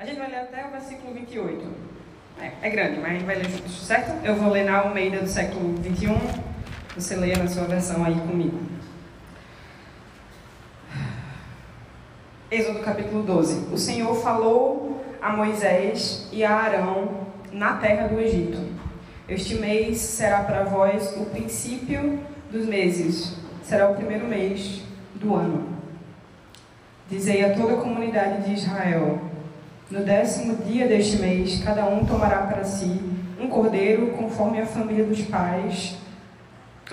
A 0.00 0.06
gente 0.06 0.16
vai 0.16 0.30
ler 0.30 0.38
até 0.38 0.66
o 0.66 0.70
versículo 0.70 1.12
28. 1.12 1.62
É, 2.40 2.52
é 2.62 2.70
grande, 2.70 3.00
mas 3.00 3.10
a 3.10 3.12
gente 3.12 3.24
vai 3.26 3.36
ler 3.36 3.50
juntos, 3.50 3.86
certo? 3.86 4.24
Eu 4.24 4.34
vou 4.34 4.50
ler 4.50 4.64
na 4.64 4.78
Almeida 4.78 5.20
do 5.20 5.28
século 5.28 5.74
21. 5.76 6.16
Você 6.94 7.16
leia 7.16 7.36
na 7.36 7.46
sua 7.46 7.64
versão 7.64 8.02
aí 8.02 8.14
comigo. 8.14 8.58
Êxodo 12.50 12.78
capítulo 12.78 13.22
12. 13.24 13.74
O 13.74 13.76
Senhor 13.76 14.14
falou 14.22 15.04
a 15.20 15.36
Moisés 15.36 16.30
e 16.32 16.42
a 16.42 16.50
Arão 16.56 17.26
na 17.52 17.76
terra 17.76 18.08
do 18.08 18.18
Egito. 18.18 18.58
Este 19.28 19.56
mês 19.56 19.98
será 19.98 20.44
para 20.44 20.64
vós 20.64 21.14
o 21.18 21.26
princípio 21.26 22.20
dos 22.50 22.64
meses, 22.64 23.36
será 23.62 23.90
o 23.90 23.96
primeiro 23.96 24.26
mês 24.26 24.80
do 25.16 25.34
ano. 25.34 25.68
Dizei 27.06 27.44
a 27.44 27.54
toda 27.54 27.74
a 27.74 27.82
comunidade 27.82 28.46
de 28.46 28.54
Israel: 28.54 29.29
no 29.90 30.04
décimo 30.04 30.56
dia 30.64 30.86
deste 30.86 31.16
mês, 31.18 31.62
cada 31.64 31.84
um 31.84 32.04
tomará 32.04 32.42
para 32.42 32.62
si 32.62 33.00
um 33.40 33.48
cordeiro 33.48 34.12
conforme 34.12 34.60
a 34.60 34.66
família 34.66 35.04
dos 35.04 35.20
pais, 35.22 35.96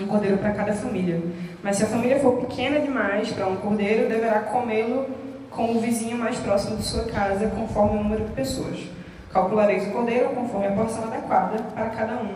um 0.00 0.06
cordeiro 0.06 0.38
para 0.38 0.52
cada 0.52 0.72
família. 0.72 1.22
Mas 1.62 1.76
se 1.76 1.84
a 1.84 1.86
família 1.86 2.18
for 2.18 2.38
pequena 2.40 2.80
demais 2.80 3.30
para 3.30 3.46
um 3.46 3.56
cordeiro, 3.56 4.08
deverá 4.08 4.40
comê-lo 4.40 5.06
com 5.50 5.76
o 5.76 5.80
vizinho 5.80 6.18
mais 6.18 6.38
próximo 6.38 6.76
de 6.76 6.82
sua 6.82 7.04
casa, 7.04 7.46
conforme 7.48 7.98
o 7.98 8.02
número 8.02 8.24
de 8.24 8.32
pessoas. 8.32 8.78
Calculareis 9.32 9.86
o 9.86 9.90
cordeiro 9.92 10.30
conforme 10.30 10.66
a 10.66 10.72
porção 10.72 11.04
adequada 11.04 11.62
para 11.74 11.90
cada 11.90 12.14
um. 12.14 12.34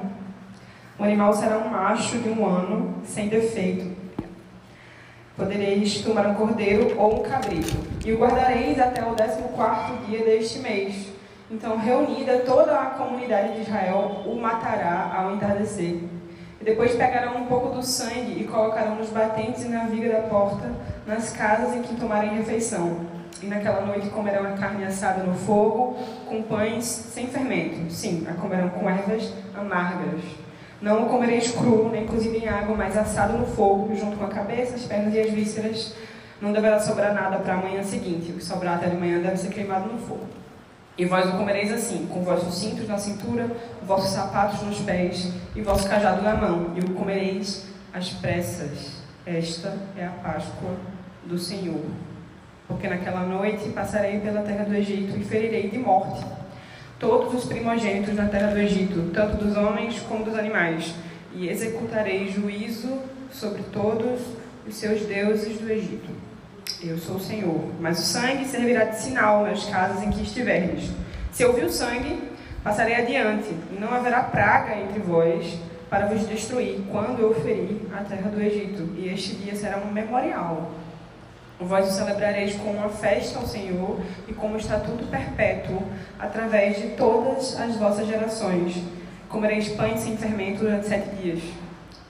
O 0.98 1.04
animal 1.04 1.32
será 1.32 1.58
um 1.58 1.70
macho 1.70 2.18
de 2.18 2.28
um 2.28 2.46
ano, 2.46 2.94
sem 3.04 3.28
defeito 3.28 4.01
Podereis 5.36 6.02
tomar 6.02 6.26
um 6.26 6.34
cordeiro 6.34 6.94
ou 6.98 7.20
um 7.20 7.22
cabrito, 7.22 7.76
e 8.04 8.12
o 8.12 8.18
guardareis 8.18 8.78
até 8.78 9.02
o 9.02 9.14
décimo 9.14 9.48
quarto 9.48 10.04
dia 10.06 10.22
deste 10.24 10.58
mês. 10.58 11.06
Então, 11.50 11.78
reunida 11.78 12.40
toda 12.40 12.78
a 12.78 12.86
comunidade 12.86 13.54
de 13.54 13.62
Israel, 13.62 14.22
o 14.26 14.36
matará 14.36 15.10
ao 15.16 15.34
entardecer. 15.34 16.00
E 16.60 16.64
depois 16.64 16.94
pegarão 16.94 17.42
um 17.42 17.46
pouco 17.46 17.74
do 17.74 17.82
sangue 17.82 18.40
e 18.40 18.44
colocarão 18.44 18.94
nos 18.94 19.08
batentes 19.08 19.64
e 19.64 19.68
na 19.68 19.84
viga 19.84 20.12
da 20.12 20.28
porta, 20.28 20.70
nas 21.06 21.32
casas 21.32 21.74
em 21.74 21.82
que 21.82 21.96
tomarem 21.96 22.36
refeição. 22.36 23.00
E 23.42 23.46
naquela 23.46 23.80
noite 23.86 24.10
comerão 24.10 24.46
a 24.46 24.52
carne 24.52 24.84
assada 24.84 25.22
no 25.24 25.34
fogo, 25.34 25.96
com 26.28 26.42
pães 26.42 26.84
sem 26.84 27.26
fermento. 27.26 27.90
Sim, 27.90 28.26
a 28.30 28.34
comerão 28.34 28.68
com 28.68 28.88
ervas 28.88 29.32
amargas 29.54 30.20
não 30.82 31.06
o 31.06 31.08
comereis 31.08 31.52
cru, 31.52 31.88
nem 31.90 32.04
cozido 32.04 32.36
em 32.36 32.48
água, 32.48 32.76
mas 32.76 32.96
assado 32.96 33.38
no 33.38 33.46
fogo, 33.46 33.94
junto 33.94 34.16
com 34.16 34.24
a 34.24 34.28
cabeça, 34.28 34.74
as 34.74 34.82
pernas 34.82 35.14
e 35.14 35.20
as 35.20 35.30
vísceras. 35.30 35.94
Não 36.40 36.52
deverá 36.52 36.80
sobrar 36.80 37.14
nada 37.14 37.38
para 37.38 37.54
a 37.54 37.56
manhã 37.56 37.84
seguinte. 37.84 38.32
O 38.32 38.34
que 38.34 38.44
sobrar 38.44 38.74
até 38.74 38.88
de 38.88 38.96
manhã 38.96 39.20
deve 39.20 39.36
ser 39.36 39.50
queimado 39.50 39.88
no 39.88 39.98
fogo. 40.00 40.26
E 40.98 41.04
vós 41.04 41.32
o 41.32 41.38
comereis 41.38 41.72
assim, 41.72 42.06
com 42.06 42.22
vossos 42.22 42.56
cintos 42.56 42.88
na 42.88 42.98
cintura, 42.98 43.48
vossos 43.86 44.10
sapatos 44.10 44.60
nos 44.62 44.80
pés 44.80 45.32
e 45.54 45.62
vosso 45.62 45.88
cajado 45.88 46.20
na 46.20 46.34
mão, 46.34 46.72
e 46.74 46.80
o 46.80 46.94
comereis 46.94 47.66
às 47.94 48.10
pressas. 48.10 49.00
Esta 49.24 49.78
é 49.96 50.04
a 50.04 50.10
Páscoa 50.10 50.74
do 51.24 51.38
Senhor. 51.38 51.84
Porque 52.66 52.88
naquela 52.88 53.20
noite 53.20 53.68
passarei 53.68 54.18
pela 54.18 54.42
terra 54.42 54.64
do 54.64 54.74
Egito 54.74 55.16
e 55.16 55.22
ferirei 55.22 55.70
de 55.70 55.78
morte 55.78 56.41
todos 57.02 57.34
os 57.34 57.44
primogênitos 57.46 58.14
na 58.14 58.26
terra 58.26 58.52
do 58.52 58.60
Egito, 58.60 59.10
tanto 59.12 59.44
dos 59.44 59.56
homens 59.56 59.98
como 60.08 60.24
dos 60.24 60.38
animais, 60.38 60.94
e 61.34 61.48
executarei 61.48 62.28
juízo 62.28 62.96
sobre 63.32 63.60
todos 63.72 64.20
os 64.64 64.72
seus 64.76 65.00
deuses 65.00 65.58
do 65.58 65.68
Egito. 65.68 66.08
Eu 66.80 66.96
sou 66.96 67.16
o 67.16 67.20
Senhor. 67.20 67.60
Mas 67.80 67.98
o 67.98 68.02
sangue 68.02 68.44
servirá 68.44 68.84
de 68.84 69.00
sinal 69.00 69.44
nas 69.44 69.64
casas 69.64 70.00
em 70.04 70.10
que 70.10 70.22
estiverdes. 70.22 70.92
Se 71.32 71.42
eu 71.42 71.52
vi 71.52 71.64
o 71.64 71.70
sangue, 71.70 72.22
passarei 72.62 72.94
adiante, 72.94 73.48
e 73.72 73.80
não 73.80 73.92
haverá 73.92 74.22
praga 74.22 74.76
entre 74.76 75.00
vós 75.00 75.58
para 75.90 76.06
vos 76.06 76.28
destruir, 76.28 76.82
quando 76.88 77.20
eu 77.20 77.34
ferir 77.34 77.80
a 77.92 78.04
terra 78.04 78.30
do 78.30 78.40
Egito. 78.40 78.88
E 78.96 79.08
este 79.08 79.34
dia 79.34 79.56
será 79.56 79.78
um 79.78 79.90
memorial 79.90 80.70
Vós 81.64 81.88
o 81.88 81.92
celebrareis 81.92 82.54
como 82.54 82.72
uma 82.72 82.88
festa 82.88 83.38
ao 83.38 83.46
Senhor 83.46 84.00
e 84.28 84.32
como 84.32 84.56
estatuto 84.56 85.06
perpétuo 85.06 85.82
através 86.18 86.76
de 86.76 86.88
todas 86.90 87.58
as 87.58 87.76
vossas 87.76 88.06
gerações. 88.06 88.82
Comereis 89.28 89.68
pães 89.68 90.00
sem 90.00 90.16
fermento 90.16 90.60
durante 90.60 90.86
sete 90.86 91.14
dias. 91.16 91.42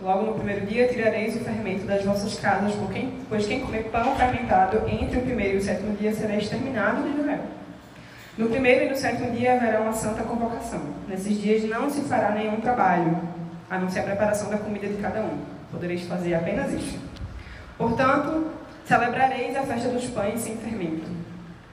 Logo 0.00 0.26
no 0.26 0.34
primeiro 0.34 0.66
dia 0.66 0.88
tirareis 0.88 1.36
o 1.36 1.40
fermento 1.40 1.84
das 1.86 2.04
vossas 2.04 2.36
casas, 2.38 2.72
pois 3.28 3.46
quem 3.46 3.60
comer 3.60 3.84
pão 3.84 4.16
fermentado 4.16 4.82
entre 4.88 5.18
o 5.18 5.22
primeiro 5.22 5.54
e 5.54 5.58
o 5.58 5.62
sétimo 5.62 5.96
dia 5.96 6.12
será 6.12 6.36
exterminado 6.36 7.02
de 7.02 7.20
Israel. 7.20 7.42
No 8.36 8.48
primeiro 8.48 8.86
e 8.86 8.88
no 8.88 8.96
sétimo 8.96 9.30
dia 9.30 9.54
haverá 9.54 9.80
uma 9.80 9.92
santa 9.92 10.22
convocação. 10.22 10.80
Nesses 11.06 11.40
dias 11.40 11.62
não 11.64 11.88
se 11.88 12.00
fará 12.00 12.30
nenhum 12.30 12.60
trabalho, 12.60 13.16
a 13.70 13.78
não 13.78 13.88
ser 13.88 14.00
a 14.00 14.04
preparação 14.04 14.50
da 14.50 14.58
comida 14.58 14.88
de 14.88 15.00
cada 15.00 15.20
um. 15.20 15.38
Podereis 15.70 16.02
fazer 16.02 16.34
apenas 16.34 16.72
isto. 16.72 16.98
Portanto, 17.78 18.50
Celebrareis 18.84 19.56
a 19.56 19.62
festa 19.62 19.88
dos 19.88 20.06
pães 20.06 20.40
sem 20.40 20.56
fermento. 20.56 21.22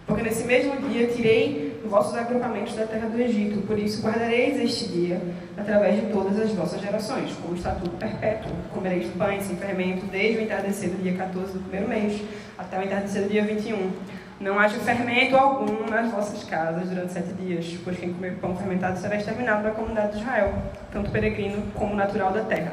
Porque 0.06 0.24
nesse 0.24 0.44
mesmo 0.44 0.76
dia 0.90 1.08
tirei 1.08 1.80
vossos 1.86 2.16
agrupamentos 2.16 2.76
da 2.76 2.86
terra 2.86 3.08
do 3.08 3.20
Egito, 3.20 3.66
por 3.66 3.78
isso 3.78 4.02
guardareis 4.02 4.60
este 4.60 4.88
dia 4.90 5.22
através 5.58 6.00
de 6.00 6.12
todas 6.12 6.40
as 6.40 6.52
vossas 6.52 6.82
gerações, 6.82 7.32
como 7.42 7.56
estatuto 7.56 7.96
perpétuo. 7.98 8.52
Comereis 8.74 9.08
pães 9.14 9.44
sem 9.44 9.56
fermento 9.56 10.06
desde 10.08 10.40
o 10.40 10.42
entardecer 10.42 10.90
do 10.90 11.02
dia 11.02 11.16
14 11.16 11.54
do 11.54 11.60
primeiro 11.60 11.88
mês 11.88 12.22
até 12.58 12.80
o 12.80 12.84
entardecer 12.84 13.24
do 13.24 13.30
dia 13.30 13.44
21. 13.44 13.92
Não 14.40 14.58
haja 14.58 14.80
fermento 14.80 15.36
algum 15.36 15.90
nas 15.90 16.10
vossas 16.12 16.44
casas 16.44 16.90
durante 16.90 17.12
sete 17.12 17.34
dias, 17.34 17.78
pois 17.84 17.98
quem 18.00 18.14
comer 18.14 18.36
pão 18.36 18.56
fermentado 18.56 18.98
será 19.00 19.18
exterminado 19.18 19.64
da 19.64 19.72
comunidade 19.72 20.14
de 20.14 20.20
Israel, 20.20 20.54
tanto 20.92 21.12
peregrino 21.12 21.62
como 21.74 21.96
natural 21.96 22.32
da 22.32 22.44
terra. 22.44 22.72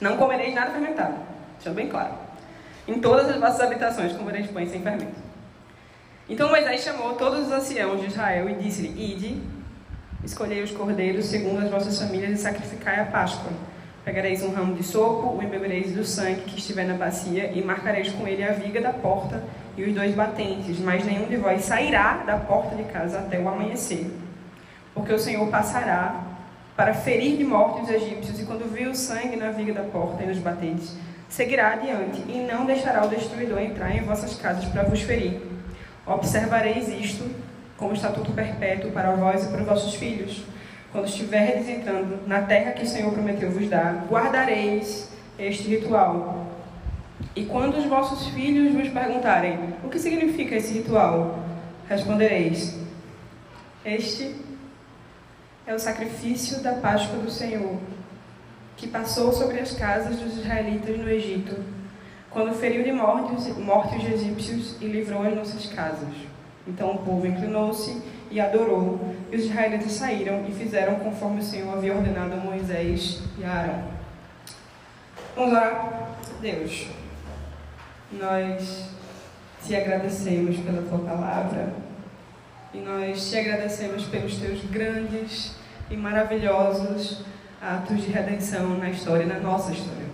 Não 0.00 0.16
comereis 0.16 0.54
nada 0.54 0.70
fermentado, 0.70 1.14
deixando 1.58 1.74
bem 1.74 1.88
claro 1.88 2.19
em 2.86 3.00
todas 3.00 3.28
as 3.28 3.38
vossas 3.38 3.60
habitações, 3.60 4.12
comereis 4.12 4.50
pães 4.50 4.70
sem 4.70 4.82
fermento. 4.82 5.30
Então 6.28 6.48
Moisés 6.48 6.82
chamou 6.82 7.14
todos 7.14 7.46
os 7.46 7.52
anciãos 7.52 8.00
de 8.00 8.06
Israel 8.06 8.48
e 8.48 8.54
disse-lhe: 8.54 9.12
Ide, 9.12 9.42
escolhei 10.24 10.62
os 10.62 10.70
cordeiros 10.70 11.26
segundo 11.26 11.60
as 11.60 11.70
vossas 11.70 12.00
famílias 12.00 12.38
e 12.38 12.42
sacrificai 12.42 13.00
a 13.00 13.06
Páscoa. 13.06 13.50
Pegareis 14.04 14.42
um 14.42 14.52
ramo 14.52 14.74
de 14.74 14.82
sopo, 14.82 15.36
o 15.36 15.42
embebereis 15.42 15.92
do 15.92 16.04
sangue 16.04 16.42
que 16.42 16.58
estiver 16.58 16.86
na 16.86 16.94
bacia, 16.94 17.52
e 17.52 17.62
marcareis 17.62 18.10
com 18.10 18.26
ele 18.26 18.42
a 18.42 18.52
viga 18.52 18.80
da 18.80 18.92
porta 18.92 19.42
e 19.76 19.82
os 19.82 19.94
dois 19.94 20.14
batentes, 20.14 20.78
mas 20.78 21.04
nenhum 21.04 21.26
de 21.26 21.36
vós 21.36 21.62
sairá 21.62 22.22
da 22.26 22.36
porta 22.36 22.76
de 22.76 22.84
casa 22.84 23.18
até 23.18 23.38
o 23.38 23.48
amanhecer. 23.48 24.10
Porque 24.94 25.12
o 25.12 25.18
Senhor 25.18 25.46
passará 25.48 26.24
para 26.76 26.94
ferir 26.94 27.36
de 27.36 27.44
morte 27.44 27.82
os 27.82 27.90
egípcios, 27.90 28.40
e 28.40 28.44
quando 28.44 28.72
viu 28.72 28.92
o 28.92 28.94
sangue 28.94 29.36
na 29.36 29.50
viga 29.50 29.74
da 29.74 29.82
porta 29.82 30.22
e 30.22 30.26
nos 30.26 30.38
batentes, 30.38 30.96
seguirá 31.30 31.74
adiante 31.74 32.22
e 32.28 32.40
não 32.40 32.66
deixará 32.66 33.06
o 33.06 33.08
destruidor 33.08 33.60
entrar 33.60 33.96
em 33.96 34.02
vossas 34.02 34.34
casas 34.34 34.64
para 34.66 34.82
vos 34.82 35.00
ferir. 35.00 35.40
Observareis 36.04 36.88
isto 36.88 37.24
como 37.78 37.94
estatuto 37.94 38.32
perpétuo 38.32 38.90
para 38.90 39.12
vós 39.12 39.44
e 39.44 39.48
para 39.48 39.62
os 39.62 39.66
vossos 39.66 39.94
filhos. 39.94 40.42
Quando 40.92 41.06
estiverdes 41.06 41.68
entrando 41.68 42.26
na 42.26 42.42
terra 42.42 42.72
que 42.72 42.82
o 42.82 42.86
Senhor 42.86 43.12
prometeu 43.12 43.50
vos 43.50 43.68
dar, 43.68 44.06
guardareis 44.10 45.08
este 45.38 45.68
ritual. 45.68 46.46
E 47.36 47.44
quando 47.46 47.78
os 47.78 47.86
vossos 47.86 48.28
filhos 48.30 48.74
vos 48.74 48.88
perguntarem 48.88 49.74
o 49.84 49.88
que 49.88 50.00
significa 50.00 50.56
esse 50.56 50.74
ritual, 50.74 51.38
respondereis: 51.88 52.76
Este 53.84 54.34
é 55.64 55.72
o 55.72 55.78
sacrifício 55.78 56.60
da 56.60 56.72
Páscoa 56.72 57.20
do 57.20 57.30
Senhor 57.30 57.78
que 58.76 58.86
passou 58.86 59.32
sobre 59.32 59.58
as 59.58 59.72
casas 59.72 60.16
dos 60.18 60.38
israelitas 60.38 60.98
no 60.98 61.08
Egito, 61.08 61.56
quando 62.30 62.54
feriu 62.54 62.84
de 62.84 62.92
morte 62.92 63.50
morte 63.60 63.96
os 63.96 64.04
egípcios 64.04 64.76
e 64.80 64.86
livrou 64.86 65.22
as 65.22 65.34
nossas 65.34 65.66
casas. 65.66 66.14
Então 66.66 66.92
o 66.92 66.98
povo 66.98 67.26
inclinou-se 67.26 68.02
e 68.30 68.40
adorou, 68.40 69.14
e 69.30 69.36
os 69.36 69.44
israelitas 69.44 69.92
saíram 69.92 70.44
e 70.48 70.52
fizeram 70.52 70.96
conforme 70.96 71.40
o 71.40 71.44
Senhor 71.44 71.76
havia 71.76 71.94
ordenado 71.94 72.34
a 72.34 72.36
Moisés 72.36 73.20
e 73.38 73.44
a 73.44 73.52
Arão. 73.52 73.84
Vamos 75.34 75.52
orar. 75.52 76.16
Deus, 76.40 76.86
nós 78.12 78.88
te 79.66 79.76
agradecemos 79.76 80.56
pela 80.58 80.82
tua 80.82 80.98
palavra 81.00 81.72
e 82.72 82.78
nós 82.78 83.28
te 83.28 83.38
agradecemos 83.38 84.04
pelos 84.04 84.36
teus 84.36 84.64
grandes 84.64 85.54
e 85.90 85.96
maravilhosos 85.96 87.24
atos 87.60 88.02
de 88.02 88.10
redenção 88.10 88.78
na 88.78 88.90
história, 88.90 89.26
na 89.26 89.38
nossa 89.38 89.72
história. 89.72 90.08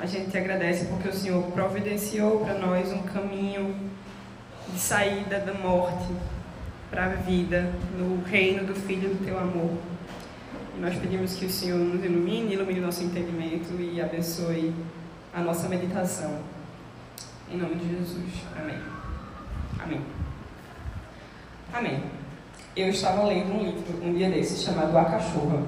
A 0.00 0.06
gente 0.06 0.30
te 0.30 0.36
agradece 0.36 0.86
porque 0.86 1.08
o 1.08 1.12
Senhor 1.12 1.42
providenciou 1.52 2.40
para 2.40 2.54
nós 2.54 2.92
um 2.92 3.02
caminho 3.02 3.74
de 4.68 4.78
saída 4.78 5.38
da 5.38 5.54
morte 5.54 6.12
para 6.90 7.04
a 7.04 7.08
vida, 7.08 7.72
no 7.96 8.22
reino 8.24 8.66
do 8.66 8.74
Filho 8.74 9.10
do 9.10 9.24
Teu 9.24 9.38
amor. 9.38 9.78
E 10.76 10.80
nós 10.80 10.96
pedimos 10.96 11.34
que 11.34 11.46
o 11.46 11.50
Senhor 11.50 11.78
nos 11.78 12.04
ilumine, 12.04 12.54
ilumine 12.54 12.80
o 12.80 12.82
nosso 12.82 13.04
entendimento 13.04 13.72
e 13.80 14.00
abençoe 14.00 14.74
a 15.32 15.40
nossa 15.40 15.68
meditação. 15.68 16.40
Em 17.50 17.56
nome 17.56 17.76
de 17.76 17.96
Jesus. 17.96 18.32
Amém. 18.60 18.78
Amém. 19.80 20.00
Amém. 21.72 22.02
Eu 22.76 22.88
estava 22.88 23.24
lendo 23.24 23.52
um 23.52 23.64
livro 23.64 24.04
um 24.04 24.12
dia 24.14 24.28
desses 24.30 24.62
chamado 24.62 24.96
A 24.98 25.04
Cachorra, 25.04 25.62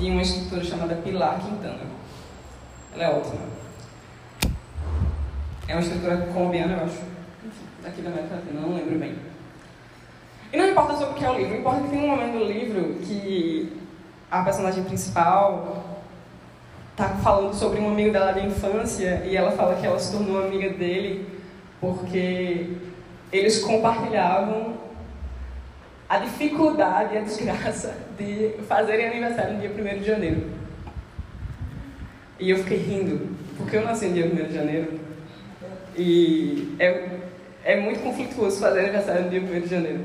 de 0.00 0.10
uma 0.10 0.22
escritora 0.22 0.64
chamada 0.64 0.94
Pilar 0.94 1.38
Quintana. 1.40 1.84
Ela 2.94 3.04
é 3.04 3.10
ótima. 3.10 3.42
É 5.68 5.74
uma 5.74 5.82
escritora 5.82 6.16
colombiana, 6.32 6.72
eu 6.72 6.84
acho. 6.84 7.02
Enfim, 7.44 7.64
daqui 7.82 8.00
da 8.00 8.08
América 8.08 8.36
Latina, 8.36 8.60
não 8.60 8.74
lembro 8.74 8.98
bem. 8.98 9.14
E 10.50 10.56
não 10.56 10.68
importa 10.68 10.96
sobre 10.96 11.12
o 11.12 11.14
que 11.14 11.24
é 11.24 11.30
o 11.30 11.36
livro, 11.36 11.54
importa 11.54 11.82
que 11.82 11.90
tem 11.90 11.98
um 11.98 12.08
momento 12.08 12.38
do 12.38 12.44
livro 12.44 12.94
que 13.02 13.78
a 14.30 14.42
personagem 14.42 14.82
principal 14.84 16.00
está 16.92 17.10
falando 17.16 17.54
sobre 17.54 17.78
um 17.80 17.90
amigo 17.90 18.10
dela 18.10 18.32
de 18.32 18.46
infância 18.46 19.22
e 19.24 19.36
ela 19.36 19.52
fala 19.52 19.76
que 19.76 19.86
ela 19.86 19.98
se 19.98 20.10
tornou 20.10 20.42
amiga 20.42 20.70
dele 20.70 21.28
porque 21.80 22.76
eles 23.30 23.62
compartilhavam 23.62 24.74
a 26.08 26.18
dificuldade 26.18 27.14
e 27.14 27.18
a 27.18 27.20
desgraça 27.20 28.09
de 28.20 28.62
fazerem 28.64 29.06
aniversário 29.06 29.54
no 29.54 29.60
dia 29.60 29.70
1 29.70 29.98
de 29.98 30.04
janeiro. 30.04 30.50
E 32.38 32.50
eu 32.50 32.58
fiquei 32.58 32.78
rindo, 32.78 33.36
porque 33.56 33.76
eu 33.76 33.84
nasci 33.84 34.06
no 34.06 34.14
dia 34.14 34.26
1 34.26 34.48
de 34.48 34.54
janeiro 34.54 35.00
e 35.96 36.76
é, 36.78 37.08
é 37.64 37.76
muito 37.76 38.00
conflituoso 38.02 38.60
fazer 38.60 38.80
aniversário 38.80 39.24
no 39.24 39.30
dia 39.30 39.40
1 39.40 39.60
de 39.60 39.68
janeiro. 39.68 40.04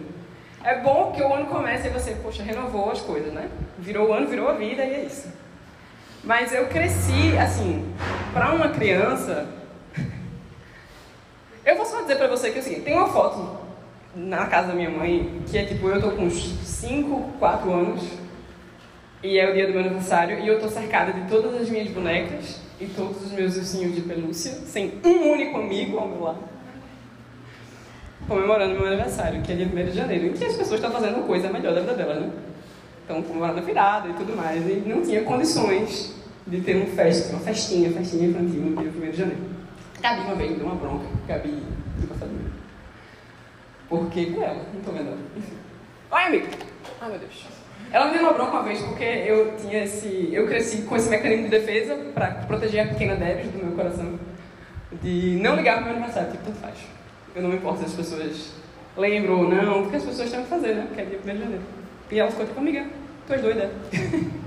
É 0.64 0.80
bom 0.80 1.12
que 1.12 1.22
o 1.22 1.34
ano 1.34 1.46
começa 1.46 1.88
e 1.88 1.92
você, 1.92 2.12
poxa, 2.24 2.42
renovou 2.42 2.90
as 2.92 3.00
coisas, 3.02 3.32
né? 3.32 3.50
Virou 3.78 4.10
o 4.10 4.14
ano, 4.14 4.28
virou 4.28 4.50
a 4.50 4.54
vida 4.54 4.84
e 4.84 4.94
é 4.96 5.04
isso. 5.04 5.32
Mas 6.24 6.52
eu 6.52 6.68
cresci, 6.68 7.38
assim, 7.38 7.94
para 8.34 8.52
uma 8.52 8.70
criança. 8.70 9.48
eu 11.64 11.76
vou 11.76 11.86
só 11.86 12.02
dizer 12.02 12.16
para 12.16 12.28
você 12.28 12.50
que 12.50 12.62
seguinte: 12.64 12.82
tem 12.82 12.96
uma 12.96 13.08
foto 13.08 13.65
na 14.16 14.46
casa 14.46 14.70
da 14.70 14.74
minha 14.74 14.90
mãe 14.90 15.42
que 15.46 15.58
é 15.58 15.66
tipo, 15.66 15.90
eu 15.90 16.02
tô 16.02 16.12
com 16.12 16.24
uns 16.24 16.58
5, 16.64 17.34
4 17.38 17.72
anos 17.72 18.04
e 19.22 19.38
é 19.38 19.50
o 19.50 19.54
dia 19.54 19.68
do 19.68 19.74
meu 19.74 19.82
aniversário 19.82 20.40
e 20.40 20.48
eu 20.48 20.60
tô 20.60 20.70
cercada 20.70 21.12
de 21.12 21.28
todas 21.28 21.62
as 21.62 21.70
minhas 21.70 21.90
bonecas 21.90 22.62
e 22.80 22.86
todos 22.86 23.26
os 23.26 23.32
meus 23.32 23.56
ursinhos 23.56 23.96
de 23.96 24.02
pelúcia, 24.02 24.52
sem 24.52 24.94
um 25.04 25.32
único 25.32 25.58
amigo 25.58 25.98
ao 25.98 26.08
meu 26.08 26.24
lado, 26.24 26.40
comemorando 28.28 28.74
meu 28.74 28.88
aniversário, 28.88 29.42
que 29.42 29.52
é 29.52 29.56
dia 29.56 29.68
1 29.68 29.86
de 29.86 29.92
janeiro, 29.92 30.28
em 30.28 30.34
que 30.34 30.46
as 30.46 30.56
pessoas 30.56 30.80
estão 30.80 30.92
fazendo 30.92 31.26
coisa 31.26 31.50
melhor 31.50 31.74
da 31.74 31.82
vida 31.82 31.94
delas, 31.94 32.22
né? 32.22 32.30
Estão 33.02 33.22
comemorando 33.22 33.60
a 33.60 33.62
virada 33.62 34.10
e 34.10 34.14
tudo 34.14 34.36
mais, 34.36 34.62
e 34.66 34.84
não 34.86 35.02
tinha 35.02 35.24
condições 35.24 36.14
de 36.48 36.62
ter 36.62 36.76
um 36.76 36.88
festa, 36.88 37.34
uma 37.34 37.40
festinha, 37.40 37.92
festinha 37.92 38.28
infantil 38.28 38.62
no 38.62 38.76
dia 38.82 38.92
1 38.92 39.12
de 39.12 39.18
janeiro. 39.18 39.42
Gabi 40.02 40.22
uma 40.22 40.36
vez 40.36 40.58
deu 40.58 40.66
uma 40.66 40.76
bronca, 40.76 41.06
Gabi 41.28 41.64
do 41.98 42.08
café 42.08 42.26
do 42.26 42.45
Porque 43.90 44.26
com 44.28 44.44
ela, 44.44 44.66
não 44.74 44.82
tô 44.82 44.92
vendo 44.92 45.10
ela. 45.10 45.18
Oi, 46.12 46.24
amigo! 46.24 46.48
Ai, 47.02 47.10
meu 47.10 47.20
Deus. 47.20 47.46
Ela 47.92 48.08
me 48.08 48.18
deu 48.18 48.30
uma 48.30 48.64
vez 48.64 48.82
porque 48.82 49.04
eu 49.04 49.56
tinha 49.58 49.84
esse. 49.84 50.30
Eu 50.32 50.48
cresci 50.48 50.82
com 50.84 50.96
esse 50.96 51.10
mecanismo 51.10 51.46
de 51.46 51.52
defesa 51.52 51.96
para 52.14 52.28
proteger 52.48 52.86
a 52.86 52.88
pequena 52.88 53.16
Debs 53.16 53.52
do 53.52 53.58
meu 53.58 53.76
coração. 53.76 54.20
De 55.02 55.38
não 55.42 55.56
ligar 55.56 55.78
pro 55.78 55.86
meu 55.86 55.96
aniversário, 55.96 56.32
tipo, 56.32 56.46
tanto 56.46 56.60
faz. 56.60 56.76
Eu 57.36 57.44
não 57.44 57.50
me 57.50 57.58
importo 57.58 57.80
se 57.80 57.86
as 57.86 57.94
pessoas 57.94 58.54
lembram 58.98 59.40
ou 59.40 59.50
não, 59.50 59.84
porque 59.84 59.98
as 59.98 60.04
pessoas 60.04 60.32
têm 60.32 60.44
que 60.44 60.50
fazer, 60.50 60.74
né? 60.74 60.86
Porque 60.88 61.02
é 61.02 61.06
dia 61.06 61.20
1 61.20 61.22
de 61.22 61.40
janeiro. 61.40 61.64
E 62.12 62.20
ela 62.20 62.32
ficou 62.32 62.46
tipo, 62.46 62.60
amiga, 62.60 62.86
tu 63.28 63.34
és 63.34 63.42
doida. 63.42 63.72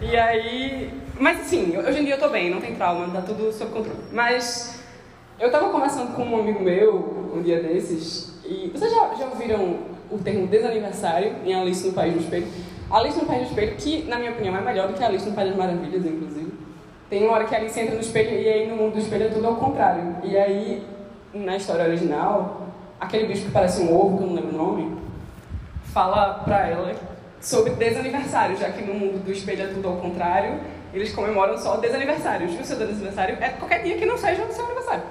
E 0.00 0.16
aí. 0.16 0.92
Mas 1.18 1.40
assim, 1.40 1.76
hoje 1.76 2.00
em 2.00 2.04
dia 2.04 2.14
eu 2.14 2.20
tô 2.20 2.28
bem, 2.28 2.50
não 2.50 2.60
tem 2.60 2.74
trauma, 2.74 3.08
tá 3.08 3.22
tudo 3.22 3.52
sob 3.52 3.70
controle. 3.72 4.00
Mas 4.12 4.83
eu 5.38 5.50
tava 5.50 5.70
conversando 5.70 6.14
com 6.14 6.22
um 6.22 6.40
amigo 6.40 6.62
meu 6.62 7.32
um 7.34 7.42
dia 7.42 7.60
desses, 7.60 8.38
e 8.44 8.70
vocês 8.72 8.92
já, 8.92 9.14
já 9.14 9.26
ouviram 9.26 9.78
o 10.10 10.18
termo 10.18 10.46
desaniversário 10.46 11.36
em 11.44 11.54
Alice 11.54 11.86
no 11.86 11.92
País 11.92 12.14
do 12.14 12.20
Espelho? 12.20 12.46
Alice 12.90 13.18
no 13.18 13.26
País 13.26 13.40
do 13.42 13.48
Espelho, 13.48 13.76
que 13.76 14.02
na 14.04 14.18
minha 14.18 14.30
opinião 14.30 14.56
é 14.56 14.60
melhor 14.60 14.88
do 14.88 14.94
que 14.94 15.02
Alice 15.02 15.28
no 15.28 15.34
País 15.34 15.48
das 15.48 15.58
Maravilhas, 15.58 16.04
inclusive. 16.04 16.52
Tem 17.10 17.24
uma 17.24 17.32
hora 17.34 17.44
que 17.44 17.54
a 17.54 17.58
Alice 17.58 17.78
entra 17.78 17.94
no 17.94 18.00
espelho 18.00 18.30
e 18.30 18.48
aí 18.48 18.68
no 18.68 18.76
mundo 18.76 18.94
do 18.94 18.98
espelho 18.98 19.24
é 19.24 19.28
tudo 19.28 19.46
ao 19.46 19.56
contrário. 19.56 20.16
E 20.22 20.36
aí, 20.36 20.82
na 21.32 21.56
história 21.56 21.84
original, 21.84 22.68
aquele 23.00 23.26
bicho 23.26 23.44
que 23.44 23.50
parece 23.50 23.82
um 23.82 23.94
ovo, 23.94 24.18
que 24.18 24.24
eu 24.24 24.26
não 24.28 24.34
lembro 24.34 24.54
o 24.54 24.58
nome, 24.58 24.96
fala 25.92 26.42
pra 26.44 26.66
ela 26.68 26.94
sobre 27.40 27.72
desaniversário, 27.72 28.56
já 28.56 28.70
que 28.70 28.82
no 28.82 28.94
mundo 28.94 29.22
do 29.24 29.32
espelho 29.32 29.64
é 29.64 29.66
tudo 29.66 29.88
ao 29.88 29.96
contrário, 29.96 30.60
eles 30.92 31.12
comemoram 31.12 31.58
só 31.58 31.76
desaniversários. 31.76 32.54
E 32.54 32.62
o 32.62 32.64
seu 32.64 32.76
desaniversário 32.76 33.36
é 33.40 33.48
qualquer 33.50 33.82
dia 33.82 33.96
que 33.96 34.06
não 34.06 34.16
seja 34.16 34.42
o 34.42 34.52
seu 34.52 34.64
aniversário. 34.64 35.02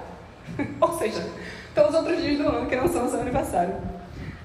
Ou 0.80 0.98
seja, 0.98 1.28
todos 1.74 1.92
os 1.92 1.96
outros 1.96 2.22
dias 2.22 2.38
do 2.38 2.48
ano 2.48 2.68
que 2.68 2.76
não 2.76 2.88
são 2.88 3.10
seu 3.10 3.22
aniversário. 3.22 3.76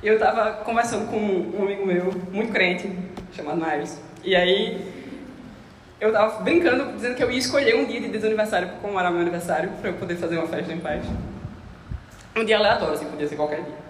E 0.02 0.06
eu 0.06 0.14
estava 0.14 0.64
conversando 0.64 1.10
com 1.10 1.16
um 1.18 1.62
amigo 1.62 1.84
meu, 1.84 2.12
muito 2.30 2.52
crente, 2.52 2.90
chamado 3.32 3.60
Miles. 3.60 4.00
E 4.22 4.34
aí 4.36 4.98
eu 6.00 6.08
estava 6.08 6.42
brincando, 6.42 6.92
dizendo 6.92 7.16
que 7.16 7.22
eu 7.22 7.30
ia 7.30 7.38
escolher 7.38 7.74
um 7.76 7.84
dia 7.84 8.00
de 8.00 8.08
desaniversário 8.08 8.68
para 8.68 8.78
comemorar 8.78 9.10
meu 9.10 9.20
aniversário, 9.20 9.70
para 9.80 9.90
eu 9.90 9.94
poder 9.94 10.16
fazer 10.16 10.38
uma 10.38 10.46
festa 10.46 10.72
em 10.72 10.78
paz. 10.78 11.04
Um 12.36 12.44
dia 12.44 12.56
aleatório, 12.56 12.94
assim, 12.94 13.06
podia 13.06 13.26
ser 13.26 13.34
qualquer 13.34 13.62
dia. 13.62 13.88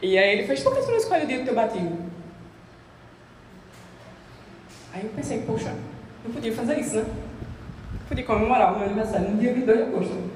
E 0.00 0.16
aí 0.16 0.38
ele 0.38 0.46
fez, 0.46 0.60
por 0.60 0.74
que 0.74 0.80
você 0.80 0.90
não 0.90 0.98
escolhe 0.98 1.24
o 1.24 1.26
dia 1.26 1.38
do 1.38 1.44
teu 1.44 1.54
batismo? 1.54 2.10
Aí 4.94 5.04
eu 5.04 5.10
pensei, 5.10 5.42
poxa, 5.42 5.74
eu 6.24 6.30
podia 6.30 6.52
fazer 6.54 6.78
isso, 6.78 6.96
né? 6.96 7.04
Podia 8.08 8.24
comemorar 8.24 8.72
o 8.72 8.78
meu 8.78 8.86
aniversário 8.86 9.30
no 9.30 9.38
dia 9.38 9.52
22 9.52 9.78
de 9.78 9.84
agosto. 9.84 10.30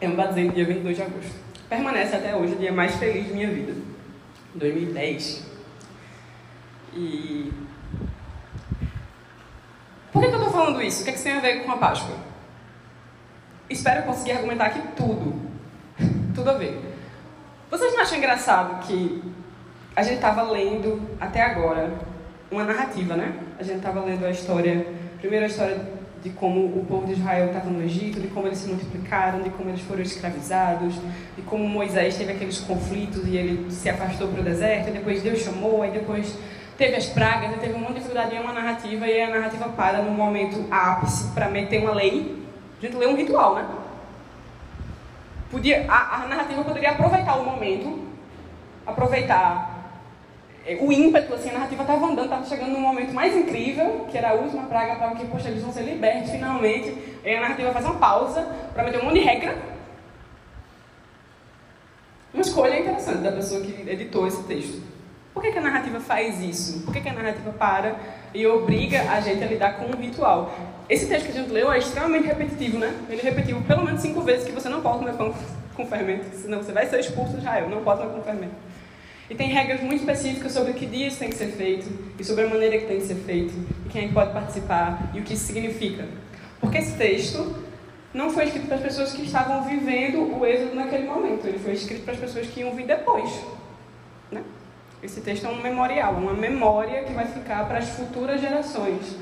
Eu 0.00 0.08
me 0.08 0.16
batizei 0.16 0.44
no 0.44 0.52
dia 0.52 0.64
22 0.64 0.96
de 0.96 1.02
agosto. 1.02 1.32
Permanece 1.68 2.16
até 2.16 2.34
hoje 2.34 2.54
o 2.54 2.58
dia 2.58 2.72
mais 2.72 2.94
feliz 2.94 3.26
de 3.26 3.34
minha 3.34 3.50
vida. 3.50 3.74
2010. 4.54 5.46
E... 6.94 7.52
Por 10.12 10.22
que, 10.22 10.28
que 10.28 10.34
eu 10.34 10.38
estou 10.38 10.52
falando 10.52 10.82
isso? 10.82 11.02
O 11.02 11.04
que, 11.04 11.10
é 11.10 11.12
que 11.12 11.18
isso 11.18 11.28
tem 11.28 11.36
a 11.36 11.40
ver 11.40 11.62
com 11.64 11.70
a 11.70 11.76
Páscoa? 11.76 12.16
Espero 13.68 14.02
conseguir 14.04 14.32
argumentar 14.32 14.66
aqui 14.66 14.80
tudo. 14.96 15.40
tudo 16.34 16.50
a 16.50 16.54
ver. 16.54 16.80
Vocês 17.70 17.92
não 17.92 18.00
acham 18.00 18.18
engraçado 18.18 18.84
que 18.86 19.22
a 19.94 20.02
gente 20.02 20.16
estava 20.16 20.42
lendo 20.42 21.00
até 21.20 21.42
agora 21.42 21.92
uma 22.50 22.64
narrativa, 22.64 23.14
né? 23.14 23.32
A 23.58 23.62
gente 23.62 23.76
estava 23.76 24.00
lendo 24.00 24.24
a 24.24 24.30
história, 24.30 24.86
primeiro 25.20 25.44
a 25.44 25.48
história 25.48 25.78
de 26.22 26.30
como 26.30 26.66
o 26.66 26.84
povo 26.86 27.06
de 27.06 27.12
Israel 27.12 27.46
estava 27.46 27.70
no 27.70 27.82
Egito, 27.82 28.20
de 28.20 28.28
como 28.28 28.46
eles 28.46 28.58
se 28.58 28.68
multiplicaram, 28.68 29.40
de 29.40 29.50
como 29.50 29.70
eles 29.70 29.80
foram 29.80 30.02
escravizados, 30.02 30.94
de 31.36 31.42
como 31.42 31.66
Moisés 31.66 32.16
teve 32.16 32.32
aqueles 32.32 32.58
conflitos 32.60 33.26
e 33.26 33.36
ele 33.36 33.70
se 33.70 33.88
afastou 33.88 34.28
para 34.28 34.40
o 34.40 34.44
deserto, 34.44 34.88
e 34.88 34.92
depois 34.92 35.22
Deus 35.22 35.40
chamou, 35.40 35.82
aí 35.82 35.90
depois 35.90 36.36
teve 36.76 36.96
as 36.96 37.06
pragas, 37.06 37.58
teve 37.58 37.74
um 37.74 37.78
monte 37.78 37.94
de 37.94 37.94
dificuldade 38.00 38.34
em 38.34 38.40
uma 38.40 38.52
narrativa, 38.52 39.06
e 39.06 39.22
a 39.22 39.30
narrativa 39.30 39.68
para 39.70 40.02
no 40.02 40.10
momento 40.10 40.66
ápice 40.70 41.32
para 41.32 41.48
meter 41.48 41.82
uma 41.82 41.94
lei. 41.94 42.38
A 42.78 42.86
gente 42.86 42.96
lê 42.96 43.06
um 43.06 43.16
ritual, 43.16 43.54
né? 43.54 43.66
podia, 45.50 45.84
a, 45.88 46.22
a 46.22 46.26
narrativa 46.26 46.62
poderia 46.62 46.92
aproveitar 46.92 47.36
o 47.36 47.44
momento, 47.44 48.08
aproveitar 48.86 49.69
o 50.80 50.92
ímpeto, 50.92 51.34
assim, 51.34 51.50
a 51.50 51.54
narrativa 51.54 51.82
estava 51.82 52.06
andando, 52.06 52.24
estava 52.24 52.44
chegando 52.44 52.72
num 52.72 52.80
momento 52.80 53.12
mais 53.14 53.36
incrível, 53.36 54.06
que 54.10 54.18
era 54.18 54.30
a 54.30 54.34
última 54.34 54.64
praga 54.64 54.96
para 54.96 55.14
que, 55.14 55.26
poxa, 55.26 55.48
eles 55.48 55.62
vão 55.62 55.72
ser 55.72 55.82
libertos 55.82 56.30
finalmente. 56.30 56.94
E 57.24 57.34
a 57.34 57.40
narrativa 57.40 57.72
faz 57.72 57.84
uma 57.84 57.94
pausa 57.94 58.46
para 58.74 58.84
meter 58.84 59.00
um 59.00 59.04
monte 59.04 59.14
de 59.14 59.20
regra. 59.20 59.56
Uma 62.32 62.42
escolha 62.42 62.78
interessante 62.78 63.18
da 63.18 63.32
pessoa 63.32 63.60
que 63.60 63.90
editou 63.90 64.26
esse 64.26 64.42
texto. 64.44 64.82
Por 65.32 65.42
que, 65.42 65.52
que 65.52 65.58
a 65.58 65.62
narrativa 65.62 65.98
faz 66.00 66.40
isso? 66.40 66.82
Por 66.82 66.92
que, 66.92 67.00
que 67.00 67.08
a 67.08 67.12
narrativa 67.12 67.50
para 67.52 67.96
e 68.34 68.46
obriga 68.46 69.00
a 69.10 69.20
gente 69.20 69.42
a 69.42 69.46
lidar 69.46 69.76
com 69.78 69.86
um 69.86 70.00
ritual? 70.00 70.52
Esse 70.88 71.06
texto 71.06 71.26
que 71.26 71.38
a 71.38 71.40
gente 71.40 71.50
leu 71.50 71.72
é 71.72 71.78
extremamente 71.78 72.26
repetitivo, 72.26 72.78
né? 72.78 72.94
Ele 73.08 73.22
repetiu 73.22 73.60
pelo 73.62 73.84
menos 73.84 74.00
cinco 74.00 74.20
vezes 74.20 74.44
que 74.44 74.52
você 74.52 74.68
não 74.68 74.80
pode 74.80 74.98
comer 74.98 75.14
pão 75.14 75.34
com 75.76 75.86
fermento, 75.86 76.36
senão 76.36 76.62
você 76.62 76.72
vai 76.72 76.86
ser 76.86 77.00
expulso 77.00 77.32
de 77.32 77.38
Israel, 77.38 77.68
não 77.68 77.82
pode 77.82 78.00
comer 78.00 78.12
com 78.12 78.22
fermento. 78.22 78.54
E 79.30 79.34
tem 79.36 79.48
regras 79.48 79.80
muito 79.80 80.00
específicas 80.00 80.50
sobre 80.50 80.72
que 80.72 80.84
dia 80.84 81.06
isso 81.06 81.20
tem 81.20 81.30
que 81.30 81.36
ser 81.36 81.52
feito, 81.52 81.86
e 82.18 82.24
sobre 82.24 82.44
a 82.44 82.48
maneira 82.48 82.76
que 82.78 82.86
tem 82.86 82.98
que 82.98 83.06
ser 83.06 83.14
feito, 83.14 83.54
e 83.86 83.88
quem 83.88 84.04
é 84.04 84.08
que 84.08 84.12
pode 84.12 84.32
participar, 84.32 85.12
e 85.14 85.20
o 85.20 85.22
que 85.22 85.34
isso 85.34 85.44
significa. 85.44 86.04
Porque 86.60 86.78
esse 86.78 86.96
texto 86.96 87.56
não 88.12 88.30
foi 88.30 88.46
escrito 88.46 88.66
para 88.66 88.76
as 88.76 88.82
pessoas 88.82 89.12
que 89.12 89.22
estavam 89.22 89.62
vivendo 89.62 90.36
o 90.36 90.44
êxodo 90.44 90.74
naquele 90.74 91.06
momento, 91.06 91.46
ele 91.46 91.60
foi 91.60 91.74
escrito 91.74 92.02
para 92.02 92.14
as 92.14 92.18
pessoas 92.18 92.48
que 92.48 92.58
iam 92.58 92.74
vir 92.74 92.86
depois. 92.86 93.30
Né? 94.32 94.42
Esse 95.00 95.20
texto 95.20 95.46
é 95.46 95.48
um 95.48 95.62
memorial, 95.62 96.14
uma 96.14 96.34
memória 96.34 97.04
que 97.04 97.12
vai 97.12 97.26
ficar 97.26 97.68
para 97.68 97.78
as 97.78 97.88
futuras 97.90 98.40
gerações. 98.40 99.16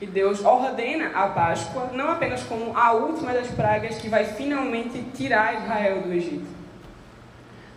E 0.00 0.06
Deus 0.06 0.44
ordena 0.44 1.10
a 1.12 1.26
Páscoa 1.26 1.90
não 1.92 2.08
apenas 2.08 2.44
como 2.44 2.74
a 2.74 2.92
última 2.92 3.32
das 3.32 3.48
pragas 3.48 3.96
que 3.96 4.08
vai 4.08 4.24
finalmente 4.24 5.02
tirar 5.12 5.60
Israel 5.60 6.02
do 6.02 6.12
Egito. 6.12 6.59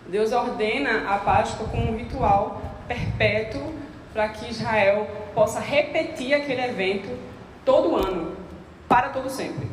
Deus 0.07 0.31
ordena 0.31 1.09
a 1.09 1.17
Páscoa 1.17 1.67
como 1.67 1.91
um 1.91 1.97
ritual 1.97 2.61
perpétuo 2.87 3.73
para 4.11 4.29
que 4.29 4.49
Israel 4.49 5.07
possa 5.33 5.59
repetir 5.59 6.33
aquele 6.33 6.61
evento 6.61 7.17
todo 7.65 7.95
ano, 7.95 8.35
para 8.87 9.09
todo 9.09 9.29
sempre. 9.29 9.67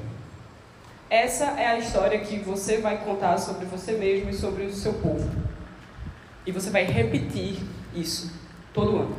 essa 1.10 1.44
é 1.60 1.66
a 1.66 1.78
história 1.78 2.20
que 2.20 2.38
você 2.38 2.78
vai 2.78 2.98
contar 2.98 3.36
sobre 3.36 3.66
você 3.66 3.92
mesmo 3.92 4.30
e 4.30 4.34
sobre 4.34 4.64
o 4.64 4.72
seu 4.72 4.94
povo. 4.94 5.28
E 6.46 6.52
você 6.52 6.70
vai 6.70 6.84
repetir 6.84 7.60
isso 7.94 8.32
todo 8.72 8.96
ano. 8.96 9.16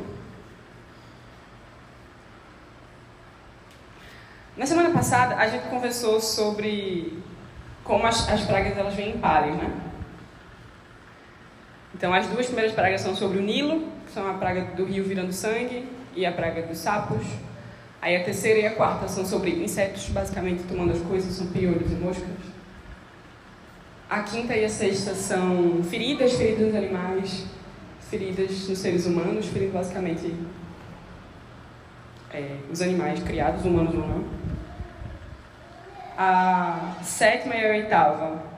Na 4.56 4.66
semana 4.66 4.90
passada, 4.90 5.36
a 5.36 5.46
gente 5.46 5.68
conversou 5.68 6.20
sobre 6.20 7.22
como 7.84 8.06
as, 8.06 8.28
as 8.28 8.42
pragas 8.42 8.76
elas 8.76 8.94
vêm 8.94 9.10
em 9.10 9.18
pares, 9.18 9.54
né? 9.54 9.91
Então, 11.94 12.12
as 12.12 12.26
duas 12.26 12.46
primeiras 12.46 12.72
pragas 12.72 13.00
são 13.00 13.14
sobre 13.14 13.38
o 13.38 13.42
Nilo, 13.42 13.86
que 14.06 14.12
são 14.12 14.28
a 14.28 14.34
praga 14.34 14.62
do 14.74 14.84
rio 14.84 15.04
virando 15.04 15.32
sangue, 15.32 15.88
e 16.14 16.26
a 16.26 16.32
praga 16.32 16.62
dos 16.62 16.78
sapos. 16.78 17.24
Aí 18.00 18.16
a 18.16 18.24
terceira 18.24 18.58
e 18.58 18.66
a 18.66 18.74
quarta 18.74 19.06
são 19.06 19.24
sobre 19.24 19.50
insetos, 19.50 20.08
basicamente 20.08 20.64
tomando 20.64 20.92
as 20.92 21.00
coisas, 21.00 21.32
são 21.34 21.46
piolhos 21.46 21.90
e 21.92 21.94
moscas. 21.94 22.52
A 24.10 24.22
quinta 24.22 24.56
e 24.56 24.64
a 24.64 24.68
sexta 24.68 25.14
são 25.14 25.82
feridas, 25.84 26.32
feridas 26.32 26.66
nos 26.66 26.74
animais, 26.74 27.46
feridas 28.10 28.68
nos 28.68 28.78
seres 28.78 29.06
humanos, 29.06 29.46
feridas 29.46 29.72
basicamente 29.72 30.34
é, 32.32 32.56
os 32.70 32.82
animais 32.82 33.22
criados, 33.22 33.64
humanos 33.64 33.94
ou 33.94 34.06
não. 34.06 34.24
A 36.18 36.96
sétima 37.02 37.54
e 37.54 37.64
a 37.64 37.70
oitava 37.70 38.51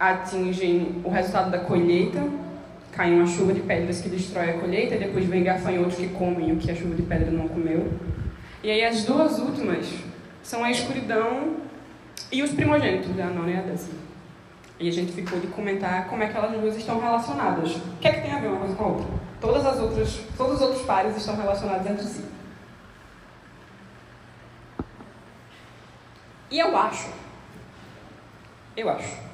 atingem 0.00 1.02
o 1.04 1.10
resultado 1.10 1.50
da 1.50 1.58
colheita, 1.58 2.26
cai 2.90 3.12
uma 3.12 3.26
chuva 3.26 3.52
de 3.52 3.60
pedras 3.60 4.00
que 4.00 4.08
destrói 4.08 4.50
a 4.50 4.54
colheita, 4.54 4.94
e 4.94 4.98
depois 4.98 5.26
vem 5.26 5.44
gafanhotos 5.44 5.96
que 5.96 6.08
comem 6.08 6.52
o 6.52 6.56
que 6.56 6.70
a 6.70 6.74
chuva 6.74 6.94
de 6.94 7.02
pedra 7.02 7.30
não 7.30 7.46
comeu. 7.46 7.92
E 8.62 8.70
aí 8.70 8.82
as 8.82 9.04
duas 9.04 9.38
últimas 9.38 9.86
são 10.42 10.64
a 10.64 10.70
escuridão 10.70 11.56
e 12.32 12.42
os 12.42 12.50
primogênitos, 12.52 13.10
a 13.20 13.26
nona 13.26 13.50
e 13.50 13.56
a 13.56 13.60
décima. 13.60 14.00
E 14.78 14.88
a 14.88 14.92
gente 14.92 15.12
ficou 15.12 15.38
de 15.38 15.48
comentar 15.48 16.08
como 16.08 16.22
é 16.22 16.28
que 16.28 16.36
elas 16.36 16.58
duas 16.58 16.74
estão 16.74 16.98
relacionadas. 16.98 17.76
O 17.76 17.96
que 18.00 18.08
é 18.08 18.12
que 18.12 18.22
tem 18.22 18.32
a 18.32 18.38
ver 18.38 18.48
uma 18.48 18.60
coisa 18.60 18.74
com 18.74 18.84
a 18.84 18.88
outra? 18.88 19.06
Todas 19.38 19.66
as 19.66 19.78
outras, 19.78 20.20
todos 20.36 20.56
os 20.56 20.62
outros 20.62 20.82
pares 20.86 21.14
estão 21.14 21.36
relacionados 21.36 21.86
entre 21.86 22.04
si. 22.04 22.24
E 26.50 26.58
eu 26.58 26.76
acho, 26.76 27.10
eu 28.76 28.90
acho, 28.90 29.29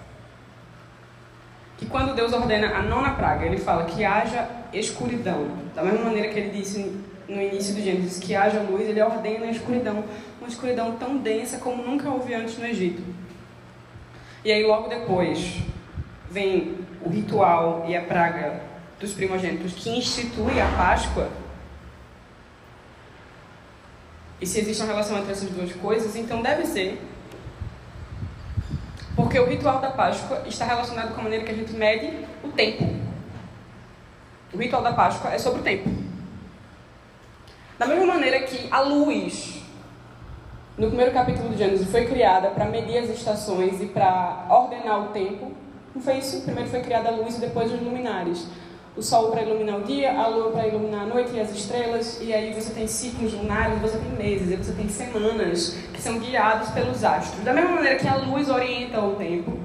que 1.77 1.87
quando 1.87 2.15
Deus 2.15 2.33
ordena 2.33 2.75
a 2.75 2.83
nona 2.83 3.11
praga, 3.11 3.45
ele 3.45 3.59
fala 3.59 3.85
que 3.85 4.05
haja 4.05 4.49
escuridão. 4.73 5.49
Da 5.75 5.83
mesma 5.83 6.05
maneira 6.05 6.29
que 6.29 6.39
ele 6.39 6.51
disse 6.51 6.95
no 7.29 7.41
início 7.41 7.75
do 7.75 7.81
Gênesis 7.81 8.19
que 8.19 8.35
haja 8.35 8.61
luz, 8.61 8.89
ele 8.89 9.01
ordena 9.01 9.47
a 9.47 9.51
escuridão. 9.51 10.05
Uma 10.41 10.49
escuridão 10.49 10.97
tão 10.97 11.17
densa 11.19 11.59
como 11.59 11.83
nunca 11.83 12.09
houve 12.09 12.35
antes 12.35 12.57
no 12.59 12.67
Egito. 12.67 13.03
E 14.45 14.53
aí 14.53 14.65
logo 14.65 14.89
depois 14.89 15.59
vem 16.31 16.79
o 17.03 17.09
ritual 17.09 17.85
e 17.89 17.97
a 17.97 18.03
praga 18.03 18.63
dos 18.99 19.13
primogênitos 19.13 19.75
que 19.75 19.91
institui 19.91 20.61
a 20.61 20.67
Páscoa 20.77 21.29
e 24.41 24.47
se 24.47 24.61
existe 24.61 24.83
uma 24.83 24.93
relação 24.93 25.19
entre 25.19 25.33
essas 25.33 25.49
duas 25.49 25.73
coisas, 25.73 26.15
então 26.15 26.43
deve 26.43 26.67
ser. 26.67 27.01
Porque 29.17 29.41
o 29.41 29.47
ritual 29.47 29.81
da 29.81 29.91
Páscoa 29.91 30.43
está 30.47 30.67
relacionado 30.67 31.15
com 31.15 31.21
a 31.21 31.25
maneira 31.25 31.45
que 31.45 31.51
a 31.51 31.55
gente 31.55 31.73
mede 31.73 32.13
o 32.45 32.49
tempo. 32.49 32.85
O 34.53 34.59
ritual 34.59 34.83
da 34.83 34.93
Páscoa 34.93 35.33
é 35.33 35.39
sobre 35.39 35.61
o 35.61 35.65
tempo. 35.65 35.89
Da 37.79 37.87
mesma 37.87 38.07
maneira 38.07 38.41
que 38.41 38.69
a 38.71 38.81
luz, 38.81 39.63
no 40.77 40.89
primeiro 40.89 41.13
capítulo 41.13 41.49
do 41.49 41.57
Gênesis, 41.57 41.91
foi 41.91 42.05
criada 42.07 42.51
para 42.51 42.67
medir 42.67 42.99
as 42.99 43.09
estações 43.09 43.81
e 43.81 43.87
para 43.87 44.47
ordenar 44.51 45.05
o 45.05 45.09
tempo. 45.09 45.53
Não 45.95 46.03
foi 46.03 46.19
isso? 46.19 46.43
Primeiro 46.43 46.69
foi 46.69 46.81
criada 46.81 47.09
a 47.09 47.13
luz 47.13 47.39
e 47.39 47.41
depois 47.41 47.73
os 47.73 47.81
luminares 47.81 48.47
o 48.97 49.03
sol 49.03 49.31
para 49.31 49.43
iluminar 49.43 49.79
o 49.79 49.83
dia, 49.83 50.19
a 50.19 50.27
lua 50.27 50.51
para 50.51 50.67
iluminar 50.67 51.03
a 51.03 51.07
noite 51.07 51.33
e 51.35 51.41
as 51.41 51.51
estrelas, 51.51 52.19
e 52.21 52.33
aí 52.33 52.55
você 52.55 52.73
tem 52.73 52.87
ciclos 52.87 53.35
lunares, 53.35 53.79
você 53.81 53.99
tem 53.99 54.11
meses, 54.13 54.51
e 54.51 54.57
você 54.57 54.73
tem 54.73 54.89
semanas 54.89 55.77
que 55.93 56.01
são 56.01 56.19
guiados 56.19 56.71
pelos 56.71 57.05
astros. 57.05 57.45
Da 57.45 57.53
mesma 57.53 57.73
maneira 57.73 57.99
que 57.99 58.09
a 58.09 58.17
luz 58.17 58.49
orienta 58.49 59.01
o 59.01 59.15
tempo, 59.17 59.59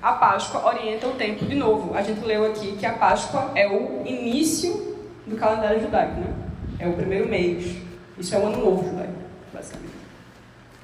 a 0.00 0.12
Páscoa 0.12 0.64
orienta 0.64 1.06
o 1.06 1.12
tempo 1.12 1.44
de 1.44 1.54
novo. 1.54 1.94
A 1.94 2.02
gente 2.02 2.24
leu 2.24 2.46
aqui 2.46 2.76
que 2.76 2.86
a 2.86 2.94
Páscoa 2.94 3.50
é 3.54 3.68
o 3.68 4.06
início 4.06 4.96
do 5.26 5.36
calendário 5.36 5.80
judaico, 5.80 6.20
né? 6.20 6.32
É 6.78 6.88
o 6.88 6.94
primeiro 6.94 7.28
mês. 7.28 7.76
Isso 8.16 8.34
é 8.34 8.38
o 8.38 8.46
ano 8.46 8.64
novo 8.64 8.88
judaico, 8.88 9.12
basicamente. 9.52 9.92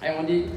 É 0.03 0.13
onde 0.21 0.51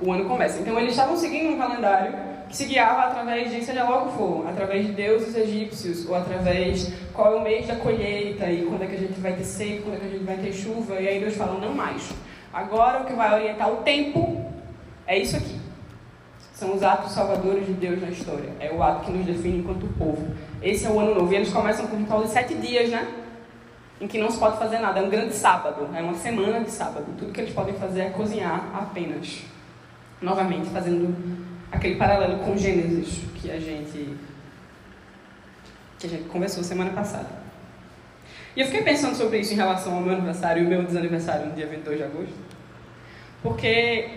o 0.00 0.12
ano 0.12 0.26
começa. 0.26 0.60
Então 0.60 0.78
eles 0.78 0.92
estavam 0.92 1.16
seguindo 1.16 1.54
um 1.54 1.58
calendário 1.58 2.27
que 2.48 2.56
se 2.56 2.64
guiava 2.64 3.02
através 3.02 3.50
de, 3.50 3.62
seja 3.62 3.84
lá 3.84 4.02
o 4.02 4.08
que 4.08 4.16
for, 4.16 4.48
através 4.48 4.86
de 4.86 4.92
deuses 4.92 5.34
egípcios, 5.36 6.08
ou 6.08 6.14
através 6.14 6.92
qual 7.12 7.34
é 7.34 7.36
o 7.36 7.42
mês 7.42 7.66
da 7.66 7.76
colheita, 7.76 8.50
e 8.50 8.64
quando 8.64 8.82
é 8.82 8.86
que 8.86 8.94
a 8.94 8.98
gente 8.98 9.20
vai 9.20 9.32
ter 9.34 9.44
seco, 9.44 9.82
quando 9.82 9.96
é 9.96 9.98
que 9.98 10.06
a 10.06 10.10
gente 10.10 10.24
vai 10.24 10.36
ter 10.36 10.52
chuva, 10.52 10.94
e 11.00 11.08
aí 11.08 11.20
Deus 11.20 11.36
fala, 11.36 11.60
não 11.60 11.74
mais. 11.74 12.10
Agora 12.52 13.02
o 13.02 13.04
que 13.04 13.12
vai 13.12 13.34
orientar 13.34 13.70
o 13.70 13.76
tempo 13.78 14.44
é 15.06 15.18
isso 15.18 15.36
aqui. 15.36 15.58
São 16.54 16.74
os 16.74 16.82
atos 16.82 17.12
salvadores 17.12 17.66
de 17.66 17.72
Deus 17.72 18.00
na 18.00 18.08
história. 18.08 18.50
É 18.58 18.72
o 18.72 18.82
ato 18.82 19.04
que 19.04 19.12
nos 19.12 19.24
define 19.24 19.58
enquanto 19.58 19.86
povo. 19.96 20.26
Esse 20.60 20.86
é 20.86 20.90
o 20.90 20.98
ano 20.98 21.14
novo. 21.14 21.32
E 21.32 21.36
eles 21.36 21.52
começam 21.52 21.86
com 21.86 21.94
um 21.94 22.00
ritual 22.00 22.24
de 22.24 22.30
sete 22.30 22.54
dias, 22.54 22.90
né? 22.90 23.06
Em 24.00 24.08
que 24.08 24.18
não 24.18 24.28
se 24.28 24.38
pode 24.38 24.58
fazer 24.58 24.80
nada. 24.80 24.98
É 24.98 25.02
um 25.04 25.08
grande 25.08 25.34
sábado. 25.34 25.88
É 25.94 26.02
uma 26.02 26.14
semana 26.14 26.58
de 26.58 26.70
sábado. 26.72 27.06
Tudo 27.16 27.32
que 27.32 27.42
eles 27.42 27.54
podem 27.54 27.74
fazer 27.74 28.00
é 28.00 28.10
cozinhar 28.10 28.70
apenas. 28.74 29.44
Novamente, 30.20 30.68
fazendo 30.70 31.14
aquele 31.70 31.96
paralelo 31.96 32.38
com 32.38 32.56
Gênesis 32.56 33.20
que 33.34 33.50
a 33.50 33.58
gente 33.58 34.16
que 35.98 36.06
a 36.06 36.10
gente 36.10 36.24
conversou 36.28 36.62
semana 36.62 36.90
passada. 36.90 37.26
E 38.54 38.60
eu 38.60 38.66
fiquei 38.66 38.82
pensando 38.82 39.16
sobre 39.16 39.38
isso 39.38 39.52
em 39.52 39.56
relação 39.56 39.94
ao 39.94 40.00
meu 40.00 40.14
aniversário 40.14 40.62
e 40.62 40.66
o 40.66 40.68
meu 40.68 40.82
desaniversário 40.84 41.46
no 41.46 41.54
dia 41.54 41.66
22 41.66 41.98
de 41.98 42.04
agosto. 42.04 42.34
Porque 43.42 44.08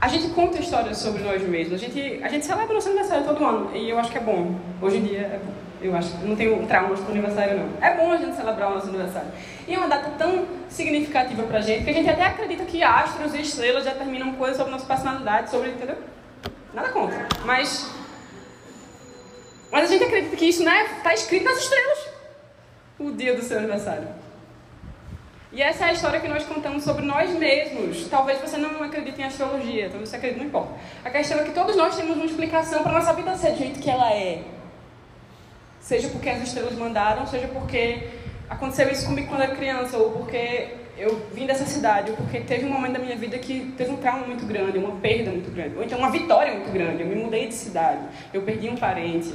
a 0.00 0.08
gente 0.08 0.28
conta 0.34 0.58
histórias 0.58 0.98
sobre 0.98 1.22
nós 1.22 1.42
mesmos. 1.42 1.74
A 1.74 1.84
gente, 1.84 2.20
a 2.22 2.28
gente 2.28 2.46
celebra 2.46 2.74
nosso 2.74 2.88
aniversário 2.88 3.24
todo 3.24 3.44
ano. 3.44 3.76
E 3.76 3.90
eu 3.90 3.98
acho 3.98 4.10
que 4.10 4.18
é 4.18 4.20
bom. 4.20 4.56
Hoje 4.80 4.98
em 4.98 5.04
dia 5.04 5.20
é 5.20 5.40
bom. 5.44 5.52
Eu 5.80 5.96
acho 5.96 6.16
que 6.16 6.24
não 6.24 6.36
tenho 6.36 6.64
traumas 6.66 7.00
com 7.00 7.06
o 7.06 7.10
aniversário, 7.10 7.58
não. 7.58 7.68
É 7.80 7.96
bom 7.96 8.12
a 8.12 8.16
gente 8.16 8.36
celebrar 8.36 8.70
o 8.70 8.74
nosso 8.74 8.88
aniversário. 8.88 9.28
E 9.66 9.74
é 9.74 9.78
uma 9.78 9.88
data 9.88 10.10
tão 10.16 10.46
significativa 10.68 11.42
pra 11.42 11.60
gente 11.60 11.84
que 11.84 11.90
a 11.90 11.92
gente 11.92 12.08
até 12.08 12.24
acredita 12.24 12.64
que 12.64 12.82
astros 12.82 13.34
e 13.34 13.40
estrelas 13.40 13.84
determinam 13.84 14.32
coisas 14.34 14.56
sobre 14.56 14.72
nossa 14.72 14.86
personalidade, 14.86 15.50
sobre, 15.50 15.70
entendeu? 15.70 15.96
Nada 16.72 16.88
contra. 16.88 17.28
Mas. 17.44 17.90
Mas 19.70 19.84
a 19.84 19.92
gente 19.92 20.04
acredita 20.04 20.36
que 20.36 20.46
isso 20.46 20.64
né, 20.64 20.84
está 20.96 21.14
escrito 21.14 21.44
nas 21.44 21.58
estrelas. 21.58 21.98
O 22.98 23.10
dia 23.12 23.34
do 23.34 23.42
seu 23.42 23.58
aniversário. 23.58 24.08
E 25.50 25.60
essa 25.60 25.84
é 25.84 25.88
a 25.90 25.92
história 25.92 26.18
que 26.18 26.28
nós 26.28 26.44
contamos 26.44 26.82
sobre 26.82 27.04
nós 27.04 27.30
mesmos. 27.30 28.08
Talvez 28.08 28.40
você 28.40 28.56
não 28.56 28.82
acredite 28.82 29.20
em 29.20 29.24
astrologia, 29.24 29.88
talvez 29.90 30.08
você 30.08 30.16
acredite, 30.16 30.40
não 30.40 30.46
importa. 30.46 30.72
A 31.04 31.10
questão 31.10 31.38
é 31.38 31.44
que 31.44 31.52
todos 31.52 31.76
nós 31.76 31.94
temos 31.94 32.16
uma 32.16 32.24
explicação 32.24 32.82
para 32.82 32.92
nossa 32.92 33.12
vida 33.12 33.36
ser 33.36 33.52
do 33.52 33.58
jeito 33.58 33.80
que 33.80 33.90
ela 33.90 34.10
é. 34.12 34.42
Seja 35.78 36.08
porque 36.08 36.30
as 36.30 36.42
estrelas 36.42 36.74
mandaram, 36.74 37.26
seja 37.26 37.48
porque 37.48 38.08
aconteceu 38.48 38.88
isso 38.90 39.04
comigo 39.04 39.28
quando 39.28 39.42
era 39.42 39.54
criança, 39.54 39.98
ou 39.98 40.12
porque 40.12 40.81
eu 41.02 41.20
vim 41.34 41.46
dessa 41.46 41.66
cidade 41.66 42.12
porque 42.12 42.40
teve 42.40 42.64
um 42.64 42.70
momento 42.70 42.92
da 42.92 42.98
minha 43.00 43.16
vida 43.16 43.36
que 43.38 43.74
teve 43.76 43.90
um 43.90 43.96
trauma 43.96 44.24
muito 44.24 44.46
grande, 44.46 44.78
uma 44.78 44.96
perda 44.96 45.32
muito 45.32 45.50
grande, 45.50 45.76
ou 45.76 45.82
então 45.82 45.98
uma 45.98 46.10
vitória 46.10 46.54
muito 46.54 46.72
grande. 46.72 47.02
Eu 47.02 47.08
me 47.08 47.16
mudei 47.16 47.48
de 47.48 47.54
cidade, 47.54 48.00
eu 48.32 48.42
perdi 48.42 48.68
um 48.68 48.76
parente. 48.76 49.34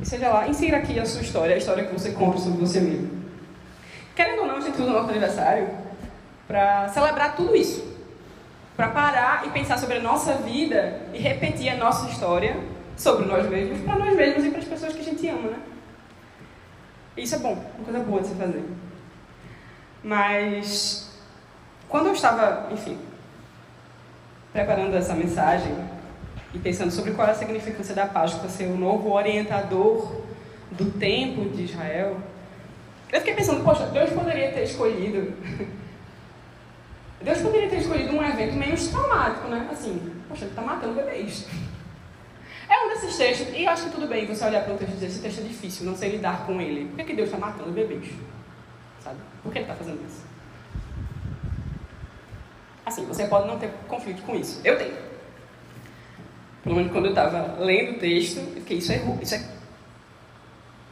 E 0.00 0.06
seja 0.06 0.28
lá, 0.28 0.48
insira 0.48 0.78
aqui 0.78 0.98
a 0.98 1.04
sua 1.04 1.22
história, 1.22 1.54
a 1.54 1.58
história 1.58 1.84
que 1.84 1.92
você 1.92 2.12
conta 2.12 2.38
sobre 2.38 2.60
você 2.60 2.80
mesmo. 2.80 3.24
Querendo 4.14 4.42
ou 4.42 4.46
não, 4.46 4.56
a 4.56 4.60
gente 4.60 4.80
usa 4.80 4.90
o 4.90 4.92
nosso 4.92 5.10
aniversário 5.10 5.68
para 6.46 6.88
celebrar 6.88 7.34
tudo 7.34 7.56
isso. 7.56 7.92
Para 8.76 8.88
parar 8.88 9.46
e 9.46 9.50
pensar 9.50 9.76
sobre 9.76 9.96
a 9.96 10.00
nossa 10.00 10.34
vida 10.34 11.00
e 11.12 11.18
repetir 11.18 11.68
a 11.68 11.76
nossa 11.76 12.08
história 12.08 12.56
sobre 12.96 13.26
nós 13.26 13.48
mesmos, 13.48 13.80
para 13.80 13.96
nós 13.96 14.14
mesmos 14.14 14.44
e 14.44 14.50
para 14.50 14.60
as 14.60 14.64
pessoas 14.64 14.92
que 14.92 15.00
a 15.00 15.04
gente 15.04 15.28
ama, 15.28 15.50
né? 15.50 15.58
Isso 17.16 17.34
é 17.34 17.38
bom, 17.38 17.52
uma 17.76 17.84
coisa 17.84 17.98
boa 18.00 18.20
de 18.20 18.28
se 18.28 18.34
fazer. 18.34 18.64
Mas 20.04 21.10
quando 21.88 22.08
eu 22.08 22.12
estava, 22.12 22.70
enfim, 22.70 22.98
preparando 24.52 24.94
essa 24.94 25.14
mensagem 25.14 25.74
e 26.52 26.58
pensando 26.58 26.90
sobre 26.90 27.12
qual 27.12 27.26
é 27.26 27.30
a 27.30 27.34
significância 27.34 27.94
da 27.94 28.06
Páscoa 28.06 28.48
ser 28.50 28.66
o 28.66 28.76
novo 28.76 29.10
orientador 29.10 30.22
do 30.70 30.90
tempo 30.92 31.48
de 31.48 31.64
Israel, 31.64 32.18
eu 33.10 33.20
fiquei 33.20 33.34
pensando, 33.34 33.64
poxa, 33.64 33.86
Deus 33.86 34.10
poderia 34.10 34.52
ter 34.52 34.64
escolhido. 34.64 35.32
Deus 37.22 37.38
poderia 37.38 37.70
ter 37.70 37.78
escolhido 37.78 38.14
um 38.14 38.22
evento 38.22 38.54
menos 38.54 38.88
traumático, 38.88 39.48
né? 39.48 39.66
Assim, 39.72 40.12
poxa, 40.28 40.44
ele 40.44 40.50
está 40.50 40.60
matando 40.60 40.94
bebês. 40.94 41.46
É 42.68 42.84
um 42.84 42.88
desses 42.90 43.16
textos, 43.16 43.54
e 43.54 43.64
eu 43.64 43.70
acho 43.70 43.84
que 43.84 43.90
tudo 43.90 44.06
bem 44.06 44.26
você 44.26 44.44
olhar 44.44 44.64
para 44.64 44.74
um 44.74 44.76
texto 44.76 44.92
e 44.92 44.94
dizer: 44.94 45.06
esse 45.06 45.20
texto 45.20 45.40
é 45.40 45.44
difícil, 45.44 45.86
não 45.86 45.96
sei 45.96 46.10
lidar 46.10 46.44
com 46.44 46.60
ele. 46.60 46.86
Por 46.86 46.96
que, 46.96 47.04
que 47.04 47.14
Deus 47.14 47.28
está 47.28 47.38
matando 47.38 47.70
bebês? 47.70 48.04
Sabe? 49.04 49.18
Por 49.42 49.52
que 49.52 49.58
ele 49.58 49.64
está 49.64 49.76
fazendo 49.76 50.02
isso? 50.06 50.24
Assim, 52.86 53.04
você 53.04 53.26
pode 53.26 53.46
não 53.46 53.58
ter 53.58 53.70
conflito 53.86 54.22
com 54.22 54.34
isso. 54.34 54.60
Eu 54.64 54.78
tenho. 54.78 54.94
Pelo 56.62 56.76
menos 56.76 56.90
quando 56.90 57.04
eu 57.04 57.10
estava 57.10 57.62
lendo 57.62 57.96
o 57.96 57.98
texto, 57.98 58.38
eu 58.38 58.46
fiquei, 58.62 58.78
isso 58.78 58.92
é, 58.92 59.02
isso 59.22 59.34
é 59.34 59.46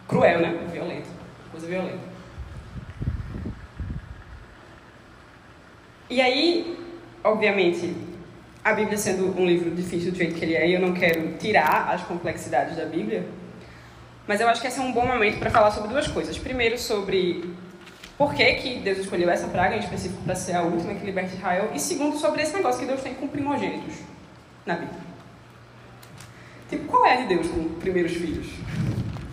cruel, 0.06 0.40
né? 0.40 0.68
Violento. 0.70 1.08
Coisa 1.50 1.66
violenta. 1.66 2.12
E 6.10 6.20
aí, 6.20 6.78
obviamente, 7.24 7.96
a 8.62 8.74
Bíblia 8.74 8.98
sendo 8.98 9.34
um 9.38 9.46
livro 9.46 9.70
difícil 9.70 10.12
do 10.12 10.18
jeito 10.18 10.34
que 10.34 10.44
ele 10.44 10.54
é, 10.54 10.68
eu 10.68 10.80
não 10.80 10.92
quero 10.92 11.38
tirar 11.38 11.88
as 11.90 12.02
complexidades 12.02 12.76
da 12.76 12.84
Bíblia, 12.84 13.26
mas 14.26 14.40
eu 14.40 14.48
acho 14.48 14.60
que 14.60 14.66
esse 14.66 14.78
é 14.78 14.82
um 14.82 14.92
bom 14.92 15.06
momento 15.06 15.38
para 15.38 15.50
falar 15.50 15.70
sobre 15.70 15.88
duas 15.88 16.06
coisas. 16.06 16.36
Primeiro, 16.36 16.78
sobre 16.78 17.50
por 18.16 18.34
que, 18.34 18.54
que 18.54 18.78
Deus 18.78 18.98
escolheu 18.98 19.30
essa 19.30 19.48
praga 19.48 19.76
em 19.76 19.80
específico 19.80 20.22
para 20.22 20.34
ser 20.34 20.54
a 20.54 20.62
última 20.62 20.94
que 20.94 21.04
liberta 21.04 21.34
Israel, 21.34 21.70
e 21.74 21.80
segundo, 21.80 22.16
sobre 22.16 22.42
esse 22.42 22.54
negócio 22.54 22.80
que 22.80 22.86
Deus 22.86 23.00
tem 23.00 23.14
com 23.14 23.26
primogênitos 23.26 23.94
na 24.66 24.74
Bíblia. 24.76 25.00
Tipo, 26.68 26.84
qual 26.86 27.06
é 27.06 27.14
a 27.14 27.16
de 27.16 27.28
Deus 27.28 27.48
com 27.48 27.64
primeiros 27.80 28.12
filhos? 28.12 28.46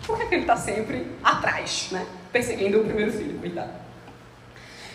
Por 0.06 0.18
que, 0.18 0.26
que 0.26 0.34
ele 0.34 0.42
está 0.42 0.56
sempre 0.56 1.06
atrás, 1.22 1.88
né? 1.92 2.04
Perseguindo 2.32 2.80
o 2.80 2.84
primeiro 2.84 3.12
filho, 3.12 3.38
coitado. 3.38 3.70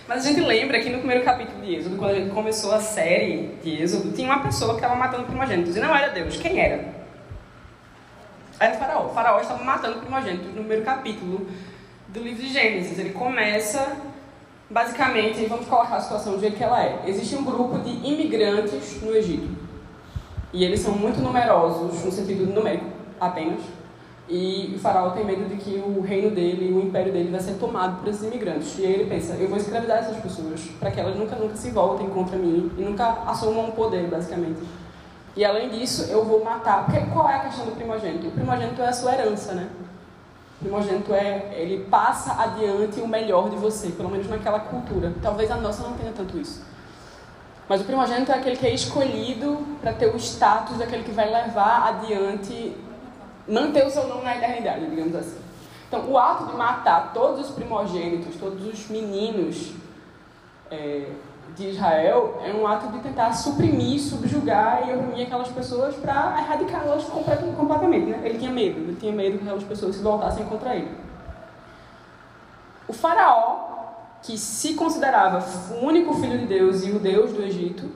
Mas 0.08 0.25
a 0.25 0.30
gente 0.30 0.42
lembra 0.42 0.80
que 0.80 0.89
no 0.89 1.00
primeiro 1.00 1.24
capítulo 1.24 1.65
de 1.65 1.75
Êxodo, 1.75 1.96
quando 1.96 2.12
a 2.12 2.15
gente 2.15 2.30
começou 2.32 2.74
a 2.74 2.80
série 2.80 3.58
de 3.63 3.82
Êxodo, 3.82 4.12
tinha 4.12 4.27
uma 4.27 4.44
pessoa 4.44 4.72
que 4.72 4.82
estava 4.82 4.96
matando 4.96 5.24
primogênitos. 5.24 5.75
E 5.75 5.80
não 5.80 5.96
era 5.96 6.10
Deus. 6.10 6.38
Quem 6.38 6.60
era? 6.60 6.94
Era 8.60 8.75
o 8.75 8.77
faraó. 8.77 9.06
O 9.08 9.10
faraó 9.10 9.39
estava 9.39 9.63
matando 9.63 10.00
primogênitos 10.00 10.48
no 10.48 10.60
primeiro 10.60 10.84
capítulo 10.84 11.48
do 12.16 12.24
livro 12.24 12.42
de 12.42 12.52
Gênesis. 12.52 12.98
Ele 12.98 13.12
começa, 13.12 13.98
basicamente, 14.70 15.46
vamos 15.46 15.68
colocar 15.68 15.98
a 15.98 16.02
situação 16.02 16.34
do 16.34 16.40
jeito 16.40 16.56
que 16.56 16.64
ela 16.64 16.82
é. 16.82 17.04
Existe 17.06 17.36
um 17.36 17.44
grupo 17.44 17.78
de 17.80 17.90
imigrantes 17.90 19.02
no 19.02 19.14
Egito. 19.14 19.50
E 20.54 20.64
eles 20.64 20.80
são 20.80 20.94
muito 20.94 21.20
numerosos, 21.20 22.04
no 22.04 22.12
sentido 22.12 22.52
numérico 22.52 22.86
apenas. 23.20 23.60
E 24.28 24.74
o 24.76 24.80
faraó 24.80 25.12
tem 25.12 25.24
medo 25.24 25.48
de 25.48 25.58
que 25.58 25.84
o 25.86 26.02
reino 26.02 26.32
dele, 26.32 26.74
o 26.74 26.82
império 26.82 27.12
dele, 27.12 27.30
vai 27.30 27.40
ser 27.40 27.56
tomado 27.56 28.00
por 28.00 28.08
esses 28.08 28.24
imigrantes. 28.24 28.80
E 28.80 28.86
aí 28.86 28.94
ele 28.94 29.06
pensa: 29.06 29.36
eu 29.36 29.48
vou 29.48 29.58
escravizar 29.58 30.00
essas 30.00 30.18
pessoas 30.18 30.62
para 30.80 30.90
que 30.90 31.00
elas 31.00 31.16
nunca, 31.16 31.36
nunca 31.36 31.56
se 31.56 31.70
voltem 31.70 32.10
contra 32.10 32.36
mim 32.36 32.72
e 32.76 32.82
nunca 32.82 33.22
assumam 33.28 33.70
o 33.70 33.72
poder, 33.74 34.08
basicamente. 34.08 34.62
E 35.36 35.46
além 35.46 35.70
disso, 35.70 36.10
eu 36.10 36.24
vou 36.24 36.44
matar. 36.44 36.86
Porque 36.86 37.02
qual 37.12 37.30
é 37.30 37.36
a 37.36 37.40
questão 37.42 37.66
do 37.66 37.74
primogênito? 37.74 38.28
O 38.30 38.32
primogênito 38.32 38.82
é 38.82 38.88
a 38.88 38.94
sua 38.94 39.14
herança, 39.14 39.54
né? 39.54 39.70
Primogênito 40.60 41.14
é, 41.14 41.54
ele 41.54 41.86
passa 41.86 42.42
adiante 42.42 43.00
o 43.02 43.08
melhor 43.08 43.50
de 43.50 43.56
você, 43.56 43.90
pelo 43.90 44.10
menos 44.10 44.28
naquela 44.28 44.60
cultura. 44.60 45.14
Talvez 45.22 45.52
a 45.52 45.58
nossa 45.58 45.84
não 45.84 45.94
tenha 45.94 46.12
tanto 46.12 46.38
isso. 46.38 46.64
Mas 47.68 47.82
o 47.82 47.84
primogênito 47.84 48.32
é 48.32 48.36
aquele 48.36 48.56
que 48.56 48.66
é 48.66 48.74
escolhido 48.74 49.66
para 49.82 49.92
ter 49.94 50.08
o 50.08 50.18
status 50.18 50.78
daquele 50.78 51.04
que 51.04 51.12
vai 51.12 51.30
levar 51.32 51.88
adiante 51.88 52.76
manter 53.48 53.86
o 53.86 53.90
seu 53.90 54.08
nome 54.08 54.24
na 54.24 54.38
eternidade, 54.38 54.88
digamos 54.88 55.16
assim. 55.16 55.40
Então, 55.88 56.10
o 56.10 56.18
ato 56.18 56.46
de 56.46 56.56
matar 56.56 57.14
todos 57.14 57.48
os 57.48 57.56
primogênitos, 57.56 58.36
todos 58.36 58.66
os 58.66 58.88
meninos 58.90 59.72
é, 60.72 61.10
de 61.56 61.70
Israel, 61.70 62.42
é 62.44 62.52
um 62.54 62.68
ato 62.68 62.88
de 62.88 63.00
tentar 63.00 63.32
suprimir, 63.32 64.00
subjugar 64.00 64.88
e 64.88 64.94
oprimir 64.94 65.26
aquelas 65.26 65.48
pessoas 65.48 65.96
para 65.96 66.36
erradicá-las 66.38 67.06
completamente. 67.06 68.08
Né? 68.08 68.22
Ele 68.24 68.38
tinha 68.38 68.52
medo, 68.52 68.80
ele 68.80 68.98
tinha 69.00 69.12
medo 69.12 69.38
que 69.38 69.44
aquelas 69.44 69.64
pessoas 69.64 69.96
se 69.96 70.04
voltassem 70.04 70.46
contra 70.46 70.76
ele. 70.76 70.92
O 72.88 72.94
faraó, 72.94 73.74
que 74.22 74.38
se 74.38 74.74
considerava 74.74 75.44
o 75.76 75.86
único 75.86 76.14
filho 76.16 76.38
de 76.40 76.46
Deus 76.46 76.84
e 76.84 76.92
o 76.92 77.00
Deus 77.00 77.32
do 77.32 77.42
Egito, 77.42 77.90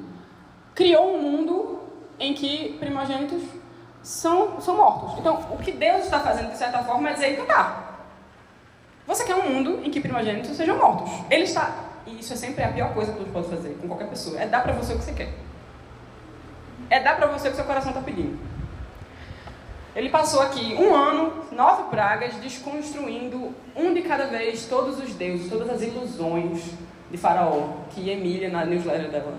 criou 0.73 1.15
um 1.15 1.21
mundo 1.21 1.79
em 2.17 2.33
que 2.33 2.77
primogênitos 2.79 3.43
são, 4.01 4.61
são 4.61 4.77
mortos. 4.77 5.19
Então, 5.19 5.39
o 5.51 5.57
que 5.57 5.71
Deus 5.73 6.05
está 6.05 6.19
fazendo, 6.19 6.51
de 6.51 6.57
certa 6.57 6.79
forma, 6.79 7.09
é 7.09 7.13
dizer, 7.13 7.33
então 7.33 7.45
tá. 7.45 7.97
Você 9.05 9.25
quer 9.25 9.35
um 9.35 9.49
mundo 9.49 9.81
em 9.83 9.91
que 9.91 9.99
primogênitos 9.99 10.55
sejam 10.55 10.77
mortos. 10.77 11.11
Ele 11.29 11.43
está... 11.43 11.88
E 12.09 12.19
isso 12.19 12.33
é 12.33 12.35
sempre 12.35 12.63
a 12.63 12.69
pior 12.69 12.93
coisa 12.93 13.11
que 13.11 13.19
Deus 13.19 13.29
pode 13.31 13.49
fazer 13.49 13.77
com 13.79 13.87
qualquer 13.87 14.07
pessoa. 14.07 14.39
É 14.39 14.47
dar 14.47 14.63
para 14.63 14.73
você 14.73 14.93
o 14.93 14.97
que 14.97 15.03
você 15.03 15.13
quer. 15.13 15.29
É 16.89 16.99
dar 16.99 17.17
para 17.17 17.27
você 17.27 17.47
o 17.47 17.51
que 17.51 17.57
seu 17.57 17.65
coração 17.65 17.91
está 17.91 18.01
pedindo. 18.01 18.37
Ele 19.95 20.09
passou 20.09 20.41
aqui 20.41 20.75
um 20.75 20.93
ano, 20.93 21.45
nove 21.51 21.83
pragas, 21.89 22.35
desconstruindo 22.35 23.53
um 23.75 23.93
de 23.93 24.01
cada 24.01 24.25
vez 24.25 24.65
todos 24.65 24.99
os 24.99 25.13
deuses, 25.13 25.49
todas 25.49 25.69
as 25.69 25.81
ilusões 25.81 26.71
de 27.11 27.17
Faraó, 27.17 27.69
que 27.89 28.09
Emília, 28.09 28.49
na 28.49 28.65
newsletter 28.65 29.09
dela, 29.09 29.37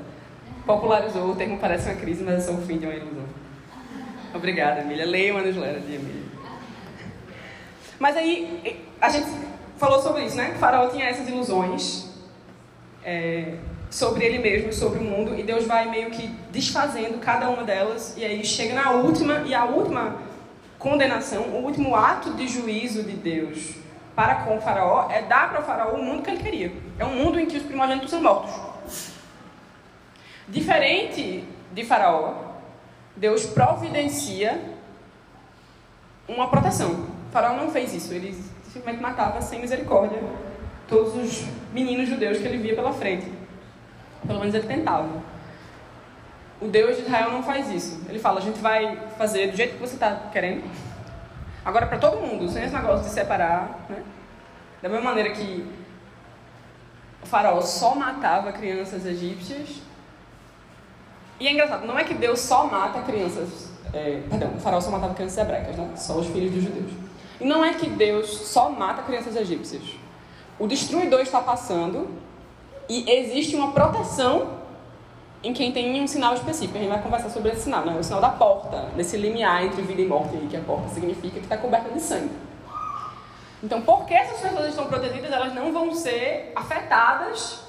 popularizou. 0.67 1.31
O 1.31 1.37
termo 1.37 1.59
parece 1.59 1.89
uma 1.89 1.99
crise, 1.99 2.23
mas 2.23 2.35
é 2.35 2.41
só 2.41 2.53
o 2.53 2.63
fim 2.63 2.79
de 2.79 2.87
uma 2.87 2.95
ilusão. 2.95 3.25
Obrigada, 4.35 4.81
Emília. 4.81 5.07
Leia 5.07 5.33
uma 5.33 5.43
newsletter 5.43 5.81
de 5.81 5.95
Emília. 5.95 6.23
Mas 7.99 8.17
aí, 8.17 8.85
a 9.01 9.09
gente 9.09 9.31
falou 9.77 10.01
sobre 10.01 10.25
isso, 10.25 10.37
né? 10.37 10.53
O 10.57 10.59
faraó 10.59 10.89
tinha 10.89 11.07
essas 11.07 11.29
ilusões 11.29 12.10
é, 13.05 13.55
sobre 13.91 14.25
ele 14.25 14.39
mesmo, 14.39 14.73
sobre 14.73 14.99
o 14.99 15.03
mundo, 15.03 15.39
e 15.39 15.43
Deus 15.43 15.67
vai 15.67 15.91
meio 15.91 16.11
que 16.11 16.29
desfazendo 16.51 17.19
cada 17.19 17.49
uma 17.49 17.65
delas, 17.65 18.15
e 18.17 18.25
aí 18.25 18.45
chega 18.45 18.75
na 18.75 18.93
última, 18.93 19.43
e 19.47 19.55
a 19.55 19.65
última 19.65 20.17
condenação, 20.79 21.43
o 21.43 21.65
último 21.65 21.95
ato 21.95 22.35
de 22.35 22.49
juízo 22.49 23.03
de 23.03 23.13
Deus 23.13 23.75
para 24.15 24.37
com 24.37 24.57
o 24.57 24.61
faraó 24.61 25.11
é 25.11 25.23
dar 25.23 25.51
para 25.51 25.61
o 25.61 25.65
faraó 25.65 25.95
o 25.95 26.03
mundo 26.03 26.23
que 26.23 26.31
ele 26.31 26.43
queria. 26.43 26.73
É 26.99 27.05
um 27.05 27.15
mundo 27.15 27.39
em 27.39 27.47
que 27.47 27.57
os 27.57 27.63
primogênitos 27.63 28.11
são 28.11 28.23
mortos. 28.23 28.53
Diferente 30.49 31.45
de 31.73 31.85
faraó, 31.85 32.35
Deus 33.17 33.47
providencia 33.47 34.61
uma 36.29 36.49
proteção. 36.49 37.07
O 37.29 37.33
faraó 37.33 37.57
não 37.57 37.71
fez 37.71 37.95
isso, 37.95 38.13
ele 38.13 38.33
simplesmente 38.65 39.03
matava 39.03 39.41
sem 39.41 39.61
misericórdia 39.61 40.21
todos 40.91 41.15
os 41.15 41.47
meninos 41.73 42.09
judeus 42.09 42.39
que 42.39 42.45
ele 42.45 42.59
via 42.59 42.75
pela 42.75 42.93
frente. 42.93 43.33
Pelo 44.27 44.41
menos 44.41 44.55
ele 44.55 44.67
tentava. 44.67 45.09
O 46.61 46.69
Deus 46.69 46.97
de 46.97 47.03
Israel 47.03 47.31
não 47.31 47.43
faz 47.43 47.71
isso. 47.71 48.03
Ele 48.09 48.19
fala: 48.19 48.41
a 48.41 48.43
gente 48.43 48.59
vai 48.59 48.99
fazer 49.17 49.51
do 49.51 49.57
jeito 49.57 49.75
que 49.75 49.81
você 49.81 49.95
está 49.95 50.15
querendo. 50.31 50.69
Agora, 51.65 51.87
para 51.87 51.99
todo 51.99 52.21
mundo, 52.21 52.49
sem 52.49 52.65
esse 52.65 52.75
negócio 52.75 53.05
de 53.05 53.11
separar. 53.11 53.87
Né? 53.89 54.03
Da 54.83 54.89
mesma 54.89 55.05
maneira 55.11 55.31
que 55.31 55.67
o 57.23 57.27
faraó 57.27 57.61
só 57.61 57.95
matava 57.95 58.53
crianças 58.53 59.05
egípcias, 59.07 59.81
e 61.39 61.47
é 61.47 61.53
engraçado, 61.53 61.87
não 61.87 61.99
é 61.99 62.05
que 62.05 62.15
Deus 62.15 62.41
só 62.41 62.67
mata 62.67 63.01
crianças. 63.01 63.71
É, 63.93 64.23
perdão, 64.29 64.55
o 64.57 64.61
faraó 64.61 64.81
só 64.81 64.91
matava 64.91 65.15
crianças 65.15 65.39
hebraicas, 65.39 65.77
né? 65.77 65.91
Só 65.97 66.19
os 66.19 66.27
filhos 66.27 66.53
dos 66.53 66.63
judeus. 66.63 66.93
E 67.41 67.45
não 67.45 67.65
é 67.65 67.73
que 67.73 67.89
Deus 67.89 68.29
só 68.29 68.71
mata 68.71 69.03
crianças 69.03 69.35
egípcias. 69.37 69.83
O 70.61 70.67
destruidor 70.67 71.21
está 71.21 71.41
passando 71.41 72.11
e 72.87 73.11
existe 73.11 73.57
uma 73.57 73.73
proteção 73.73 74.61
em 75.43 75.55
quem 75.55 75.73
tem 75.73 76.03
um 76.03 76.07
sinal 76.07 76.35
específico. 76.35 76.77
A 76.77 76.81
gente 76.83 76.91
vai 76.91 77.03
conversar 77.03 77.31
sobre 77.31 77.51
esse 77.53 77.63
sinal, 77.63 77.83
né? 77.87 77.97
O 77.99 78.05
sinal 78.05 78.21
da 78.21 78.29
porta, 78.29 78.91
nesse 78.95 79.17
limiar 79.17 79.65
entre 79.65 79.81
vida 79.81 80.03
e 80.03 80.07
morte, 80.07 80.37
que 80.51 80.57
a 80.59 80.61
porta 80.61 80.91
significa 80.91 81.39
que 81.39 81.47
está 81.47 81.57
coberta 81.57 81.89
de 81.91 81.99
sangue. 81.99 82.31
Então, 83.63 83.81
porque 83.81 84.13
essas 84.13 84.39
pessoas 84.39 84.69
estão 84.69 84.87
protegidas, 84.87 85.33
elas 85.33 85.55
não 85.55 85.73
vão 85.73 85.95
ser 85.95 86.53
afetadas 86.55 87.63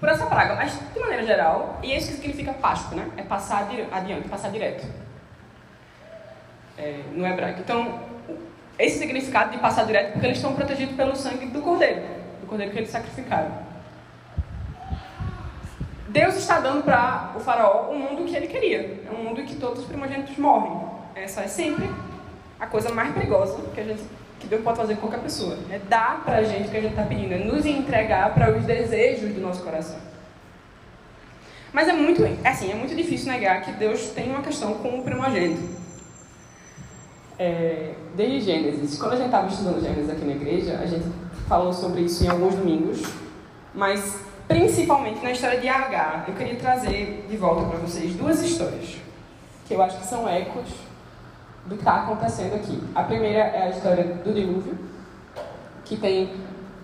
por 0.00 0.08
essa 0.08 0.24
praga. 0.24 0.54
Mas, 0.54 0.72
de 0.72 1.00
maneira 1.00 1.26
geral, 1.26 1.80
e 1.82 1.92
é 1.92 1.98
isso 1.98 2.08
que 2.08 2.14
significa 2.14 2.54
Páscoa, 2.54 2.96
né? 2.96 3.10
É 3.18 3.22
passar 3.22 3.68
adiante, 3.90 4.26
passar 4.30 4.50
direto. 4.50 4.86
É, 6.78 7.02
no 7.12 7.26
hebraico. 7.26 7.60
Então, 7.60 8.00
esse 8.78 8.98
significado 8.98 9.50
de 9.50 9.58
passar 9.58 9.84
direto 9.84 10.12
porque 10.12 10.26
eles 10.26 10.38
estão 10.38 10.54
protegidos 10.54 10.96
pelo 10.96 11.14
sangue 11.14 11.46
do 11.46 11.60
cordeiro, 11.60 12.21
cordeiro 12.52 12.72
que 12.72 12.78
eles 12.78 12.90
sacrificaram. 12.90 13.50
Deus 16.08 16.36
está 16.36 16.60
dando 16.60 16.84
para 16.84 17.32
o 17.34 17.40
faraó 17.40 17.90
o 17.90 17.98
mundo 17.98 18.24
que 18.24 18.36
ele 18.36 18.46
queria. 18.46 19.02
É 19.06 19.10
um 19.10 19.24
mundo 19.24 19.40
em 19.40 19.46
que 19.46 19.56
todos 19.56 19.80
os 19.80 19.86
primogênitos 19.86 20.36
morrem. 20.36 20.86
Essa 21.14 21.42
é 21.42 21.48
sempre 21.48 21.88
a 22.60 22.66
coisa 22.66 22.92
mais 22.92 23.12
perigosa 23.14 23.58
que 23.74 23.80
a 23.80 23.84
gente 23.84 24.02
que 24.38 24.48
Deus 24.48 24.62
pode 24.62 24.76
fazer 24.76 24.96
com 24.96 25.02
qualquer 25.02 25.20
pessoa. 25.20 25.56
É 25.70 25.78
dar 25.78 26.22
para 26.24 26.38
a 26.38 26.42
gente 26.42 26.66
o 26.66 26.70
que 26.70 26.76
a 26.76 26.80
gente 26.80 26.90
está 26.90 27.04
pedindo, 27.04 27.32
é 27.32 27.38
nos 27.38 27.64
entregar 27.64 28.34
para 28.34 28.50
os 28.50 28.64
desejos 28.64 29.32
do 29.32 29.40
nosso 29.40 29.62
coração. 29.62 29.96
Mas 31.72 31.88
é 31.88 31.92
muito, 31.92 32.22
assim, 32.44 32.70
é 32.70 32.74
muito 32.74 32.94
difícil 32.94 33.32
negar 33.32 33.62
que 33.62 33.70
Deus 33.72 34.08
tem 34.08 34.30
uma 34.30 34.42
questão 34.42 34.74
com 34.74 34.98
o 34.98 35.02
primogênito. 35.04 35.62
É, 37.38 37.94
desde 38.16 38.40
Gênesis, 38.40 38.98
quando 38.98 39.12
a 39.12 39.16
gente 39.16 39.26
estava 39.26 39.46
estudando 39.46 39.80
Gênesis 39.80 40.10
aqui 40.10 40.24
na 40.24 40.32
igreja, 40.32 40.78
a 40.82 40.86
gente 40.86 41.06
falou 41.52 41.70
sobre 41.70 42.00
isso 42.00 42.24
em 42.24 42.28
alguns 42.28 42.54
domingos, 42.54 43.02
mas 43.74 44.18
principalmente 44.48 45.22
na 45.22 45.32
história 45.32 45.60
de 45.60 45.68
Agar, 45.68 46.24
eu 46.26 46.32
queria 46.32 46.56
trazer 46.56 47.26
de 47.28 47.36
volta 47.36 47.68
para 47.68 47.78
vocês 47.78 48.14
duas 48.14 48.42
histórias 48.42 48.96
que 49.68 49.74
eu 49.74 49.82
acho 49.82 49.98
que 49.98 50.06
são 50.06 50.26
ecos 50.26 50.70
do 51.66 51.74
que 51.74 51.82
está 51.82 52.04
acontecendo 52.04 52.54
aqui. 52.54 52.82
A 52.94 53.02
primeira 53.02 53.40
é 53.40 53.64
a 53.64 53.68
história 53.68 54.02
do 54.02 54.32
dilúvio, 54.32 54.78
que 55.84 55.98
tem 55.98 56.32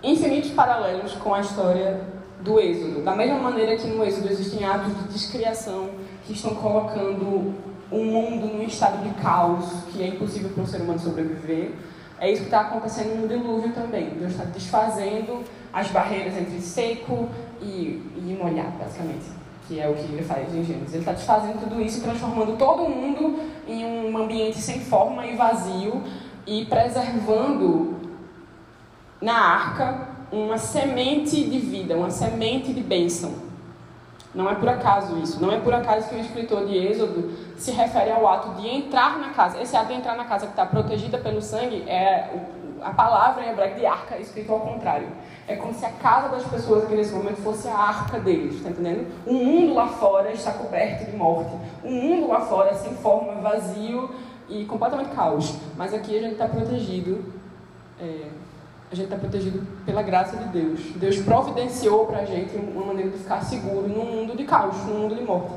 infinitos 0.02 0.50
paralelos 0.50 1.14
com 1.14 1.32
a 1.32 1.40
história 1.40 2.02
do 2.42 2.60
Êxodo. 2.60 3.02
Da 3.02 3.16
mesma 3.16 3.38
maneira 3.38 3.74
que 3.74 3.86
no 3.86 4.04
Êxodo 4.04 4.28
existem 4.28 4.66
atos 4.66 4.94
de 4.98 5.04
descriação 5.04 5.88
que 6.26 6.34
estão 6.34 6.54
colocando 6.54 7.54
o 7.90 8.04
mundo 8.04 8.46
num 8.48 8.64
estado 8.64 9.02
de 9.02 9.14
caos 9.14 9.64
que 9.90 10.02
é 10.02 10.08
impossível 10.08 10.50
para 10.50 10.62
um 10.62 10.66
ser 10.66 10.82
humano 10.82 10.98
sobreviver, 10.98 11.72
é 12.20 12.30
isso 12.30 12.40
que 12.40 12.46
está 12.46 12.62
acontecendo 12.62 13.20
no 13.20 13.28
dilúvio 13.28 13.72
também. 13.72 14.10
Deus 14.10 14.32
está 14.32 14.44
desfazendo 14.44 15.44
as 15.72 15.88
barreiras 15.88 16.36
entre 16.36 16.60
seco 16.60 17.28
e, 17.60 18.02
e 18.16 18.38
molhado, 18.40 18.72
basicamente, 18.78 19.26
que 19.66 19.78
é 19.78 19.88
o 19.88 19.94
que 19.94 20.12
ele 20.12 20.22
faz 20.22 20.52
em 20.54 20.64
Gênesis. 20.64 20.94
Ele 20.94 21.02
está 21.02 21.12
desfazendo 21.12 21.60
tudo 21.60 21.80
isso 21.80 22.02
transformando 22.02 22.56
todo 22.56 22.88
mundo 22.88 23.40
em 23.66 23.84
um 23.84 24.16
ambiente 24.18 24.58
sem 24.58 24.80
forma 24.80 25.26
e 25.26 25.36
vazio 25.36 26.02
e 26.46 26.64
preservando 26.64 27.96
na 29.20 29.38
arca 29.38 30.08
uma 30.32 30.58
semente 30.58 31.44
de 31.44 31.58
vida, 31.58 31.96
uma 31.96 32.10
semente 32.10 32.72
de 32.72 32.80
bênção. 32.80 33.47
Não 34.38 34.48
é 34.48 34.54
por 34.54 34.68
acaso 34.68 35.18
isso. 35.18 35.42
Não 35.42 35.50
é 35.50 35.58
por 35.58 35.74
acaso 35.74 36.08
que 36.08 36.14
o 36.14 36.20
escritor 36.20 36.64
de 36.64 36.76
Êxodo 36.76 37.32
se 37.56 37.72
refere 37.72 38.12
ao 38.12 38.24
ato 38.28 38.50
de 38.50 38.68
entrar 38.68 39.18
na 39.18 39.30
casa. 39.30 39.60
Esse 39.60 39.76
ato 39.76 39.88
de 39.88 39.94
entrar 39.94 40.16
na 40.16 40.26
casa 40.26 40.46
que 40.46 40.52
está 40.52 40.64
protegida 40.64 41.18
pelo 41.18 41.42
sangue 41.42 41.82
é 41.88 42.30
a 42.80 42.90
palavra 42.90 43.44
em 43.44 43.50
hebraico 43.50 43.80
de 43.80 43.84
arca 43.84 44.16
escrito 44.16 44.52
ao 44.52 44.60
contrário. 44.60 45.08
É 45.48 45.56
como 45.56 45.74
se 45.74 45.84
a 45.84 45.90
casa 45.90 46.28
das 46.28 46.44
pessoas 46.44 46.84
aqui 46.84 46.94
nesse 46.94 47.12
momento 47.12 47.38
fosse 47.38 47.66
a 47.66 47.76
arca 47.76 48.20
deles, 48.20 48.54
está 48.54 48.70
entendendo? 48.70 49.12
O 49.26 49.32
mundo 49.32 49.74
lá 49.74 49.88
fora 49.88 50.30
está 50.30 50.52
coberto 50.52 51.10
de 51.10 51.16
morte. 51.16 51.50
O 51.82 51.90
mundo 51.90 52.28
lá 52.28 52.40
fora 52.42 52.72
sem 52.74 52.94
forma, 52.94 53.40
vazio 53.40 54.08
e 54.48 54.64
completamente 54.66 55.16
caos. 55.16 55.56
Mas 55.76 55.92
aqui 55.92 56.16
a 56.16 56.22
gente 56.22 56.34
está 56.34 56.46
protegido. 56.46 57.24
É, 58.00 58.28
a 58.90 58.94
gente 58.94 59.04
está 59.04 59.16
protegido 59.16 59.66
pela 59.84 60.02
graça 60.02 60.36
de 60.36 60.44
Deus. 60.48 60.80
Deus 60.96 61.18
providenciou 61.18 62.06
para 62.06 62.20
a 62.20 62.24
gente 62.24 62.56
uma 62.56 62.86
maneira 62.86 63.10
de 63.10 63.18
ficar 63.18 63.42
seguro 63.42 63.86
num 63.86 64.04
mundo 64.04 64.36
de 64.36 64.44
caos, 64.44 64.76
num 64.86 65.00
mundo 65.00 65.14
de 65.14 65.22
morte. 65.22 65.52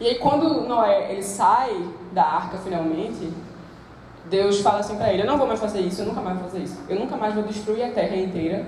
E 0.00 0.06
aí 0.08 0.14
quando 0.16 0.66
Noé 0.66 1.12
ele 1.12 1.22
sai 1.22 1.88
da 2.12 2.24
arca 2.24 2.58
finalmente, 2.58 3.32
Deus 4.28 4.60
fala 4.60 4.80
assim 4.80 4.96
para 4.96 5.12
ele: 5.12 5.22
Eu 5.22 5.26
não 5.26 5.38
vou 5.38 5.46
mais 5.46 5.60
fazer 5.60 5.80
isso, 5.80 6.02
eu 6.02 6.06
nunca 6.06 6.20
mais 6.20 6.38
vou 6.38 6.48
fazer 6.48 6.64
isso. 6.64 6.78
Eu 6.88 6.98
nunca 6.98 7.16
mais 7.16 7.34
vou 7.34 7.44
destruir 7.44 7.84
a 7.84 7.90
terra 7.92 8.16
inteira, 8.16 8.66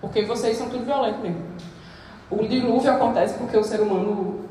porque 0.00 0.22
vocês 0.24 0.56
são 0.56 0.68
tudo 0.68 0.84
violentos 0.84 1.20
mesmo. 1.20 1.42
O 2.30 2.46
dilúvio 2.46 2.92
acontece 2.92 3.38
porque 3.38 3.56
o 3.56 3.64
ser 3.64 3.80
humano 3.80 4.44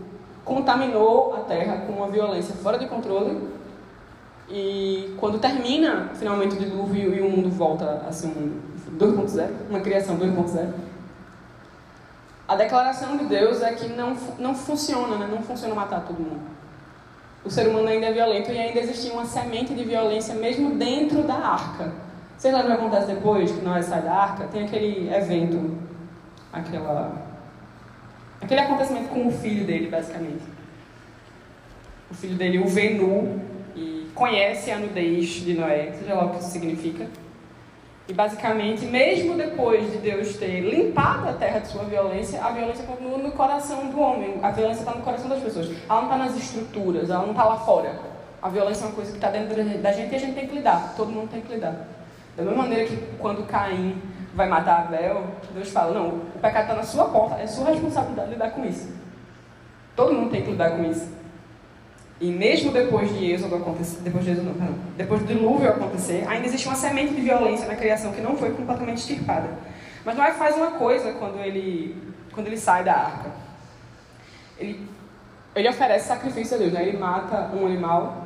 contaminou 0.43 1.35
a 1.35 1.39
terra 1.41 1.85
com 1.85 1.93
uma 1.93 2.07
violência 2.07 2.55
fora 2.55 2.77
de 2.77 2.87
controle 2.87 3.53
e 4.49 5.15
quando 5.19 5.39
termina 5.39 6.09
finalmente 6.15 6.55
o 6.55 6.59
dilúvio 6.59 7.13
e 7.13 7.21
o 7.21 7.29
mundo 7.29 7.49
volta 7.49 8.03
a 8.07 8.11
ser 8.11 8.27
um 8.27 8.29
mundo 8.29 8.61
2.0, 8.97 9.49
uma 9.69 9.79
criação 9.79 10.17
2.0, 10.17 10.71
a 12.47 12.55
declaração 12.55 13.17
de 13.17 13.25
Deus 13.25 13.61
é 13.61 13.73
que 13.73 13.87
não, 13.89 14.15
não 14.37 14.53
funciona, 14.53 15.17
né? 15.17 15.27
não 15.31 15.41
funciona 15.41 15.73
matar 15.73 16.01
todo 16.01 16.19
mundo. 16.19 16.41
O 17.43 17.49
ser 17.49 17.67
humano 17.67 17.87
ainda 17.87 18.07
é 18.07 18.11
violento 18.11 18.51
e 18.51 18.57
ainda 18.57 18.79
existia 18.79 19.11
uma 19.13 19.25
semente 19.25 19.73
de 19.73 19.83
violência 19.83 20.33
mesmo 20.35 20.75
dentro 20.75 21.23
da 21.23 21.35
arca. 21.35 21.91
Vocês 22.37 22.53
lembram 22.53 22.73
o 22.73 22.77
que 22.77 22.85
acontece 22.85 23.07
depois 23.07 23.51
que 23.51 23.61
nós 23.61 23.85
sai 23.85 24.01
da 24.01 24.13
arca? 24.13 24.47
Tem 24.47 24.65
aquele 24.65 25.13
evento, 25.13 25.77
aquela, 26.51 27.13
aquele 28.41 28.61
acontecimento 28.61 29.09
com 29.09 29.27
o 29.27 29.31
filho 29.31 29.65
dele, 29.65 29.89
basicamente. 29.89 30.43
O 32.11 32.13
filho 32.13 32.35
dele 32.35 32.59
o 32.59 32.67
vê 32.67 32.93
nu 33.75 34.03
conhece 34.13 34.71
a 34.71 34.77
nudez 34.77 35.27
de 35.27 35.53
Noé, 35.53 35.91
seja 35.93 36.13
lá 36.13 36.25
o 36.25 36.29
que 36.31 36.39
isso 36.39 36.51
significa. 36.51 37.07
E 38.07 38.13
basicamente, 38.13 38.85
mesmo 38.85 39.35
depois 39.35 39.89
de 39.91 39.97
Deus 39.97 40.35
ter 40.35 40.59
limpado 40.59 41.29
a 41.29 41.33
terra 41.33 41.59
de 41.59 41.69
sua 41.69 41.85
violência, 41.85 42.43
a 42.43 42.51
violência 42.51 42.85
continua 42.85 43.17
no 43.17 43.31
coração 43.31 43.87
do 43.87 43.99
homem. 43.99 44.39
A 44.41 44.51
violência 44.51 44.81
está 44.81 44.93
no 44.93 45.01
coração 45.01 45.29
das 45.29 45.41
pessoas. 45.41 45.69
Ela 45.89 46.01
não 46.01 46.11
está 46.11 46.17
nas 46.17 46.37
estruturas, 46.37 47.09
ela 47.09 47.21
não 47.21 47.31
está 47.31 47.45
lá 47.45 47.57
fora. 47.57 47.97
A 48.41 48.49
violência 48.49 48.83
é 48.83 48.87
uma 48.87 48.95
coisa 48.95 49.09
que 49.09 49.17
está 49.17 49.29
dentro 49.29 49.55
da 49.55 49.91
gente 49.93 50.11
e 50.11 50.15
a 50.15 50.19
gente 50.19 50.35
tem 50.35 50.47
que 50.47 50.55
lidar. 50.55 50.93
Todo 50.97 51.11
mundo 51.11 51.29
tem 51.29 51.39
que 51.39 51.53
lidar. 51.53 51.87
Da 52.35 52.43
mesma 52.43 52.63
maneira 52.63 52.85
que 52.85 52.97
quando 53.19 53.47
Caim 53.47 54.01
vai 54.35 54.49
matar 54.49 54.81
Abel, 54.81 55.23
Deus 55.53 55.69
fala: 55.69 55.93
não, 55.93 56.09
o 56.09 56.39
pecado 56.41 56.63
está 56.63 56.75
na 56.75 56.83
sua 56.83 57.05
porta, 57.05 57.41
é 57.41 57.47
sua 57.47 57.69
responsabilidade 57.69 58.31
lidar 58.31 58.51
com 58.51 58.65
isso. 58.65 58.91
Todo 59.95 60.13
mundo 60.13 60.31
tem 60.31 60.41
que 60.41 60.51
lidar 60.51 60.71
com 60.71 60.83
isso. 60.83 61.07
E 62.23 62.31
mesmo 62.31 62.71
depois 62.71 63.13
de 63.13 63.31
Êxodo 63.33 63.53
acontecer, 63.53 63.99
depois 63.99 64.23
de 64.23 64.31
Êxodo 64.31 64.47
não, 64.47 64.53
perdão, 64.53 64.75
depois 64.95 65.19
do 65.19 65.27
dilúvio 65.27 65.69
acontecer, 65.69 66.25
ainda 66.25 66.47
existe 66.47 66.65
uma 66.65 66.75
semente 66.75 67.13
de 67.13 67.19
violência 67.19 67.67
na 67.67 67.75
criação 67.75 68.13
que 68.13 68.21
não 68.21 68.37
foi 68.37 68.51
completamente 68.51 68.99
extirpada. 68.99 69.49
Mas 70.05 70.15
Noé 70.15 70.31
faz 70.31 70.55
uma 70.55 70.71
coisa 70.71 71.11
quando 71.19 71.37
ele, 71.41 72.01
quando 72.33 72.47
ele 72.47 72.55
sai 72.55 72.81
da 72.85 72.93
arca. 72.93 73.29
Ele, 74.57 74.87
ele 75.53 75.67
oferece 75.67 76.07
sacrifício 76.07 76.55
a 76.55 76.59
Deus, 76.59 76.71
né? 76.71 76.87
ele 76.87 76.97
mata 76.97 77.51
um 77.53 77.65
animal 77.65 78.25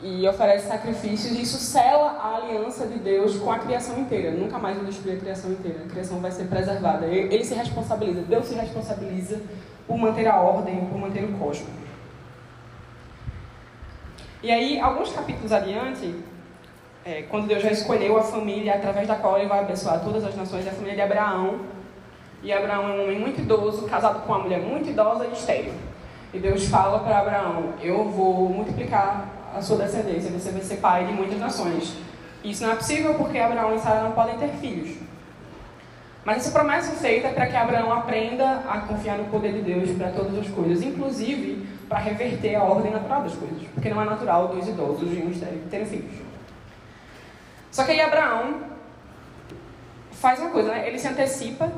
e 0.00 0.24
oferece 0.28 0.68
sacrifícios, 0.68 1.32
e 1.32 1.42
isso 1.42 1.58
sela 1.58 2.20
a 2.22 2.36
aliança 2.36 2.86
de 2.86 3.00
Deus 3.00 3.36
com 3.36 3.50
a 3.50 3.58
criação 3.58 3.98
inteira. 3.98 4.30
Nunca 4.30 4.60
mais 4.60 4.76
vai 4.76 4.86
destruir 4.86 5.16
a 5.16 5.20
criação 5.20 5.50
inteira. 5.50 5.80
A 5.86 5.90
criação 5.90 6.20
vai 6.20 6.30
ser 6.30 6.44
preservada. 6.44 7.06
Ele, 7.06 7.34
ele 7.34 7.44
se 7.44 7.54
responsabiliza, 7.54 8.22
Deus 8.22 8.46
se 8.46 8.54
responsabiliza 8.54 9.40
por 9.88 9.98
manter 9.98 10.28
a 10.28 10.40
ordem, 10.40 10.86
por 10.86 11.00
manter 11.00 11.24
o 11.24 11.32
cosmos. 11.32 11.81
E 14.42 14.50
aí, 14.50 14.80
alguns 14.80 15.12
capítulos 15.12 15.52
adiante, 15.52 16.14
é, 17.04 17.22
quando 17.22 17.46
Deus 17.46 17.62
já 17.62 17.70
escolheu 17.70 18.18
a 18.18 18.22
família 18.22 18.74
através 18.74 19.06
da 19.06 19.14
qual 19.14 19.38
ele 19.38 19.48
vai 19.48 19.60
abençoar 19.60 20.00
todas 20.02 20.24
as 20.24 20.34
nações, 20.34 20.66
é 20.66 20.70
a 20.70 20.72
família 20.72 20.96
de 20.96 21.00
Abraão. 21.00 21.60
E 22.42 22.52
Abraão 22.52 22.88
é 22.88 22.92
um 22.92 23.04
homem 23.04 23.20
muito 23.20 23.40
idoso, 23.40 23.86
casado 23.86 24.26
com 24.26 24.32
uma 24.32 24.40
mulher 24.40 24.58
muito 24.58 24.90
idosa 24.90 25.26
e 25.26 25.32
estéril. 25.32 25.72
E 26.34 26.40
Deus 26.40 26.66
fala 26.66 26.98
para 26.98 27.18
Abraão: 27.18 27.74
Eu 27.80 28.08
vou 28.10 28.48
multiplicar 28.48 29.28
a 29.54 29.62
sua 29.62 29.76
descendência, 29.76 30.30
você 30.30 30.50
vai 30.50 30.62
ser 30.62 30.76
pai 30.78 31.04
de 31.04 31.12
muitas 31.12 31.38
nações. 31.38 31.94
Isso 32.42 32.64
não 32.64 32.72
é 32.72 32.74
possível 32.74 33.14
porque 33.14 33.38
Abraão 33.38 33.76
e 33.76 33.78
Sara 33.78 34.02
não 34.02 34.12
podem 34.12 34.36
ter 34.38 34.48
filhos. 34.54 34.96
Mas 36.24 36.38
essa 36.38 36.50
promessa 36.50 36.92
é 36.92 36.96
feita 36.96 37.28
para 37.28 37.46
que 37.46 37.56
Abraão 37.56 37.92
aprenda 37.92 38.62
a 38.68 38.80
confiar 38.80 39.18
no 39.18 39.24
poder 39.24 39.52
de 39.52 39.60
Deus 39.60 39.90
para 39.96 40.10
todas 40.10 40.36
as 40.38 40.48
coisas, 40.48 40.82
inclusive 40.82 41.66
para 41.92 42.00
reverter 42.00 42.54
a 42.54 42.62
ordem 42.62 42.90
natural 42.90 43.20
das 43.20 43.34
coisas, 43.34 43.68
porque 43.74 43.90
não 43.90 44.00
é 44.00 44.06
natural 44.06 44.48
dois 44.48 44.66
idosos 44.66 45.12
estéreo 45.12 45.60
terem 45.70 45.84
filhos. 45.84 46.14
Só 47.70 47.84
que 47.84 47.90
aí 47.90 48.00
Abraão 48.00 48.62
faz 50.10 50.40
uma 50.40 50.48
coisa, 50.48 50.70
né? 50.70 50.88
Ele 50.88 50.98
se 50.98 51.06
antecipa, 51.06 51.70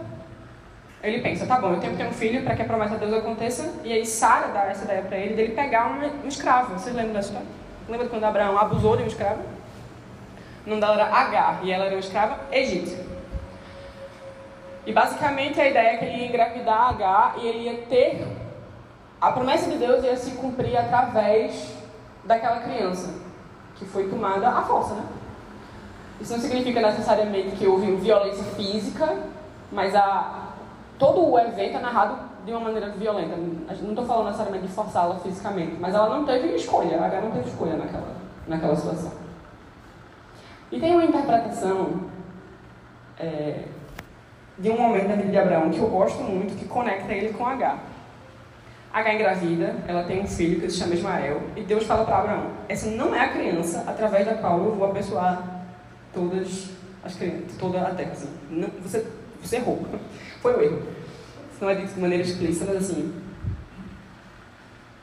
ele 1.03 1.20
pensa, 1.20 1.46
tá 1.46 1.59
bom, 1.59 1.72
eu 1.72 1.81
tenho 1.81 1.94
que 1.94 1.98
ter 1.98 2.07
um 2.07 2.12
filho 2.12 2.44
para 2.44 2.55
que 2.55 2.62
a 2.62 2.64
promessa 2.64 2.94
de 2.94 3.00
Deus 3.00 3.12
aconteça, 3.12 3.74
e 3.83 3.92
aí 3.92 4.07
Sara 4.07 4.53
dá 4.53 4.66
essa 4.66 4.85
ideia 4.85 5.03
para 5.03 5.18
ele 5.18 5.35
dele 5.35 5.53
pegar 5.53 5.90
um, 5.90 6.29
escravo. 6.29 6.79
Vocês 6.79 6.94
lembram 6.94 7.14
dessa 7.14 7.31
história? 7.31 7.48
Lembra 7.88 8.07
quando 8.07 8.22
Abraão 8.22 8.57
abusou 8.57 8.96
de 8.96 9.03
um 9.03 9.07
escravo? 9.09 9.42
O 10.64 10.70
nome 10.70 10.81
dela 10.81 10.94
era 10.94 11.12
Agar, 11.12 11.59
e 11.64 11.72
ela 11.72 11.87
era 11.87 11.94
uma 11.96 12.00
escrava 12.00 12.38
egípcia. 12.53 13.05
E 14.87 14.92
basicamente 14.92 15.61
a 15.61 15.68
ideia 15.68 15.88
é 15.88 15.96
que 15.96 16.05
ele 16.05 16.18
ia 16.18 16.27
engravidar 16.29 16.90
H 16.90 17.35
e 17.38 17.48
ele 17.48 17.59
ia 17.64 17.79
ter. 17.88 18.43
A 19.24 19.32
promessa 19.32 19.70
de 19.70 19.78
Deus 19.78 20.04
ia 20.04 20.14
se 20.18 20.32
cumprir 20.32 20.76
através 20.76 21.72
daquela 22.24 22.60
criança 22.60 23.08
que 23.74 23.87
foi 23.87 24.06
tomada 24.06 24.50
à 24.50 24.60
força, 24.60 24.92
né? 24.92 25.02
Isso 26.20 26.34
não 26.34 26.40
significa 26.40 26.82
necessariamente 26.82 27.56
que 27.56 27.66
houve 27.66 27.90
violência 27.96 28.44
física, 28.54 29.16
mas 29.72 29.94
a, 29.94 30.50
todo 30.98 31.26
o 31.26 31.38
evento 31.38 31.78
é 31.78 31.80
narrado 31.80 32.18
de 32.44 32.52
uma 32.52 32.60
maneira 32.60 32.90
violenta. 32.90 33.34
Não 33.80 33.90
estou 33.90 34.04
falando 34.04 34.26
necessariamente 34.26 34.66
de 34.66 34.72
forçá-la 34.74 35.18
fisicamente, 35.20 35.78
mas 35.80 35.94
ela 35.94 36.10
não 36.10 36.26
teve 36.26 36.54
escolha, 36.54 37.00
a 37.00 37.06
H 37.06 37.20
não 37.22 37.30
teve 37.30 37.48
escolha 37.48 37.78
naquela, 37.78 38.14
naquela 38.46 38.76
situação. 38.76 39.12
E 40.70 40.78
tem 40.78 40.92
uma 40.92 41.04
interpretação 41.04 42.10
é, 43.18 43.64
de 44.58 44.68
um 44.68 44.78
momento 44.78 45.08
da 45.08 45.16
vida 45.16 45.30
de 45.30 45.38
Abraão 45.38 45.70
que 45.70 45.78
eu 45.78 45.88
gosto 45.88 46.22
muito, 46.22 46.58
que 46.58 46.66
conecta 46.66 47.10
ele 47.10 47.32
com 47.32 47.46
H. 47.46 47.93
H 48.94 49.14
engravida, 49.14 49.74
ela 49.88 50.04
tem 50.04 50.22
um 50.22 50.26
filho 50.26 50.61
que 50.61 50.70
se 50.70 50.78
chama 50.78 50.94
Ismael, 50.94 51.42
e 51.57 51.62
Deus 51.62 51.85
fala 51.85 52.04
para 52.04 52.18
Abraão: 52.18 52.50
essa 52.68 52.88
não 52.90 53.12
é 53.12 53.18
a 53.18 53.28
criança 53.33 53.83
através 53.88 54.24
da 54.24 54.35
qual 54.35 54.62
eu 54.62 54.76
vou 54.76 54.88
abençoar 54.88 55.64
todas 56.12 56.70
as 57.02 57.16
crianças, 57.16 57.57
toda 57.59 57.80
a 57.80 57.92
terra. 57.92 58.12
Assim. 58.12 58.28
Não, 58.48 58.68
você, 58.80 59.04
você 59.42 59.57
errou. 59.57 59.85
Foi 60.40 60.54
o 60.54 60.62
erro. 60.62 60.83
Não 61.61 61.70
é 61.70 61.74
dito 61.74 61.94
de 61.94 62.00
maneira 62.00 62.22
explícita, 62.22 62.66
mas 62.66 62.85
assim. 62.85 63.12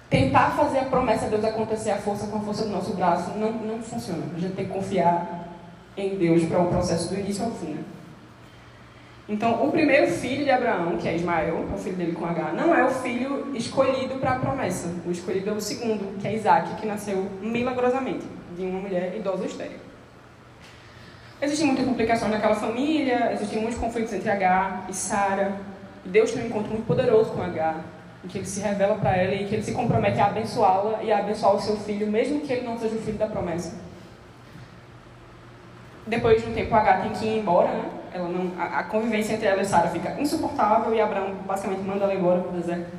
Tentar 0.09 0.51
fazer 0.51 0.79
a 0.79 0.85
promessa 0.85 1.25
de 1.25 1.31
Deus 1.31 1.43
acontecer 1.43 1.91
à 1.91 1.97
força 1.97 2.27
com 2.27 2.37
a 2.37 2.41
força 2.41 2.63
do 2.63 2.69
nosso 2.69 2.93
braço 2.93 3.31
não, 3.37 3.51
não 3.51 3.81
funciona. 3.81 4.23
A 4.33 4.39
gente 4.39 4.55
tem 4.55 4.65
que 4.67 4.71
confiar 4.71 5.49
em 5.97 6.17
Deus 6.17 6.45
para 6.45 6.61
o 6.61 6.67
processo 6.67 7.09
do 7.09 7.19
início 7.19 7.43
ao 7.43 7.51
fim. 7.51 7.73
Né? 7.73 7.83
Então, 9.31 9.65
o 9.65 9.71
primeiro 9.71 10.11
filho 10.11 10.43
de 10.43 10.51
Abraão, 10.51 10.97
que 10.97 11.07
é 11.07 11.15
Ismael, 11.15 11.65
o 11.73 11.77
filho 11.77 11.95
dele 11.95 12.11
com 12.11 12.25
H, 12.25 12.51
não 12.51 12.75
é 12.75 12.83
o 12.83 12.89
filho 12.89 13.55
escolhido 13.55 14.15
para 14.15 14.31
a 14.31 14.39
promessa. 14.39 14.93
O 15.05 15.09
escolhido 15.09 15.51
é 15.51 15.53
o 15.53 15.61
segundo, 15.61 16.19
que 16.19 16.27
é 16.27 16.33
Isaac, 16.33 16.75
que 16.75 16.85
nasceu 16.85 17.29
milagrosamente 17.41 18.25
de 18.57 18.65
uma 18.65 18.81
mulher 18.81 19.15
idosa 19.15 19.45
estéril. 19.45 19.77
Existem 21.41 21.65
muitas 21.65 21.85
complicações 21.85 22.29
naquela 22.29 22.55
família, 22.55 23.31
existem 23.31 23.61
muitos 23.61 23.79
conflitos 23.79 24.11
entre 24.11 24.29
H 24.29 24.87
e 24.89 24.93
Sara. 24.93 25.53
Deus 26.03 26.33
tem 26.33 26.43
um 26.43 26.47
encontro 26.47 26.71
muito 26.71 26.85
poderoso 26.85 27.31
com 27.31 27.41
H, 27.41 27.75
em 28.25 28.27
que 28.27 28.37
ele 28.37 28.45
se 28.45 28.59
revela 28.59 28.95
para 28.95 29.15
ela 29.15 29.33
e 29.33 29.45
que 29.45 29.55
ele 29.55 29.63
se 29.63 29.71
compromete 29.71 30.19
a 30.19 30.25
abençoá-la 30.25 31.01
e 31.03 31.09
a 31.09 31.19
abençoar 31.19 31.55
o 31.55 31.61
seu 31.61 31.77
filho, 31.77 32.05
mesmo 32.05 32.41
que 32.41 32.51
ele 32.51 32.65
não 32.65 32.77
seja 32.77 32.95
o 32.95 33.01
filho 33.01 33.17
da 33.17 33.27
promessa. 33.27 33.79
Depois 36.05 36.43
de 36.43 36.49
um 36.49 36.53
tempo, 36.53 36.75
H 36.75 36.97
tem 36.97 37.11
que 37.11 37.25
ir 37.25 37.39
embora, 37.39 37.69
né? 37.69 38.00
Ela 38.13 38.27
não, 38.27 38.51
a, 38.59 38.79
a 38.79 38.83
convivência 38.83 39.33
entre 39.33 39.47
ela 39.47 39.61
e 39.61 39.65
Sara 39.65 39.89
fica 39.89 40.19
insuportável 40.19 40.93
e 40.93 40.99
Abraão 40.99 41.33
basicamente 41.45 41.81
manda 41.81 42.03
ela 42.03 42.13
embora 42.13 42.41
para 42.41 42.51
o 42.51 42.53
deserto. 42.53 42.91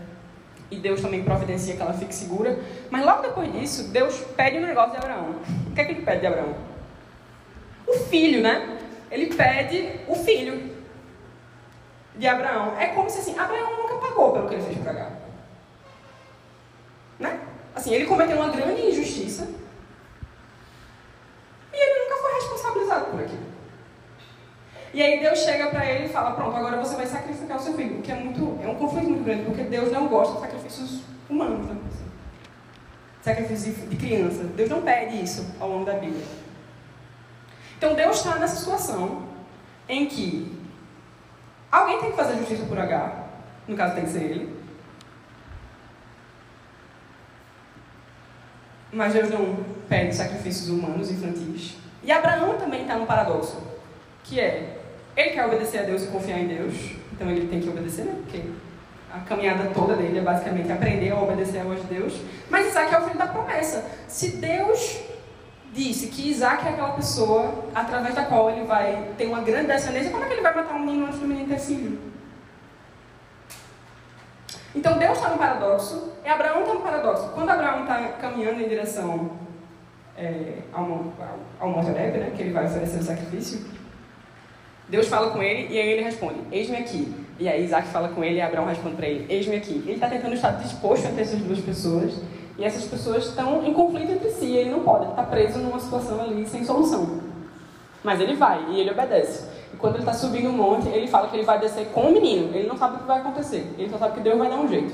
E 0.70 0.76
Deus 0.76 1.02
também 1.02 1.22
providencia 1.22 1.76
que 1.76 1.82
ela 1.82 1.92
fique 1.92 2.14
segura. 2.14 2.58
Mas 2.90 3.04
logo 3.04 3.22
depois 3.22 3.52
disso, 3.52 3.88
Deus 3.88 4.18
pede 4.36 4.56
um 4.56 4.62
negócio 4.62 4.92
de 4.92 4.96
Abraão. 4.96 5.36
O 5.66 5.74
que 5.74 5.80
é 5.80 5.84
que 5.84 5.92
ele 5.92 6.02
pede 6.02 6.20
de 6.20 6.26
Abraão? 6.26 6.54
O 7.86 7.92
filho, 7.92 8.42
né? 8.42 8.78
Ele 9.10 9.26
pede 9.34 10.00
o 10.08 10.14
filho 10.14 10.72
de 12.16 12.26
Abraão. 12.26 12.78
É 12.78 12.86
como 12.88 13.10
se 13.10 13.18
assim, 13.18 13.38
Abraão 13.38 13.76
nunca 13.76 13.94
pagou 13.96 14.32
pelo 14.32 14.48
que 14.48 14.54
ele 14.54 14.62
fez 14.62 14.78
para. 14.78 15.10
Né? 17.18 17.40
Assim, 17.74 17.92
ele 17.92 18.06
cometeu 18.06 18.36
uma 18.36 18.48
grande 18.48 18.80
injustiça 18.80 19.48
e 21.72 21.76
ele 21.76 22.04
nunca 22.04 22.16
foi 22.16 22.34
responsabilizado 22.34 23.04
por 23.06 23.20
aquilo. 23.20 23.52
E 24.94 25.02
aí 25.02 25.20
Deus 25.20 25.38
chega 25.38 25.68
para 25.68 25.86
ele 25.86 26.04
e 26.04 26.08
fala, 26.08 26.32
pronto, 26.32 26.54
agora 26.54 26.76
você 26.76 26.96
vai 26.96 27.06
sacrificar 27.06 27.56
o 27.56 27.60
seu 27.60 27.72
filho, 27.72 28.02
que 28.02 28.12
é 28.12 28.14
muito, 28.14 28.58
é 28.62 28.68
um 28.68 28.74
conflito 28.74 29.08
muito 29.08 29.24
grande, 29.24 29.44
porque 29.44 29.62
Deus 29.62 29.90
não 29.90 30.06
gosta 30.06 30.34
de 30.34 30.40
sacrifícios 30.40 31.00
humanos, 31.30 31.66
né? 31.66 31.76
Sacrifícios 33.22 33.88
de 33.88 33.96
criança. 33.96 34.44
Deus 34.44 34.68
não 34.68 34.82
pede 34.82 35.22
isso 35.22 35.54
ao 35.58 35.68
longo 35.68 35.86
da 35.86 35.94
Bíblia. 35.94 36.24
Então 37.78 37.94
Deus 37.94 38.18
está 38.18 38.38
nessa 38.38 38.56
situação 38.56 39.22
em 39.88 40.06
que 40.06 40.60
alguém 41.70 41.98
tem 42.00 42.10
que 42.10 42.16
fazer 42.16 42.36
justiça 42.36 42.64
por 42.66 42.78
H, 42.78 43.28
no 43.66 43.76
caso 43.76 43.94
tem 43.94 44.04
que 44.04 44.10
ser 44.10 44.22
ele. 44.22 44.62
Mas 48.92 49.14
Deus 49.14 49.30
não 49.30 49.56
pede 49.88 50.14
sacrifícios 50.14 50.68
humanos 50.68 51.10
infantis. 51.10 51.76
E 52.02 52.12
Abraão 52.12 52.58
também 52.58 52.82
está 52.82 52.96
no 52.96 53.06
paradoxo, 53.06 53.56
que 54.22 54.38
é 54.38 54.81
ele 55.16 55.30
quer 55.30 55.46
obedecer 55.46 55.80
a 55.80 55.82
Deus 55.82 56.04
e 56.04 56.06
confiar 56.06 56.38
em 56.38 56.48
Deus, 56.48 56.74
então 57.12 57.30
ele 57.30 57.46
tem 57.48 57.60
que 57.60 57.68
obedecer, 57.68 58.04
né? 58.04 58.14
Porque 58.22 58.42
a 59.12 59.20
caminhada 59.20 59.70
toda 59.74 59.94
dele 59.94 60.18
é 60.18 60.22
basicamente 60.22 60.72
aprender 60.72 61.10
a 61.10 61.20
obedecer 61.20 61.60
a 61.60 61.64
voz 61.64 61.80
de 61.82 61.86
Deus. 61.94 62.20
Mas 62.48 62.68
Isaac 62.68 62.94
é 62.94 62.98
o 62.98 63.02
filho 63.02 63.18
da 63.18 63.26
promessa. 63.26 63.84
Se 64.08 64.36
Deus 64.36 65.00
disse 65.72 66.06
que 66.06 66.30
Isaac 66.30 66.66
é 66.66 66.70
aquela 66.70 66.92
pessoa 66.92 67.66
através 67.74 68.14
da 68.14 68.24
qual 68.24 68.50
ele 68.50 68.64
vai 68.64 69.10
ter 69.18 69.26
uma 69.26 69.40
grande 69.40 69.66
descendência, 69.66 70.10
como 70.10 70.24
é 70.24 70.26
que 70.26 70.32
ele 70.34 70.42
vai 70.42 70.54
matar 70.54 70.74
um 70.74 70.80
menino 70.80 71.06
antes 71.06 71.18
do 71.18 71.26
menino 71.26 71.48
ter 71.48 71.58
filho? 71.58 71.98
Então 74.74 74.98
Deus 74.98 75.18
está 75.18 75.28
no 75.28 75.36
paradoxo, 75.36 76.12
e 76.24 76.28
Abraão 76.28 76.62
está 76.62 76.74
no 76.74 76.80
paradoxo. 76.80 77.28
Quando 77.34 77.50
Abraão 77.50 77.82
está 77.82 77.98
caminhando 78.20 78.62
em 78.62 78.68
direção 78.68 79.32
é, 80.16 80.60
ao, 80.72 81.12
ao 81.60 81.68
Monte 81.68 81.90
Horeb, 81.90 82.18
né, 82.18 82.32
que 82.34 82.42
ele 82.42 82.52
vai 82.52 82.64
oferecer 82.64 83.00
o 83.00 83.02
sacrifício, 83.02 83.60
Deus 84.92 85.08
fala 85.08 85.30
com 85.30 85.42
ele 85.42 85.72
e 85.72 85.80
aí 85.80 85.88
ele 85.88 86.02
responde: 86.02 86.38
Eis-me 86.52 86.76
aqui. 86.76 87.14
E 87.38 87.48
aí 87.48 87.64
Isaac 87.64 87.88
fala 87.88 88.10
com 88.10 88.22
ele 88.22 88.36
e 88.36 88.42
Abraão 88.42 88.66
responde 88.66 88.94
para 88.94 89.08
ele: 89.08 89.24
Eis-me 89.26 89.56
aqui. 89.56 89.82
Ele 89.86 89.92
está 89.92 90.06
tentando 90.06 90.34
estar 90.34 90.50
disposto 90.50 91.06
entre 91.06 91.22
essas 91.22 91.40
duas 91.40 91.60
pessoas 91.60 92.20
e 92.58 92.62
essas 92.62 92.84
pessoas 92.84 93.24
estão 93.28 93.64
em 93.64 93.72
conflito 93.72 94.12
entre 94.12 94.28
si. 94.32 94.54
Ele 94.54 94.68
não 94.68 94.80
pode, 94.80 95.04
ele 95.04 95.12
está 95.12 95.22
preso 95.22 95.58
numa 95.60 95.80
situação 95.80 96.20
ali 96.20 96.46
sem 96.46 96.62
solução. 96.62 97.22
Mas 98.04 98.20
ele 98.20 98.34
vai 98.34 98.66
e 98.68 98.80
ele 98.80 98.90
obedece. 98.90 99.48
E 99.72 99.78
quando 99.78 99.94
ele 99.94 100.02
está 100.02 100.12
subindo 100.12 100.50
o 100.50 100.52
um 100.52 100.58
monte, 100.58 100.86
ele 100.88 101.08
fala 101.08 101.28
que 101.28 101.36
ele 101.36 101.46
vai 101.46 101.58
descer 101.58 101.86
com 101.86 102.02
o 102.02 102.12
menino. 102.12 102.54
Ele 102.54 102.68
não 102.68 102.76
sabe 102.76 102.96
o 102.96 102.98
que 102.98 103.06
vai 103.06 103.20
acontecer. 103.20 103.72
Ele 103.78 103.88
só 103.88 103.96
sabe 103.96 104.16
que 104.16 104.20
Deus 104.20 104.36
vai 104.36 104.50
dar 104.50 104.56
um 104.56 104.68
jeito. 104.68 104.92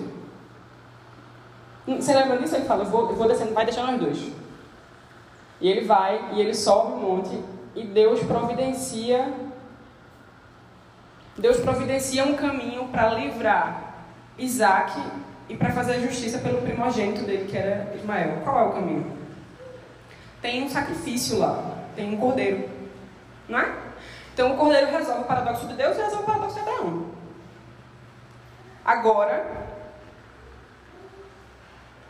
Você 1.88 2.14
lembra 2.14 2.38
disso? 2.38 2.54
Ele 2.54 2.66
fala: 2.66 2.84
Eu 2.84 2.88
vou, 2.88 3.10
eu 3.10 3.16
vou 3.16 3.26
descendo, 3.26 3.52
vai 3.52 3.64
deixar 3.64 3.84
nós 3.84 4.00
dois. 4.00 4.30
E 5.60 5.68
ele 5.68 5.80
vai 5.80 6.34
e 6.34 6.40
ele 6.40 6.54
sobe 6.54 6.92
o 6.92 6.96
monte 6.98 7.36
e 7.74 7.82
Deus 7.82 8.20
providencia 8.20 9.47
Deus 11.38 11.58
providencia 11.58 12.24
um 12.24 12.34
caminho 12.34 12.88
para 12.88 13.10
livrar 13.10 13.94
Isaac 14.36 15.00
e 15.48 15.56
para 15.56 15.70
fazer 15.70 16.00
justiça 16.00 16.38
pelo 16.38 16.62
primogênito 16.62 17.22
dele, 17.22 17.46
que 17.48 17.56
era 17.56 17.94
Ismael. 17.94 18.40
Qual 18.42 18.58
é 18.58 18.62
o 18.64 18.72
caminho? 18.72 19.18
Tem 20.42 20.64
um 20.64 20.68
sacrifício 20.68 21.38
lá, 21.38 21.76
tem 21.94 22.12
um 22.12 22.16
cordeiro, 22.18 22.68
não 23.48 23.58
é? 23.58 23.72
Então 24.34 24.52
o 24.54 24.56
cordeiro 24.56 24.90
resolve 24.90 25.22
o 25.22 25.24
paradoxo 25.24 25.66
de 25.66 25.74
Deus 25.74 25.96
e 25.96 26.02
resolve 26.02 26.22
o 26.22 26.26
paradoxo 26.26 26.54
de 26.54 26.60
Abraão. 26.60 27.06
Agora, 28.84 29.66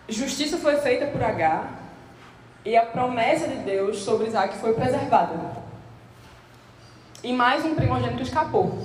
justiça 0.08 0.58
foi 0.58 0.76
feita 0.76 1.06
por 1.06 1.22
Agar 1.22 1.70
e 2.64 2.76
a 2.76 2.84
promessa 2.84 3.48
de 3.48 3.56
Deus 3.56 3.98
sobre 3.98 4.26
Isaac 4.26 4.56
foi 4.58 4.72
preservada. 4.74 5.34
E 7.22 7.32
mais 7.32 7.64
um 7.64 7.74
primogênito 7.74 8.22
escapou. 8.22 8.78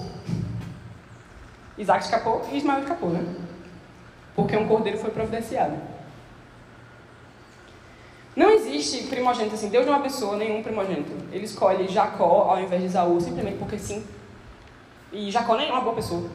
Isaac 1.78 2.04
escapou 2.06 2.48
e 2.52 2.58
Ismael 2.58 2.82
escapou, 2.82 3.10
né? 3.10 3.24
Porque 4.36 4.56
um 4.56 4.68
cordeiro 4.68 4.98
foi 4.98 5.12
providenciado. 5.12 5.76
Não 8.36 8.50
existe 8.50 9.04
primogênito 9.08 9.56
assim. 9.56 9.70
Deus 9.70 9.86
não 9.86 9.94
abençoa 9.94 10.38
nenhum 10.38 10.64
primogênito. 10.64 11.12
Ele 11.32 11.46
escolhe 11.46 11.88
Jacó 11.88 12.50
ao 12.50 12.60
invés 12.60 12.82
de 12.82 12.88
Isaú, 12.88 13.20
simplesmente 13.22 13.58
porque 13.58 13.78
sim. 13.78 14.04
E 15.12 15.30
Jacó 15.30 15.56
nem 15.56 15.70
é 15.70 15.72
uma 15.72 15.82
boa 15.82 15.96
pessoa. 15.96 16.30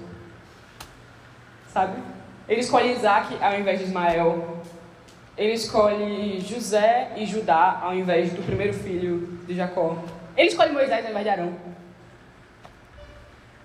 Sabe? 1.72 2.00
Ele 2.48 2.60
escolhe 2.60 2.92
Isaac 2.92 3.36
ao 3.42 3.58
invés 3.58 3.80
de 3.80 3.86
Ismael. 3.86 4.58
Ele 5.36 5.52
escolhe 5.52 6.40
José 6.40 7.12
e 7.16 7.26
Judá 7.26 7.80
ao 7.82 7.94
invés 7.94 8.32
do 8.32 8.42
primeiro 8.42 8.72
filho 8.72 9.38
de 9.46 9.54
Jacó. 9.54 9.96
Ele 10.36 10.48
escolhe 10.48 10.72
Moisés 10.72 11.04
ao 11.04 11.10
invés 11.10 11.24
de 11.24 11.30
Arão. 11.30 11.52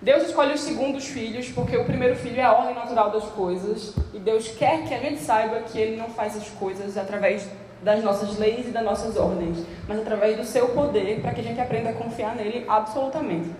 Deus 0.04 0.24
escolhe 0.24 0.52
os 0.52 0.60
segundos 0.60 1.06
filhos 1.06 1.48
porque 1.48 1.74
o 1.78 1.84
primeiro 1.86 2.14
filho 2.14 2.38
é 2.38 2.44
a 2.44 2.52
ordem 2.52 2.74
natural 2.74 3.10
das 3.10 3.24
coisas 3.24 3.94
e 4.12 4.18
Deus 4.18 4.48
quer 4.48 4.86
que 4.86 4.92
a 4.92 4.98
gente 4.98 5.18
saiba 5.18 5.60
que 5.60 5.78
Ele 5.78 5.96
não 5.96 6.10
faz 6.10 6.36
as 6.36 6.46
coisas 6.50 6.98
através 6.98 7.48
das 7.82 8.04
nossas 8.04 8.38
leis 8.38 8.68
e 8.68 8.70
das 8.70 8.84
nossas 8.84 9.16
ordens, 9.16 9.64
mas 9.88 9.98
através 9.98 10.36
do 10.36 10.44
seu 10.44 10.68
poder 10.68 11.22
para 11.22 11.32
que 11.32 11.40
a 11.40 11.42
gente 11.42 11.58
aprenda 11.58 11.88
a 11.88 11.94
confiar 11.94 12.36
nele 12.36 12.66
absolutamente. 12.68 13.50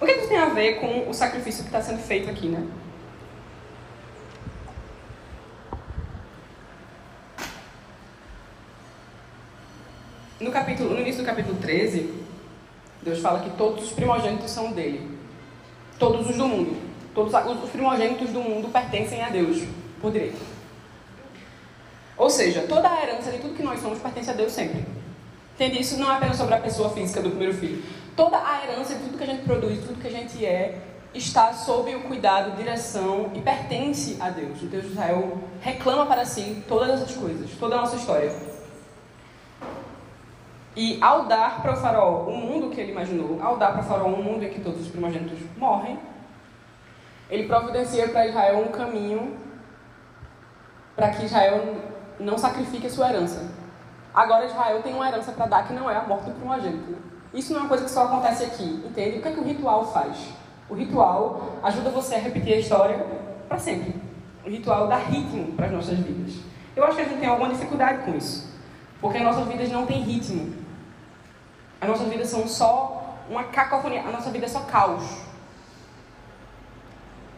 O 0.00 0.06
que 0.06 0.12
isso 0.12 0.28
tem 0.28 0.38
a 0.38 0.46
ver 0.46 0.76
com 0.76 1.10
o 1.10 1.12
sacrifício 1.12 1.62
que 1.62 1.68
está 1.68 1.82
sendo 1.82 1.98
feito 1.98 2.30
aqui, 2.30 2.48
né? 2.48 2.66
No, 10.40 10.50
capítulo, 10.50 10.94
no 10.94 11.00
início 11.00 11.22
do 11.22 11.26
capítulo 11.26 11.58
13, 11.58 12.19
Deus 13.02 13.18
fala 13.20 13.40
que 13.40 13.50
todos 13.50 13.84
os 13.84 13.92
primogênitos 13.92 14.50
são 14.50 14.72
dele. 14.72 15.18
Todos 15.98 16.28
os 16.28 16.36
do 16.36 16.46
mundo. 16.46 16.76
Todos 17.14 17.32
os 17.34 17.70
primogênitos 17.70 18.30
do 18.30 18.40
mundo 18.40 18.68
pertencem 18.68 19.22
a 19.22 19.28
Deus, 19.28 19.62
por 20.00 20.12
direito. 20.12 20.40
Ou 22.16 22.28
seja, 22.28 22.66
toda 22.68 22.88
a 22.88 23.02
herança 23.02 23.32
de 23.32 23.38
tudo 23.38 23.54
que 23.54 23.62
nós 23.62 23.80
somos 23.80 23.98
pertence 23.98 24.30
a 24.30 24.34
Deus 24.34 24.52
sempre. 24.52 24.84
Entende? 25.54 25.80
Isso 25.80 25.98
não 25.98 26.10
é 26.10 26.16
apenas 26.16 26.36
sobre 26.36 26.54
a 26.54 26.58
pessoa 26.58 26.90
física 26.90 27.20
do 27.22 27.30
primeiro 27.30 27.54
filho. 27.54 27.82
Toda 28.14 28.36
a 28.36 28.62
herança 28.62 28.94
de 28.94 29.04
tudo 29.04 29.16
que 29.16 29.24
a 29.24 29.26
gente 29.26 29.42
produz, 29.42 29.78
tudo 29.78 30.00
que 30.00 30.06
a 30.06 30.10
gente 30.10 30.44
é, 30.44 30.78
está 31.14 31.52
sob 31.52 31.94
o 31.94 32.00
cuidado, 32.02 32.56
direção 32.56 33.30
e 33.34 33.40
pertence 33.40 34.16
a 34.20 34.30
Deus. 34.30 34.60
O 34.62 34.66
Deus 34.66 34.84
de 34.84 34.92
Israel 34.92 35.38
reclama 35.60 36.06
para 36.06 36.24
si 36.24 36.62
todas 36.68 36.90
essas 36.90 37.16
coisas, 37.16 37.50
toda 37.58 37.76
a 37.76 37.80
nossa 37.80 37.96
história. 37.96 38.49
E 40.76 40.98
ao 41.00 41.24
dar 41.24 41.62
para 41.62 41.72
o 41.72 41.76
faraó 41.76 42.22
o 42.28 42.36
mundo 42.36 42.70
que 42.70 42.80
ele 42.80 42.92
imaginou, 42.92 43.38
ao 43.42 43.56
dar 43.56 43.72
para 43.72 43.80
o 43.80 43.84
faraó 43.84 44.06
um 44.06 44.22
mundo 44.22 44.44
em 44.44 44.50
que 44.50 44.60
todos 44.60 44.80
os 44.80 44.88
primogênitos 44.88 45.38
morrem, 45.56 45.98
ele 47.28 47.46
providencia 47.46 48.08
para 48.08 48.26
Israel 48.26 48.58
um 48.58 48.68
caminho 48.68 49.36
para 50.94 51.10
que 51.10 51.24
Israel 51.24 51.76
não 52.18 52.36
sacrifique 52.36 52.86
a 52.86 52.90
sua 52.90 53.08
herança. 53.08 53.50
Agora 54.12 54.44
Israel 54.44 54.82
tem 54.82 54.94
uma 54.94 55.08
herança 55.08 55.32
para 55.32 55.46
dar 55.46 55.66
que 55.66 55.72
não 55.72 55.90
é 55.90 55.96
a 55.96 56.02
morte 56.02 56.26
do 56.26 56.32
primogênito. 56.32 56.96
Isso 57.32 57.52
não 57.52 57.60
é 57.60 57.62
uma 57.62 57.68
coisa 57.68 57.84
que 57.84 57.90
só 57.90 58.04
acontece 58.04 58.44
aqui, 58.44 58.82
entende? 58.84 59.18
O 59.18 59.22
que 59.22 59.28
é 59.28 59.32
que 59.32 59.40
o 59.40 59.44
ritual 59.44 59.86
faz? 59.92 60.16
O 60.68 60.74
ritual 60.74 61.58
ajuda 61.62 61.90
você 61.90 62.16
a 62.16 62.18
repetir 62.18 62.54
a 62.54 62.58
história 62.58 63.06
para 63.48 63.58
sempre. 63.58 63.94
O 64.44 64.50
ritual 64.50 64.88
dá 64.88 64.96
ritmo 64.96 65.52
para 65.52 65.66
as 65.66 65.72
nossas 65.72 65.98
vidas. 65.98 66.34
Eu 66.74 66.84
acho 66.84 66.96
que 66.96 67.02
a 67.02 67.04
gente 67.04 67.20
tem 67.20 67.28
alguma 67.28 67.48
dificuldade 67.48 68.04
com 68.04 68.16
isso, 68.16 68.52
porque 69.00 69.18
as 69.18 69.24
nossas 69.24 69.46
vidas 69.46 69.70
não 69.70 69.86
têm 69.86 70.02
ritmo. 70.02 70.59
As 71.80 71.88
nossas 71.88 72.08
vidas 72.08 72.28
são 72.28 72.46
só 72.46 73.16
uma 73.28 73.44
cacofonia. 73.44 74.02
A 74.02 74.10
nossa 74.10 74.30
vida 74.30 74.46
é 74.46 74.48
só 74.48 74.60
caos. 74.60 75.04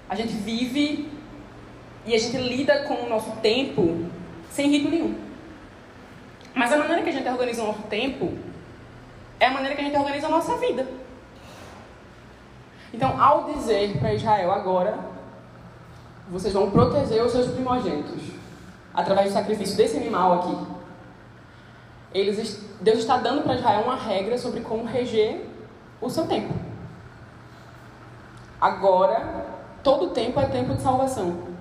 A 0.09 0.15
gente 0.15 0.33
vive 0.33 1.11
e 2.05 2.15
a 2.15 2.19
gente 2.19 2.37
lida 2.37 2.85
com 2.85 2.95
o 2.95 3.09
nosso 3.09 3.31
tempo 3.37 4.07
sem 4.51 4.69
ritmo 4.69 4.91
nenhum. 4.91 5.19
Mas 6.55 6.73
a 6.73 6.77
maneira 6.77 7.03
que 7.03 7.09
a 7.09 7.13
gente 7.13 7.29
organiza 7.29 7.63
o 7.63 7.67
nosso 7.69 7.83
tempo 7.83 8.37
é 9.39 9.47
a 9.47 9.51
maneira 9.51 9.75
que 9.75 9.81
a 9.81 9.85
gente 9.85 9.97
organiza 9.97 10.27
a 10.27 10.31
nossa 10.31 10.57
vida. 10.59 10.87
Então, 12.93 13.21
ao 13.21 13.45
dizer 13.55 13.99
para 13.99 14.13
Israel 14.13 14.53
agora, 14.53 14.99
vocês 16.29 16.53
vão 16.53 16.71
proteger 16.71 17.23
os 17.25 17.33
seus 17.33 17.51
primogênitos 17.53 18.23
através 18.93 19.29
do 19.29 19.35
sacrifício 19.35 19.77
desse 19.77 19.97
animal 19.97 20.35
aqui. 20.35 20.72
Eles, 22.15 22.63
Deus 22.81 22.99
está 22.99 23.17
dando 23.17 23.43
para 23.43 23.55
Israel 23.55 23.83
uma 23.83 23.97
regra 23.97 24.37
sobre 24.37 24.61
como 24.61 24.85
reger 24.85 25.47
o 26.01 26.11
seu 26.11 26.27
tempo. 26.27 26.53
Agora, 28.61 29.47
todo 29.83 30.11
tempo 30.11 30.39
é 30.39 30.47
tempo 30.47 30.75
de 30.75 30.83
salvação. 30.83 31.53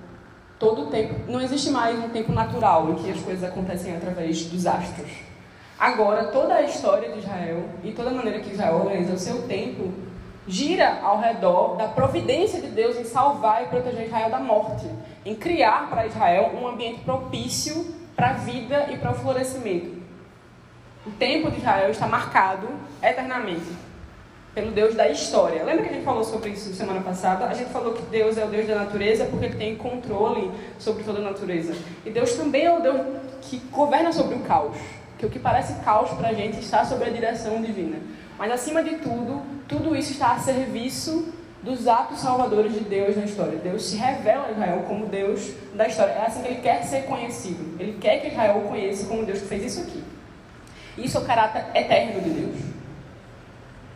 Todo 0.58 0.86
tempo. 0.86 1.30
Não 1.30 1.40
existe 1.40 1.70
mais 1.70 1.98
um 1.98 2.08
tempo 2.08 2.32
natural 2.32 2.90
em 2.90 2.94
que 2.96 3.10
as 3.10 3.20
coisas 3.20 3.42
acontecem 3.42 3.96
através 3.96 4.44
dos 4.46 4.66
astros. 4.66 5.10
Agora, 5.78 6.26
toda 6.26 6.54
a 6.54 6.62
história 6.62 7.10
de 7.10 7.18
Israel 7.18 7.64
e 7.82 7.90
toda 7.90 8.10
a 8.10 8.14
maneira 8.14 8.38
que 8.40 8.52
Israel 8.52 8.76
organiza 8.76 9.14
o 9.14 9.18
seu 9.18 9.42
tempo 9.48 9.92
gira 10.46 11.00
ao 11.02 11.20
redor 11.20 11.76
da 11.76 11.88
providência 11.88 12.60
de 12.60 12.68
Deus 12.68 12.96
em 12.96 13.04
salvar 13.04 13.62
e 13.62 13.66
proteger 13.66 14.06
Israel 14.06 14.30
da 14.30 14.40
morte, 14.40 14.86
em 15.24 15.34
criar 15.34 15.88
para 15.88 16.06
Israel 16.06 16.52
um 16.60 16.66
ambiente 16.66 17.00
propício 17.00 17.94
para 18.16 18.30
a 18.30 18.32
vida 18.34 18.88
e 18.90 18.96
para 18.96 19.12
o 19.12 19.14
florescimento. 19.14 20.01
O 21.04 21.10
tempo 21.10 21.50
de 21.50 21.58
Israel 21.58 21.90
está 21.90 22.06
marcado 22.06 22.68
eternamente 23.02 23.66
pelo 24.54 24.70
Deus 24.70 24.94
da 24.94 25.08
história. 25.08 25.64
Lembra 25.64 25.82
que 25.84 25.90
a 25.90 25.92
gente 25.94 26.04
falou 26.04 26.22
sobre 26.22 26.50
isso 26.50 26.72
semana 26.74 27.00
passada? 27.00 27.46
A 27.46 27.54
gente 27.54 27.70
falou 27.70 27.92
que 27.92 28.02
Deus 28.02 28.36
é 28.38 28.44
o 28.44 28.48
Deus 28.48 28.68
da 28.68 28.76
natureza 28.76 29.24
porque 29.24 29.46
ele 29.46 29.56
tem 29.56 29.76
controle 29.76 30.50
sobre 30.78 31.02
toda 31.02 31.18
a 31.18 31.22
natureza. 31.22 31.74
E 32.04 32.10
Deus 32.10 32.34
também 32.34 32.66
é 32.66 32.72
o 32.72 32.80
Deus 32.80 33.00
que 33.40 33.58
governa 33.70 34.12
sobre 34.12 34.36
o 34.36 34.40
caos. 34.40 34.76
Que 35.18 35.26
o 35.26 35.30
que 35.30 35.38
parece 35.38 35.82
caos 35.84 36.10
para 36.10 36.28
a 36.28 36.32
gente 36.32 36.60
está 36.60 36.84
sob 36.84 37.04
a 37.04 37.08
direção 37.08 37.60
divina. 37.60 37.96
Mas 38.38 38.52
acima 38.52 38.82
de 38.82 38.96
tudo, 38.96 39.42
tudo 39.66 39.96
isso 39.96 40.12
está 40.12 40.32
a 40.32 40.38
serviço 40.38 41.32
dos 41.62 41.88
atos 41.88 42.20
salvadores 42.20 42.74
de 42.74 42.80
Deus 42.80 43.16
na 43.16 43.24
história. 43.24 43.58
Deus 43.58 43.86
se 43.86 43.96
revela 43.96 44.46
a 44.46 44.50
Israel 44.52 44.84
como 44.86 45.06
Deus 45.06 45.52
da 45.74 45.88
história. 45.88 46.12
É 46.12 46.26
assim 46.26 46.42
que 46.42 46.48
ele 46.48 46.60
quer 46.60 46.82
ser 46.84 47.06
conhecido. 47.06 47.76
Ele 47.80 47.98
quer 48.00 48.20
que 48.20 48.28
Israel 48.28 48.58
o 48.58 48.68
conheça 48.68 49.06
como 49.06 49.24
Deus 49.24 49.40
que 49.40 49.46
fez 49.46 49.64
isso 49.64 49.80
aqui. 49.80 50.02
Isso 50.96 51.18
é 51.18 51.20
o 51.20 51.24
caráter 51.24 51.64
eterno 51.74 52.20
de 52.20 52.30
Deus. 52.30 52.56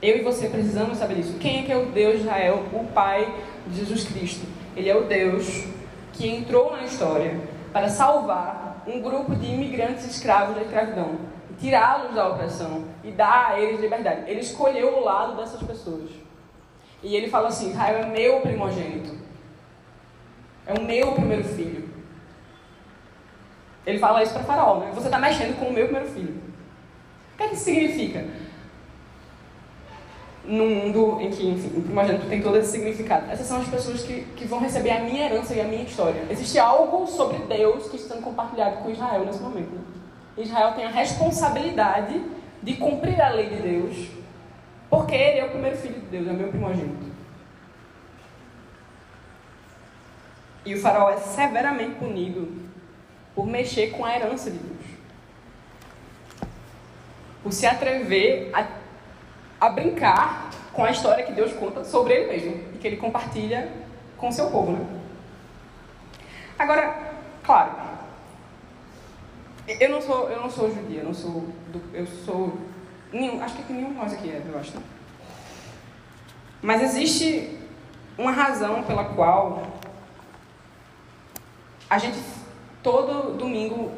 Eu 0.01 0.19
e 0.19 0.23
você 0.23 0.49
precisamos 0.49 0.99
saber 0.99 1.17
disso. 1.17 1.39
Quem 1.39 1.61
é 1.61 1.63
que 1.65 1.73
é 1.73 1.77
o 1.77 1.87
Deus 1.87 2.17
de 2.17 2.21
Israel? 2.23 2.65
O 2.73 2.85
Pai 2.85 3.33
de 3.67 3.79
Jesus 3.79 4.05
Cristo. 4.05 4.47
Ele 4.77 4.89
é 4.89 4.97
o 4.97 5.05
Deus 5.05 5.65
que 6.13 6.29
entrou 6.29 6.73
na 6.73 6.85
história 6.85 7.41
para 7.73 7.89
salvar 7.89 8.85
um 8.87 9.01
grupo 9.01 9.35
de 9.35 9.47
imigrantes 9.47 10.05
escravos 10.07 10.55
da 10.55 10.63
escravidão 10.63 11.37
tirá-los 11.61 12.15
da 12.15 12.29
opressão 12.29 12.85
e 13.03 13.11
dar 13.11 13.53
a 13.53 13.61
eles 13.61 13.81
liberdade. 13.81 14.31
Ele 14.31 14.41
escolheu 14.41 14.99
o 14.99 15.05
lado 15.05 15.37
dessas 15.37 15.63
pessoas. 15.63 16.11
E 17.03 17.15
ele 17.15 17.29
fala 17.29 17.49
assim: 17.49 17.71
Israel 17.71 17.99
é 17.99 18.07
meu 18.07 18.41
primogênito. 18.41 19.17
É 20.67 20.75
o 20.75 20.83
meu 20.83 21.13
primeiro 21.13 21.45
filho. 21.45 21.89
Ele 23.87 23.99
fala 23.99 24.23
isso 24.23 24.33
para 24.33 24.43
Faraó, 24.43 24.81
né? 24.81 24.91
Você 24.95 25.07
está 25.07 25.19
mexendo 25.19 25.59
com 25.59 25.67
o 25.67 25.73
meu 25.73 25.87
primeiro 25.87 26.09
filho. 26.09 26.43
O 27.37 27.38
que 27.38 27.42
é 27.42 27.49
que 27.49 27.55
isso 27.55 27.64
significa? 27.64 28.25
Num 30.42 30.75
mundo 30.75 31.20
em 31.20 31.29
que, 31.29 31.46
enfim, 31.46 31.70
o 31.77 31.83
primogênito 31.83 32.27
tem 32.29 32.40
todo 32.40 32.57
esse 32.57 32.72
significado. 32.72 33.31
Essas 33.31 33.46
são 33.46 33.61
as 33.61 33.68
pessoas 33.68 34.03
que, 34.03 34.22
que 34.37 34.46
vão 34.46 34.59
receber 34.59 34.92
a 34.92 35.01
minha 35.01 35.27
herança 35.27 35.55
e 35.55 35.61
a 35.61 35.64
minha 35.64 35.83
história. 35.83 36.25
Existe 36.31 36.59
algo 36.59 37.07
sobre 37.07 37.37
Deus 37.40 37.90
que 37.90 37.96
está 37.96 38.14
sendo 38.14 38.25
compartilhado 38.25 38.79
com 38.79 38.90
Israel 38.90 39.27
nesse 39.27 39.40
momento. 39.40 39.68
Né? 39.68 39.83
Israel 40.38 40.72
tem 40.72 40.87
a 40.87 40.90
responsabilidade 40.90 42.22
de 42.62 42.75
cumprir 42.77 43.20
a 43.20 43.29
lei 43.29 43.51
de 43.51 43.57
Deus, 43.57 44.09
porque 44.88 45.14
ele 45.14 45.40
é 45.40 45.44
o 45.44 45.51
primeiro 45.51 45.77
filho 45.77 46.01
de 46.01 46.07
Deus, 46.07 46.27
é 46.27 46.31
o 46.31 46.35
meu 46.35 46.49
primogênito. 46.49 47.07
E 50.64 50.75
o 50.75 50.81
faraó 50.81 51.11
é 51.11 51.18
severamente 51.18 51.96
punido 51.96 52.49
por 53.35 53.46
mexer 53.46 53.90
com 53.90 54.07
a 54.07 54.16
herança 54.16 54.51
de 54.51 54.57
Deus. 54.57 54.76
Por 57.47 57.53
se 57.53 57.65
atrever 57.65 58.51
a, 58.53 58.67
a 59.61 59.71
brincar 59.71 60.51
com 60.73 60.85
a 60.85 60.91
história 60.91 61.25
que 61.25 61.31
Deus 61.31 61.53
conta 61.53 61.85
sobre 61.85 62.13
ele 62.13 62.27
mesmo 62.27 62.61
e 62.75 62.79
que 62.79 62.85
ele 62.85 62.97
compartilha 62.97 63.71
com 64.17 64.31
o 64.31 64.33
seu 64.33 64.51
povo. 64.51 64.73
Né? 64.73 64.85
Agora, 66.59 67.13
claro, 67.45 67.71
eu 69.69 69.89
não 69.89 70.03
sou, 70.03 70.29
eu 70.29 70.41
não 70.41 70.51
sou 70.51 70.75
judia, 70.75 71.03
eu 71.03 71.05
não 71.05 71.15
sou, 71.15 71.47
do, 71.69 71.81
eu 71.95 72.05
sou, 72.05 72.59
nenhum, 73.13 73.41
acho 73.41 73.55
que 73.55 73.73
nenhum 73.73 73.91
de 73.91 73.95
nós 73.95 74.13
aqui 74.13 74.29
é, 74.29 74.43
eu 74.45 74.59
acho. 74.59 74.73
Mas 76.61 76.83
existe 76.83 77.61
uma 78.19 78.33
razão 78.33 78.83
pela 78.83 79.05
qual 79.05 79.63
a 81.89 81.97
gente 81.97 82.19
todo 82.83 83.37
domingo 83.39 83.93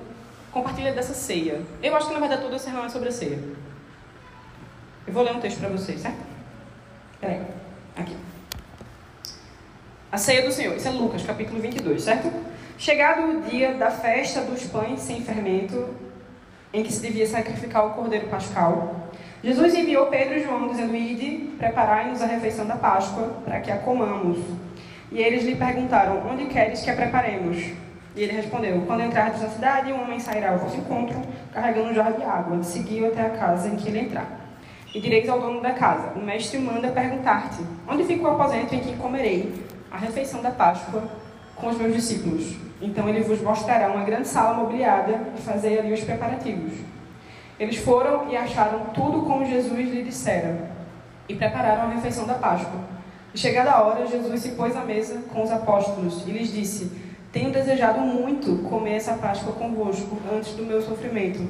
compartilha 0.59 0.93
dessa 0.93 1.15
ceia. 1.15 1.61
Eu 1.83 1.95
acho 1.97 2.09
que 2.09 2.15
na 2.15 2.21
verdade 2.21 2.43
todo 2.43 2.55
esse 2.55 2.65
sermão 2.65 2.85
é 2.85 2.89
sobre 2.89 3.09
a 3.09 3.13
ceia. 3.13 3.39
Eu 5.07 5.13
vou 5.13 5.23
ler 5.23 5.35
um 5.35 5.41
texto 5.41 5.61
para 5.61 5.69
vocês, 5.69 6.01
certo? 6.01 6.19
Peraí, 7.21 7.41
aqui. 7.97 8.17
A 10.11 10.19
ceia 10.19 10.43
do 10.43 10.53
Senhor, 10.53 10.77
isso 10.77 10.89
é 10.89 10.91
Lucas, 10.91 11.23
capítulo 11.23 11.61
22, 11.61 12.03
certo? 12.03 12.33
Chegado 12.77 13.39
o 13.39 13.43
dia 13.43 13.75
da 13.75 13.91
festa 13.91 14.41
dos 14.43 14.65
pães 14.65 15.01
sem 15.01 15.23
fermento, 15.23 15.95
em 16.73 16.83
que 16.83 16.93
se 16.93 17.01
devia 17.01 17.27
sacrificar 17.27 17.87
o 17.87 17.91
cordeiro 17.91 18.29
pascal, 18.29 19.09
Jesus 19.43 19.75
enviou 19.75 20.07
Pedro 20.07 20.37
e 20.37 20.43
João, 20.43 20.69
dizendo: 20.69 20.95
Ide, 20.95 21.53
preparai-nos 21.57 22.21
a 22.21 22.27
refeição 22.27 22.67
da 22.67 22.77
Páscoa, 22.77 23.41
para 23.45 23.61
que 23.61 23.71
a 23.71 23.79
comamos. 23.79 24.39
E 25.13 25.21
eles 25.21 25.45
lhe 25.45 25.55
perguntaram: 25.55 26.27
Onde 26.29 26.47
queres 26.47 26.83
que 26.83 26.91
a 26.91 26.97
preparemos? 26.97 27.57
E 28.19 28.23
ele 28.25 28.33
respondeu: 28.33 28.83
Quando 28.85 29.05
entrardes 29.05 29.41
na 29.41 29.49
cidade, 29.49 29.93
um 29.93 30.03
homem 30.03 30.19
sairá 30.19 30.51
ao 30.51 30.59
vosso 30.59 30.77
encontro, 30.77 31.23
carregando 31.53 31.91
um 31.91 31.95
jarro 31.95 32.17
de 32.17 32.25
água. 32.25 32.61
Seguiu 32.65 33.07
até 33.07 33.23
a 33.23 33.31
casa 33.31 33.69
em 33.69 33.77
que 33.77 33.89
ele 33.89 34.01
entrar. 34.01 34.27
E 34.93 35.01
direis 35.01 35.29
ao 35.29 35.39
dono 35.39 35.61
da 35.61 35.71
casa: 35.71 36.15
O 36.17 36.19
mestre 36.19 36.59
manda 36.59 36.89
perguntar-te: 36.89 37.63
Onde 37.87 38.03
fica 38.03 38.25
o 38.25 38.33
aposento 38.33 38.75
em 38.75 38.81
que 38.81 38.97
comerei 38.97 39.65
a 39.89 39.97
refeição 39.97 40.43
da 40.43 40.51
Páscoa 40.51 41.05
com 41.55 41.69
os 41.69 41.79
meus 41.79 41.95
discípulos? 41.95 42.57
Então 42.83 43.09
ele 43.09 43.21
vos 43.21 43.41
mostrará 43.41 43.89
uma 43.89 44.03
grande 44.03 44.27
sala 44.27 44.55
mobiliada 44.55 45.21
e 45.39 45.41
fazer 45.41 45.79
ali 45.79 45.93
os 45.93 46.01
preparativos. 46.01 46.73
Eles 47.57 47.77
foram 47.77 48.29
e 48.29 48.37
acharam 48.37 48.87
tudo 48.87 49.23
como 49.23 49.45
Jesus 49.45 49.79
lhe 49.79 50.03
dissera 50.03 50.73
e 51.29 51.37
prepararam 51.37 51.83
a 51.83 51.95
refeição 51.95 52.27
da 52.27 52.35
Páscoa. 52.35 52.81
E 53.33 53.39
chegada 53.39 53.71
a 53.71 53.83
hora, 53.83 54.07
Jesus 54.09 54.41
se 54.41 54.51
pôs 54.51 54.75
à 54.75 54.81
mesa 54.81 55.23
com 55.33 55.45
os 55.45 55.53
apóstolos 55.53 56.27
e 56.27 56.31
lhes 56.33 56.53
disse: 56.53 57.08
Tenho 57.33 57.53
desejado 57.53 58.01
muito 58.01 58.63
comer 58.69 58.95
essa 58.95 59.13
Páscoa 59.15 59.53
convosco 59.53 60.17
antes 60.35 60.55
do 60.55 60.65
meu 60.65 60.81
sofrimento, 60.81 61.47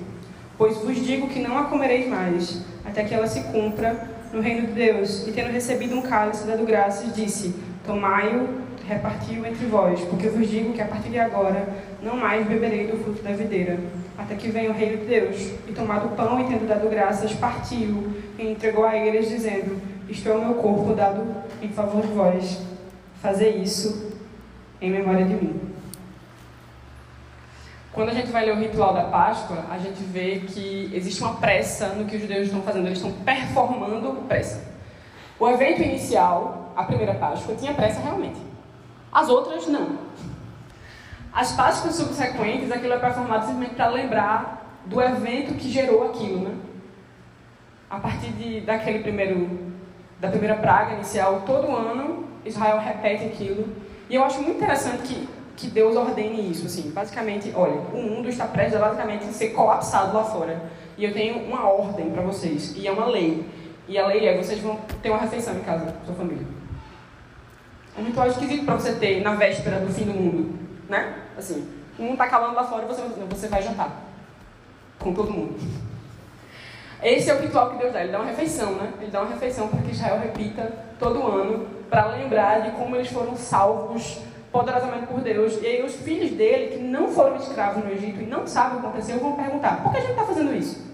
pois 0.57 0.77
vos 0.79 0.97
digo 0.97 1.29
que 1.29 1.38
não 1.38 1.57
a 1.57 1.64
comereis 1.64 2.09
mais, 2.09 2.62
até 2.85 3.05
que 3.05 3.14
ela 3.14 3.29
se 3.29 3.41
cumpra 3.45 4.09
no 4.33 4.41
reino 4.41 4.67
de 4.67 4.73
Deus. 4.73 5.27
E 5.29 5.31
tendo 5.31 5.53
recebido 5.53 5.95
um 5.95 6.03
cálice 6.03 6.47
dado 6.47 6.64
graças, 6.64 7.14
disse: 7.14 7.55
Tomai-o 7.87 8.67
repartiu 8.88 9.45
entre 9.45 9.67
vós, 9.67 10.01
porque 10.01 10.29
vos 10.29 10.49
digo 10.49 10.73
que 10.73 10.81
a 10.81 10.87
partir 10.87 11.11
de 11.11 11.19
agora 11.19 11.69
não 12.03 12.17
mais 12.17 12.47
beberei 12.47 12.87
do 12.87 12.97
fruto 12.97 13.23
da 13.23 13.33
videira, 13.33 13.79
até 14.17 14.35
que 14.35 14.49
venha 14.49 14.71
o 14.71 14.75
reino 14.75 14.97
de 14.99 15.05
Deus. 15.05 15.53
E 15.69 15.73
tomado 15.73 16.07
o 16.07 16.17
pão 16.17 16.41
e 16.41 16.45
tendo 16.45 16.67
dado 16.67 16.88
graças, 16.88 17.33
partiu 17.35 18.14
e 18.38 18.51
entregou 18.51 18.85
a 18.85 18.97
eles, 18.97 19.29
dizendo: 19.29 19.81
Isto 20.09 20.29
é 20.29 20.33
o 20.33 20.45
meu 20.45 20.55
corpo 20.55 20.93
dado 20.95 21.25
em 21.62 21.69
favor 21.69 22.03
de 22.03 22.12
vós. 22.12 22.59
Fazer 23.23 23.51
isso 23.51 24.17
em 24.81 24.91
memória 24.91 25.25
de 25.25 25.35
mim. 25.35 25.67
Quando 27.92 28.11
a 28.11 28.14
gente 28.14 28.31
vai 28.31 28.44
ler 28.44 28.53
o 28.53 28.61
ritual 28.61 28.92
da 28.92 29.05
Páscoa, 29.05 29.64
a 29.70 29.79
gente 29.79 30.03
vê 30.03 30.40
que 30.40 30.90
existe 30.92 31.22
uma 31.22 31.35
pressa 31.35 31.88
no 31.88 32.05
que 32.05 32.16
os 32.16 32.22
judeus 32.22 32.46
estão 32.46 32.62
fazendo, 32.62 32.87
eles 32.87 32.98
estão 32.98 33.12
performando 33.24 34.12
pressa. 34.29 34.63
O 35.38 35.48
evento 35.48 35.83
inicial, 35.83 36.73
a 36.77 36.83
primeira 36.83 37.15
Páscoa, 37.15 37.54
tinha 37.54 37.73
pressa 37.73 38.00
realmente. 38.00 38.40
As 39.13 39.29
outras, 39.29 39.67
não. 39.67 39.98
As 41.33 41.52
Páscoas 41.52 41.94
subsequentes, 41.94 42.71
aquilo 42.71 42.92
é 42.92 42.98
performado 42.98 43.46
simplesmente 43.46 43.75
para 43.75 43.88
lembrar 43.88 44.81
do 44.85 45.00
evento 45.00 45.54
que 45.54 45.71
gerou 45.71 46.08
aquilo, 46.10 46.40
né? 46.40 46.54
A 47.88 47.98
partir 47.98 48.33
de, 48.33 48.60
daquele 48.60 48.98
primeiro, 49.00 49.73
da 50.21 50.29
primeira 50.29 50.56
praga 50.56 50.94
inicial, 50.94 51.42
todo 51.46 51.75
ano, 51.75 52.25
Israel 52.44 52.81
repete 52.81 53.25
aquilo. 53.25 53.69
E 54.10 54.15
eu 54.15 54.25
acho 54.25 54.42
muito 54.42 54.56
interessante 54.56 55.02
que, 55.02 55.29
que 55.59 55.67
Deus 55.67 55.96
ordene 55.96 56.50
isso, 56.52 56.67
assim. 56.67 56.92
Basicamente, 56.92 57.52
olha, 57.54 57.81
o 57.92 58.00
mundo 58.00 58.29
está 58.29 58.46
prestes 58.46 58.77
a 58.77 58.79
basicamente 58.79 59.25
ser 59.25 59.48
colapsado 59.48 60.17
lá 60.17 60.23
fora. 60.23 60.63
E 60.96 61.04
eu 61.04 61.13
tenho 61.13 61.44
uma 61.44 61.69
ordem 61.69 62.11
para 62.11 62.23
vocês, 62.23 62.75
e 62.77 62.87
é 62.87 62.92
uma 62.92 63.06
lei. 63.06 63.44
E 63.88 63.98
a 63.98 64.06
lei 64.06 64.25
é, 64.29 64.37
vocês 64.37 64.61
vão 64.61 64.79
ter 65.02 65.11
uma 65.11 65.19
refeição 65.19 65.54
em 65.54 65.61
casa, 65.61 65.96
sua 66.06 66.15
família. 66.15 66.46
É 67.96 68.00
um 68.00 68.04
ritual 68.04 68.29
esquisito 68.29 68.65
para 68.65 68.75
você 68.75 68.92
ter 68.92 69.21
na 69.21 69.35
véspera 69.35 69.81
do 69.81 69.92
fim 69.92 70.04
do 70.04 70.15
mundo, 70.15 70.56
né? 70.88 71.23
Assim, 71.37 71.67
o 71.98 72.02
mundo 72.02 72.13
está 72.13 72.25
acabando 72.25 72.54
lá 72.54 72.65
fora 72.65 72.85
e 72.85 72.87
você, 72.87 73.02
você 73.29 73.48
vai 73.48 73.61
jantar. 73.61 74.04
com 75.00 75.13
todo 75.13 75.33
mundo. 75.33 75.59
Esse 77.02 77.31
é 77.31 77.35
o 77.35 77.40
ritual 77.40 77.71
que 77.71 77.79
Deus 77.79 77.92
dá. 77.92 78.02
Ele 78.02 78.13
dá 78.13 78.21
uma 78.21 78.31
refeição, 78.31 78.73
né? 78.73 78.92
Ele 79.00 79.11
dá 79.11 79.23
uma 79.23 79.31
refeição 79.31 79.67
para 79.69 79.81
que 79.83 79.90
Israel 79.90 80.21
repita 80.21 80.73
todo 80.98 81.27
ano, 81.27 81.67
para 81.90 82.06
lembrar 82.06 82.63
de 82.63 82.71
como 82.73 82.94
eles 82.94 83.09
foram 83.09 83.37
salvos 83.37 84.21
poderosamente 84.53 85.07
por 85.07 85.21
Deus. 85.21 85.59
E 85.63 85.67
aí 85.67 85.83
os 85.85 85.96
filhos 85.96 86.31
dele, 86.33 86.77
que 86.77 86.83
não 86.83 87.09
foram 87.09 87.37
escravos 87.37 87.85
no 87.85 87.90
Egito 87.90 88.21
e 88.21 88.27
não 88.27 88.46
sabem 88.46 88.79
o 88.79 88.81
que 88.81 88.87
aconteceu, 88.87 89.19
vão 89.19 89.33
perguntar: 89.35 89.83
por 89.83 89.92
que 89.92 89.99
a 89.99 90.01
gente 90.01 90.11
está 90.11 90.25
fazendo 90.25 90.55
isso? 90.55 90.87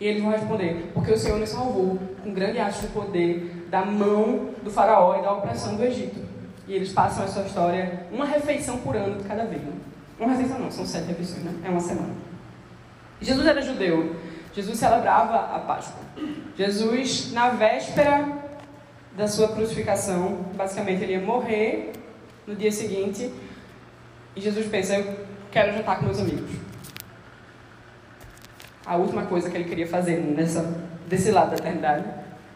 E 0.00 0.06
eles 0.06 0.22
vão 0.22 0.32
responder: 0.32 0.90
porque 0.92 1.12
o 1.12 1.18
Senhor 1.18 1.38
nos 1.38 1.50
salvou 1.50 1.98
com 2.22 2.32
grande 2.32 2.58
ato 2.58 2.80
de 2.80 2.88
poder 2.88 3.66
da 3.70 3.84
mão 3.84 4.50
do 4.62 4.70
faraó 4.70 5.18
e 5.18 5.22
da 5.22 5.32
opressão 5.32 5.76
do 5.76 5.84
Egito. 5.84 6.20
E 6.66 6.74
eles 6.74 6.92
passam 6.92 7.24
essa 7.24 7.40
história, 7.42 8.06
uma 8.10 8.24
refeição 8.24 8.78
por 8.78 8.96
ano 8.96 9.18
de 9.18 9.24
cada 9.24 9.44
vez. 9.44 9.62
Né? 9.62 9.72
Uma 10.18 10.30
refeição 10.30 10.58
não, 10.58 10.70
são 10.70 10.86
sete 10.86 11.08
refeições, 11.08 11.44
né? 11.44 11.52
É 11.64 11.68
uma 11.68 11.80
semana. 11.80 12.14
Jesus 13.20 13.46
era 13.46 13.60
judeu. 13.60 14.16
Jesus 14.54 14.78
celebrava 14.78 15.56
a 15.56 15.58
Páscoa. 15.58 16.00
Jesus, 16.56 17.32
na 17.32 17.50
véspera 17.50 18.44
da 19.16 19.26
sua 19.26 19.48
crucificação, 19.48 20.46
basicamente 20.54 21.02
ele 21.02 21.12
ia 21.12 21.20
morrer 21.20 21.92
no 22.46 22.54
dia 22.54 22.70
seguinte. 22.70 23.32
E 24.36 24.40
Jesus 24.40 24.66
pensa: 24.66 24.96
Eu 24.96 25.16
quero 25.50 25.72
jantar 25.72 25.98
com 25.98 26.06
meus 26.06 26.18
amigos. 26.18 26.50
A 28.86 28.96
última 28.96 29.24
coisa 29.26 29.50
que 29.50 29.56
ele 29.56 29.64
queria 29.64 29.86
fazer 29.86 30.18
nessa, 30.18 30.62
desse 31.06 31.30
lado 31.30 31.50
da 31.50 31.56
eternidade. 31.56 32.04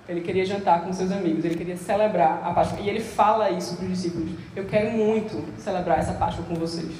Ele 0.08 0.22
queria 0.22 0.44
jantar 0.44 0.84
com 0.84 0.92
seus 0.92 1.12
amigos, 1.12 1.44
ele 1.44 1.54
queria 1.54 1.76
celebrar 1.76 2.40
a 2.42 2.54
Páscoa. 2.54 2.80
E 2.80 2.88
ele 2.88 3.00
fala 3.00 3.50
isso 3.50 3.76
para 3.76 3.84
os 3.84 3.90
discípulos: 3.90 4.30
Eu 4.56 4.64
quero 4.64 4.90
muito 4.92 5.44
celebrar 5.58 5.98
essa 5.98 6.14
Páscoa 6.14 6.44
com 6.46 6.54
vocês. 6.54 6.92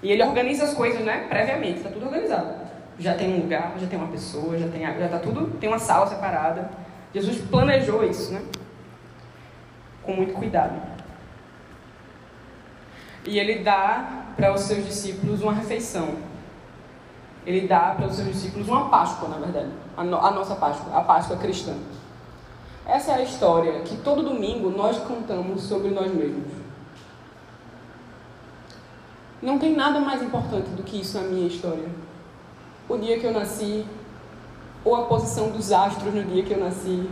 E 0.00 0.10
ele 0.10 0.22
organiza 0.22 0.64
as 0.64 0.74
coisas, 0.74 1.04
né? 1.04 1.26
Previamente, 1.28 1.78
está 1.78 1.90
tudo 1.90 2.06
organizado. 2.06 2.62
Já 2.98 3.14
tem 3.14 3.34
um 3.34 3.40
lugar, 3.40 3.74
já 3.78 3.86
tem 3.86 3.98
uma 3.98 4.08
pessoa, 4.08 4.56
já 4.56 4.68
tem, 4.68 4.82
já 4.82 5.04
está 5.06 5.18
tudo, 5.18 5.58
tem 5.58 5.68
uma 5.68 5.78
sala 5.78 6.06
separada. 6.06 6.70
Jesus 7.12 7.38
planejou 7.38 8.04
isso, 8.04 8.32
né? 8.32 8.42
Com 10.02 10.14
muito 10.14 10.34
cuidado. 10.34 10.91
E 13.24 13.38
ele 13.38 13.60
dá 13.60 14.24
para 14.36 14.52
os 14.52 14.62
seus 14.62 14.84
discípulos 14.84 15.42
uma 15.42 15.52
refeição. 15.52 16.16
Ele 17.46 17.66
dá 17.66 17.94
para 17.96 18.06
os 18.06 18.16
seus 18.16 18.28
discípulos 18.28 18.68
uma 18.68 18.88
Páscoa, 18.88 19.28
na 19.28 19.38
verdade. 19.38 19.70
A, 19.96 20.04
no, 20.04 20.16
a 20.16 20.30
nossa 20.30 20.54
Páscoa, 20.54 20.96
a 20.96 21.02
Páscoa 21.02 21.36
cristã. 21.36 21.74
Essa 22.86 23.12
é 23.12 23.14
a 23.16 23.22
história 23.22 23.80
que 23.80 23.96
todo 23.98 24.22
domingo 24.22 24.70
nós 24.70 24.98
contamos 24.98 25.62
sobre 25.62 25.90
nós 25.90 26.12
mesmos. 26.12 26.52
Não 29.40 29.58
tem 29.58 29.74
nada 29.74 30.00
mais 30.00 30.22
importante 30.22 30.70
do 30.70 30.82
que 30.82 31.00
isso 31.00 31.20
na 31.20 31.26
minha 31.26 31.48
história. 31.48 31.88
O 32.88 32.96
dia 32.96 33.18
que 33.18 33.24
eu 33.24 33.32
nasci, 33.32 33.84
ou 34.84 34.96
a 34.96 35.02
posição 35.06 35.50
dos 35.50 35.72
astros 35.72 36.12
no 36.14 36.24
dia 36.24 36.44
que 36.44 36.52
eu 36.52 36.60
nasci, 36.60 37.08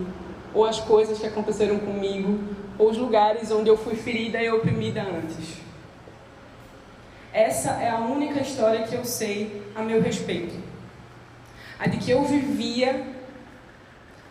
ou 0.52 0.64
as 0.64 0.80
coisas 0.80 1.18
que 1.18 1.26
aconteceram 1.26 1.78
comigo, 1.78 2.38
ou 2.78 2.90
os 2.90 2.96
lugares 2.96 3.50
onde 3.50 3.68
eu 3.68 3.76
fui 3.76 3.94
ferida 3.94 4.40
e 4.42 4.50
oprimida 4.50 5.02
antes. 5.02 5.70
Essa 7.33 7.70
é 7.72 7.89
a 7.89 7.99
única 7.99 8.41
história 8.41 8.87
que 8.87 8.95
eu 8.95 9.05
sei 9.05 9.62
a 9.74 9.83
meu 9.83 10.03
respeito. 10.03 10.55
A 11.78 11.87
de 11.89 11.99
que 11.99 12.11
eu 12.11 12.24
vivia 12.24 13.07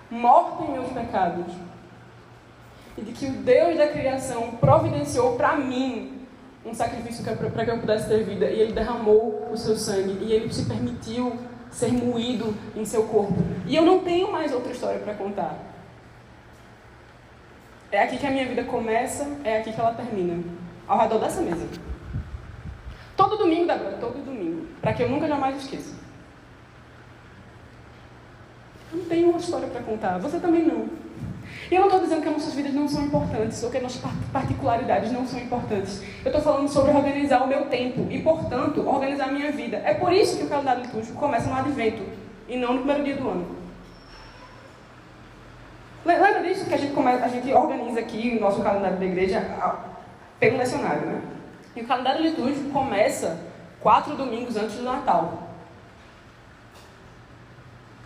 morta 0.09 0.63
em 0.63 0.71
meus 0.73 0.91
pecados. 0.91 1.53
E 2.97 3.01
de 3.01 3.13
que 3.13 3.27
o 3.27 3.31
Deus 3.31 3.77
da 3.77 3.87
criação 3.87 4.51
providenciou 4.59 5.35
para 5.37 5.55
mim 5.55 6.27
um 6.65 6.73
sacrifício 6.73 7.23
para 7.23 7.65
que 7.65 7.71
eu 7.71 7.79
pudesse 7.79 8.09
ter 8.09 8.23
vida. 8.23 8.45
E 8.45 8.59
ele 8.59 8.73
derramou 8.73 9.49
o 9.49 9.57
seu 9.57 9.77
sangue. 9.77 10.17
E 10.21 10.33
ele 10.33 10.51
se 10.53 10.65
permitiu 10.65 11.39
ser 11.71 11.93
moído 11.93 12.53
em 12.75 12.83
seu 12.83 13.03
corpo. 13.03 13.37
E 13.65 13.75
eu 13.75 13.83
não 13.83 13.99
tenho 13.99 14.29
mais 14.29 14.51
outra 14.51 14.73
história 14.73 14.99
para 14.99 15.13
contar. 15.13 15.57
É 17.91 18.03
aqui 18.03 18.17
que 18.17 18.27
a 18.27 18.29
minha 18.29 18.45
vida 18.45 18.63
começa, 18.65 19.27
é 19.43 19.59
aqui 19.59 19.71
que 19.71 19.79
ela 19.79 19.93
termina. 19.93 20.43
Ao 20.87 20.99
redor 20.99 21.19
dessa 21.19 21.41
mesa. 21.41 21.67
Todo 23.19 23.35
domingo, 23.35 23.67
Débora, 23.67 23.97
todo 23.99 24.23
domingo. 24.23 24.65
Para 24.79 24.93
que 24.93 25.03
eu 25.03 25.09
nunca 25.09 25.27
jamais 25.27 25.57
esqueça. 25.57 25.93
Eu 28.93 28.99
não 28.99 29.05
tenho 29.07 29.29
uma 29.31 29.37
história 29.37 29.67
para 29.67 29.81
contar. 29.81 30.17
Você 30.19 30.39
também 30.39 30.65
não. 30.65 30.87
E 31.69 31.75
eu 31.75 31.81
não 31.81 31.87
estou 31.87 31.99
dizendo 31.99 32.21
que 32.21 32.29
as 32.29 32.33
nossas 32.33 32.53
vidas 32.53 32.73
não 32.73 32.87
são 32.87 33.03
importantes 33.03 33.61
ou 33.61 33.69
que 33.69 33.75
as 33.75 33.83
nossas 33.83 34.01
particularidades 34.31 35.11
não 35.11 35.27
são 35.27 35.37
importantes. 35.37 36.01
Eu 36.23 36.27
estou 36.27 36.41
falando 36.41 36.69
sobre 36.69 36.91
organizar 36.91 37.43
o 37.43 37.47
meu 37.47 37.65
tempo 37.65 38.07
e, 38.09 38.21
portanto, 38.21 38.87
organizar 38.87 39.25
a 39.25 39.31
minha 39.33 39.51
vida. 39.51 39.81
É 39.83 39.95
por 39.95 40.13
isso 40.13 40.37
que 40.37 40.45
o 40.45 40.47
calendário 40.47 40.83
litúrgico 40.83 41.19
começa 41.19 41.49
no 41.49 41.57
advento 41.57 42.01
e 42.47 42.55
não 42.55 42.75
no 42.75 42.79
primeiro 42.79 43.03
dia 43.03 43.17
do 43.17 43.27
ano. 43.27 43.45
Lembra 46.05 46.41
disso 46.41 46.65
que 46.65 46.73
a 46.73 46.77
gente, 46.77 46.93
começa, 46.93 47.25
a 47.25 47.27
gente 47.27 47.51
organiza 47.51 47.99
aqui 47.99 48.37
o 48.37 48.39
nosso 48.39 48.63
calendário 48.63 48.97
da 48.97 49.05
igreja 49.05 49.43
pelo 50.39 50.57
lecionário, 50.57 51.05
né? 51.05 51.21
E 51.79 51.81
o 51.81 51.87
calendário 51.87 52.21
litúrgico 52.21 52.71
começa 52.71 53.39
quatro 53.79 54.13
domingos 54.13 54.57
antes 54.57 54.75
do 54.75 54.83
Natal. 54.83 55.43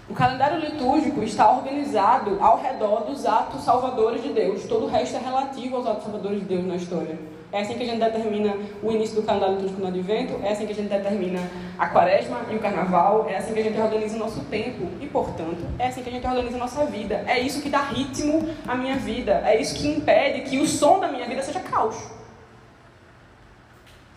O 0.07 0.13
calendário 0.13 0.59
litúrgico 0.59 1.23
está 1.23 1.49
organizado 1.49 2.37
ao 2.39 2.61
redor 2.61 3.05
dos 3.05 3.25
atos 3.25 3.63
salvadores 3.63 4.21
de 4.21 4.29
Deus. 4.29 4.65
Todo 4.65 4.85
o 4.85 4.87
resto 4.87 5.15
é 5.15 5.19
relativo 5.19 5.77
aos 5.77 5.87
atos 5.87 6.03
salvadores 6.03 6.41
de 6.41 6.45
Deus 6.45 6.67
na 6.67 6.75
história. 6.75 7.17
É 7.51 7.61
assim 7.61 7.73
que 7.73 7.81
a 7.81 7.85
gente 7.87 7.99
determina 7.99 8.55
o 8.83 8.91
início 8.91 9.15
do 9.15 9.23
calendário 9.23 9.55
litúrgico 9.55 9.81
no 9.81 9.87
advento, 9.87 10.39
é 10.43 10.51
assim 10.51 10.67
que 10.67 10.73
a 10.73 10.75
gente 10.75 10.89
determina 10.89 11.39
a 11.79 11.87
quaresma 11.87 12.41
e 12.51 12.55
o 12.55 12.59
carnaval, 12.59 13.27
é 13.27 13.37
assim 13.37 13.53
que 13.53 13.59
a 13.59 13.63
gente 13.63 13.79
organiza 13.79 14.15
o 14.15 14.19
nosso 14.19 14.41
tempo 14.41 14.87
e, 15.01 15.07
portanto, 15.07 15.65
é 15.79 15.87
assim 15.87 16.03
que 16.03 16.09
a 16.09 16.13
gente 16.13 16.27
organiza 16.27 16.57
a 16.57 16.59
nossa 16.59 16.85
vida. 16.85 17.23
É 17.25 17.39
isso 17.39 17.59
que 17.59 17.69
dá 17.69 17.81
ritmo 17.81 18.47
à 18.67 18.75
minha 18.75 18.97
vida, 18.97 19.41
é 19.43 19.59
isso 19.59 19.73
que 19.75 19.87
impede 19.87 20.41
que 20.41 20.59
o 20.59 20.67
som 20.67 20.99
da 20.99 21.07
minha 21.07 21.25
vida 21.25 21.41
seja 21.41 21.59
caos. 21.59 22.22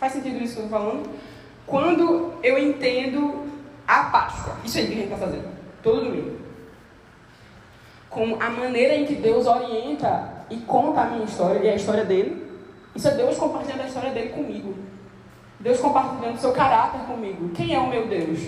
Faz 0.06 0.12
sentido 0.14 0.40
isso 0.40 0.54
que 0.54 0.60
eu 0.60 0.64
estou 0.66 0.78
falando? 0.78 1.10
Quando 1.66 2.34
eu 2.40 2.56
entendo 2.56 3.44
a 3.88 4.04
Páscoa, 4.04 4.54
isso 4.64 4.78
aí 4.78 4.86
que 4.86 4.92
a 4.92 4.94
gente 4.94 5.12
está 5.12 5.16
fazendo 5.16 5.48
todo 5.82 6.04
domingo. 6.04 6.36
Com 8.08 8.40
a 8.40 8.48
maneira 8.48 8.94
em 8.94 9.04
que 9.04 9.16
Deus 9.16 9.48
orienta 9.48 10.44
e 10.48 10.58
conta 10.58 11.00
a 11.00 11.04
minha 11.06 11.24
história 11.24 11.58
e 11.58 11.68
a 11.68 11.74
história 11.74 12.04
dele. 12.04 12.46
Isso 12.94 13.08
é 13.08 13.16
Deus 13.16 13.36
compartilhando 13.36 13.80
a 13.80 13.86
história 13.88 14.12
dele 14.12 14.28
comigo. 14.28 14.76
Deus 15.58 15.80
compartilhando 15.80 16.36
o 16.36 16.40
seu 16.40 16.52
caráter 16.52 17.00
comigo. 17.00 17.48
Quem 17.48 17.74
é 17.74 17.78
o 17.80 17.88
meu 17.88 18.06
Deus? 18.06 18.38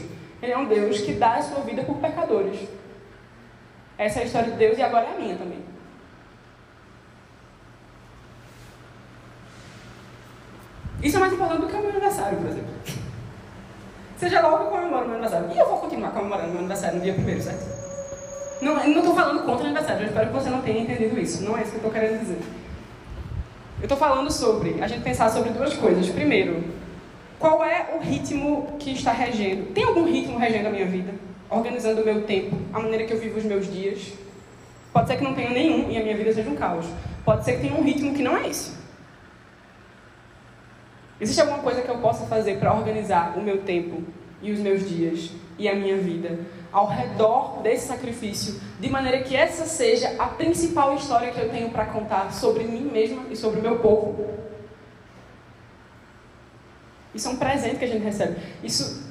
Ele 0.41 0.53
é 0.53 0.57
um 0.57 0.67
Deus 0.67 1.01
que 1.01 1.15
dá 1.15 1.35
a 1.35 1.43
sua 1.43 1.59
vida 1.65 1.83
por 1.83 1.97
pecadores. 1.97 2.69
Essa 3.99 4.21
é 4.21 4.23
a 4.23 4.27
história 4.27 4.53
de 4.53 4.59
Deus 4.59 4.79
e 4.79 4.83
agora 4.83 5.07
é 5.07 5.17
a 5.17 5.19
minha 5.19 5.35
também. 5.35 5.59
Isso 11.03 11.17
é 11.17 11.21
mais 11.21 11.33
importante 11.33 11.61
do 11.61 11.67
que 11.69 11.77
o 11.77 11.81
meu 11.81 11.91
aniversário, 11.91 12.39
por 12.39 12.49
exemplo. 12.49 12.71
Seja 14.17 14.41
logo 14.41 14.65
eu 14.65 14.71
comemoro 14.71 15.07
meu 15.07 15.15
aniversário. 15.15 15.49
E 15.53 15.59
eu 15.59 15.69
vou 15.69 15.79
continuar 15.79 16.11
comemorando 16.11 16.49
meu 16.49 16.59
aniversário 16.59 16.97
no 16.97 17.03
dia 17.03 17.15
primeiro, 17.15 17.41
certo? 17.41 17.67
Não 18.61 18.77
estou 18.85 19.15
falando 19.15 19.45
contra 19.45 19.63
o 19.63 19.67
aniversário, 19.67 20.03
eu 20.03 20.09
espero 20.09 20.27
que 20.27 20.33
você 20.33 20.51
não 20.51 20.61
tenha 20.61 20.81
entendido 20.81 21.19
isso. 21.21 21.45
Não 21.45 21.57
é 21.57 21.63
isso 21.63 21.71
que 21.71 21.77
eu 21.77 21.89
estou 21.89 21.93
querendo 21.93 22.19
dizer. 22.19 22.41
Eu 23.79 23.85
estou 23.85 23.97
falando 23.97 24.31
sobre 24.33 24.83
a 24.83 24.89
gente 24.89 25.03
pensar 25.05 25.31
sobre 25.31 25.51
duas 25.51 25.75
coisas. 25.75 26.09
Primeiro, 26.09 26.65
qual 27.39 27.65
é 27.65 27.95
o 27.95 28.01
ritmo 28.01 28.75
que 28.81 28.91
está 28.91 29.13
regendo? 29.13 29.67
Tem 29.67 29.85
algum 29.85 30.05
ritmo 30.05 30.37
regendo 30.37 30.67
a 30.67 30.71
minha 30.71 30.87
vida? 30.87 31.15
Organizando 31.49 32.03
o 32.03 32.05
meu 32.05 32.23
tempo, 32.23 32.57
a 32.73 32.81
maneira 32.81 33.05
que 33.05 33.13
eu 33.13 33.21
vivo 33.21 33.39
os 33.39 33.45
meus 33.45 33.73
dias? 33.73 34.13
Pode 34.93 35.07
ser 35.07 35.17
que 35.17 35.23
não 35.23 35.35
tenha 35.35 35.51
nenhum 35.51 35.89
e 35.89 35.97
a 35.97 36.03
minha 36.03 36.17
vida 36.17 36.33
seja 36.33 36.51
um 36.51 36.57
caos. 36.57 36.87
Pode 37.25 37.45
ser 37.45 37.53
que 37.53 37.61
tenha 37.61 37.75
um 37.75 37.85
ritmo 37.85 38.13
que 38.13 38.23
não 38.23 38.37
é 38.37 38.49
esse. 38.49 38.78
Existe 41.21 41.41
alguma 41.41 41.59
coisa 41.59 41.83
que 41.83 41.89
eu 41.89 41.99
possa 41.99 42.27
fazer 42.27 42.59
para 42.59 42.73
organizar 42.73 43.37
o 43.37 43.43
meu 43.43 43.63
tempo 43.63 44.03
e 44.41 44.53
os 44.53 44.61
meus 44.61 44.89
dias 44.89 45.31
e 45.59 45.69
a 45.69 45.75
minha 45.75 45.97
vida 45.97 46.39
ao 46.73 46.87
redor 46.87 47.61
desse 47.63 47.89
sacrifício, 47.89 48.61
de 48.79 48.91
maneira 48.91 49.23
que 49.23 49.35
essa 49.35 49.65
seja 49.65 50.15
a 50.19 50.27
principal 50.27 50.95
história 50.95 51.33
que 51.33 51.41
eu 51.41 51.51
tenho 51.51 51.71
para 51.71 51.87
contar 51.87 52.33
sobre 52.33 52.65
mim 52.65 52.83
mesma 52.83 53.25
e 53.31 53.37
sobre 53.37 53.61
o 53.61 53.63
meu 53.63 53.79
povo? 53.79 54.29
Isso 57.15 57.29
é 57.29 57.31
um 57.31 57.37
presente 57.37 57.77
que 57.77 57.85
a 57.85 57.89
gente 57.89 58.05
recebe. 58.05 58.37
Isso, 58.63 59.03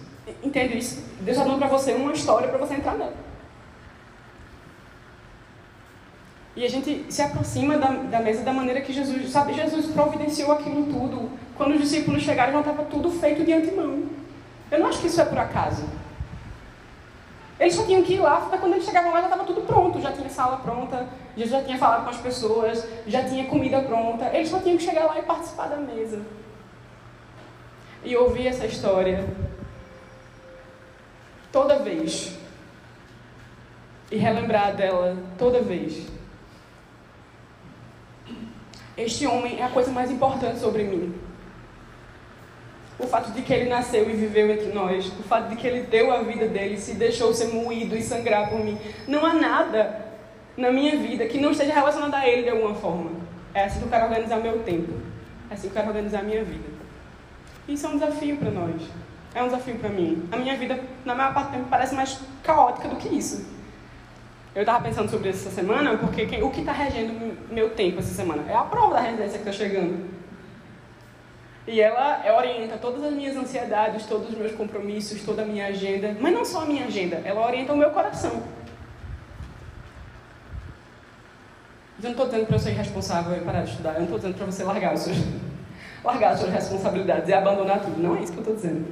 entende 0.44 0.78
isso? 0.78 1.04
Deus 1.20 1.38
está 1.38 1.50
dando 1.50 1.60
para 1.60 1.68
você 1.68 1.94
uma 1.94 2.14
história 2.14 2.48
para 2.48 2.60
você 2.60 2.76
entrar 2.76 2.96
nela. 2.96 3.16
E 6.56 6.64
a 6.64 6.70
gente 6.70 7.06
se 7.10 7.22
aproxima 7.22 7.78
da, 7.78 7.90
da 7.90 8.20
mesa 8.20 8.44
da 8.44 8.54
maneira 8.54 8.82
que 8.82 8.94
Jesus, 8.94 9.30
sabe, 9.30 9.54
Jesus 9.54 9.88
providenciou 9.88 10.52
aquilo 10.52 10.86
tudo 10.86 11.30
quando 11.58 11.74
os 11.74 11.82
discípulos 11.82 12.24
chegaram, 12.24 12.54
já 12.54 12.60
estava 12.60 12.84
tudo 12.84 13.10
feito 13.12 13.44
de 13.44 13.52
antemão. 13.52 14.04
Eu 14.72 14.80
não 14.80 14.88
acho 14.88 15.00
que 15.00 15.08
isso 15.08 15.20
é 15.20 15.26
por 15.26 15.38
acaso. 15.38 15.84
Eles 17.60 17.74
só 17.74 17.84
tinham 17.84 18.04
que 18.04 18.14
ir 18.14 18.20
lá, 18.20 18.40
quando 18.42 18.74
eles 18.74 18.86
chegavam 18.86 19.12
lá 19.12 19.20
já 19.20 19.28
estava 19.28 19.44
tudo 19.44 19.62
pronto, 19.62 20.00
já 20.00 20.12
tinha 20.12 20.30
sala 20.30 20.58
pronta, 20.58 21.08
já 21.36 21.64
tinha 21.64 21.78
falado 21.78 22.04
com 22.04 22.12
as 22.12 22.18
pessoas, 22.18 22.88
já 23.08 23.28
tinha 23.28 23.46
comida 23.46 23.82
pronta. 23.82 24.26
Eles 24.34 24.50
só 24.50 24.60
tinham 24.60 24.78
que 24.78 24.84
chegar 24.84 25.06
lá 25.06 25.18
e 25.18 25.24
participar 25.24 25.68
da 25.68 25.78
mesa. 25.78 26.22
E 28.04 28.16
ouvir 28.16 28.48
essa 28.48 28.66
história. 28.66 29.26
vez 31.84 32.38
e 34.12 34.18
relembrar 34.18 34.76
dela 34.76 35.18
toda 35.38 35.62
vez. 35.62 36.08
Este 38.96 39.28
homem 39.28 39.60
é 39.60 39.64
a 39.64 39.70
coisa 39.70 39.92
mais 39.92 40.10
importante 40.10 40.60
sobre 40.60 40.84
mim. 40.84 41.27
O 43.00 43.06
fato 43.06 43.32
de 43.32 43.42
que 43.44 43.54
ele 43.54 43.70
nasceu 43.70 44.10
e 44.10 44.14
viveu 44.14 44.52
entre 44.52 44.72
nós, 44.72 45.08
o 45.20 45.24
fato 45.24 45.50
de 45.50 45.56
que 45.56 45.68
ele 45.68 45.82
deu 45.82 46.12
a 46.12 46.24
vida 46.24 46.48
dele, 46.48 46.78
se 46.78 46.96
deixou 46.96 47.34
ser 47.34 47.48
moído 47.48 47.96
e 47.96 48.02
sangrar 48.02 48.50
por 48.50 48.60
mim. 48.60 48.78
Não 49.08 49.24
há 49.26 49.34
nada 49.34 50.08
na 50.58 50.72
minha 50.72 50.98
vida 50.98 51.26
que 51.28 51.40
não 51.40 51.52
esteja 51.52 51.74
relacionado 51.74 52.16
a 52.16 52.28
ele 52.28 52.44
de 52.44 52.50
alguma 52.50 52.74
forma. 52.74 53.12
É 53.54 53.66
assim 53.66 53.80
que 53.80 53.86
eu 53.86 53.90
quero 53.90 54.06
organizar 54.06 54.38
meu 54.38 54.60
tempo. 54.64 54.94
É 55.50 55.54
assim 55.54 55.64
que 55.64 55.68
eu 55.68 55.74
quero 55.74 55.88
organizar 55.88 56.20
a 56.20 56.24
minha 56.24 56.44
vida. 56.44 56.68
Isso 57.68 57.86
é 57.86 57.90
um 57.90 57.98
desafio 57.98 58.38
para 58.38 58.50
nós. 58.50 58.82
É 59.36 59.44
um 59.44 59.46
desafio 59.46 59.76
para 59.76 59.90
mim. 59.90 60.28
A 60.32 60.38
minha 60.38 60.58
vida, 60.58 60.80
na 61.06 61.14
maior 61.14 61.34
parte 61.34 61.50
do 61.50 61.58
tempo, 61.58 61.68
parece 61.70 61.94
mais 61.94 62.20
caótica 62.42 62.88
do 62.88 62.96
que 62.96 63.10
isso. 63.10 63.46
Eu 64.56 64.62
estava 64.62 64.84
pensando 64.84 65.10
sobre 65.12 65.30
isso 65.30 65.48
essa 65.48 65.56
semana, 65.56 65.96
porque 65.98 66.26
quem, 66.26 66.42
o 66.42 66.50
que 66.50 66.62
está 66.62 66.72
regendo 66.72 67.14
meu 67.52 67.70
tempo 67.70 68.00
essa 68.00 68.14
semana 68.14 68.44
é 68.50 68.56
a 68.56 68.64
prova 68.64 68.96
da 68.96 69.02
residência 69.02 69.40
que 69.40 69.48
está 69.48 69.52
chegando. 69.52 70.17
E 71.68 71.82
ela 71.82 72.24
orienta 72.38 72.78
todas 72.78 73.04
as 73.04 73.12
minhas 73.12 73.36
ansiedades, 73.36 74.06
todos 74.06 74.30
os 74.30 74.38
meus 74.38 74.54
compromissos, 74.54 75.22
toda 75.24 75.42
a 75.42 75.46
minha 75.46 75.68
agenda. 75.68 76.16
Mas 76.18 76.34
não 76.34 76.46
só 76.46 76.62
a 76.62 76.66
minha 76.66 76.86
agenda, 76.86 77.22
ela 77.26 77.46
orienta 77.46 77.74
o 77.74 77.78
meu 77.78 77.92
coração. 77.92 78.42
Eu 81.98 82.04
não 82.04 82.12
estou 82.12 82.26
dizendo 82.28 82.46
para 82.46 82.58
você 82.58 82.66
ser 82.66 82.72
irresponsável 82.72 83.36
e 83.36 83.42
parar 83.42 83.64
de 83.64 83.72
estudar. 83.72 83.94
Eu 83.94 83.98
não 83.98 84.04
estou 84.04 84.18
dizendo 84.18 84.36
para 84.36 84.46
você 84.46 84.64
largar 84.64 84.94
os 84.94 85.02
seus, 85.02 85.18
largar 86.06 86.32
as 86.32 86.40
suas 86.40 86.54
responsabilidades 86.54 87.28
e 87.28 87.34
abandonar 87.34 87.82
tudo. 87.82 88.02
Não 88.02 88.16
é 88.16 88.22
isso 88.22 88.32
que 88.32 88.38
eu 88.38 88.44
estou 88.44 88.56
dizendo. 88.56 88.86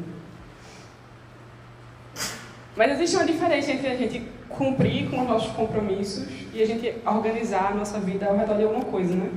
Mas 2.76 2.92
existe 2.92 3.16
uma 3.16 3.26
diferença 3.26 3.72
entre 3.72 3.88
a 3.88 3.96
gente 3.96 4.28
cumprir 4.50 5.10
com 5.10 5.22
os 5.22 5.28
nossos 5.28 5.52
compromissos 5.54 6.28
e 6.54 6.62
a 6.62 6.66
gente 6.66 6.94
organizar 7.06 7.72
a 7.72 7.76
nossa 7.76 8.00
vida 8.00 8.26
ao 8.26 8.36
redor 8.36 8.58
de 8.58 8.64
alguma 8.64 8.84
coisa, 8.84 9.16
né? 9.16 9.32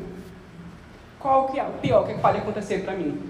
Qual 1.21 1.49
que 1.49 1.59
é 1.59 1.65
o 1.65 1.73
pior 1.73 2.07
que 2.07 2.15
pode 2.15 2.39
acontecer 2.39 2.85
para 2.85 2.95
mim? 2.95 3.28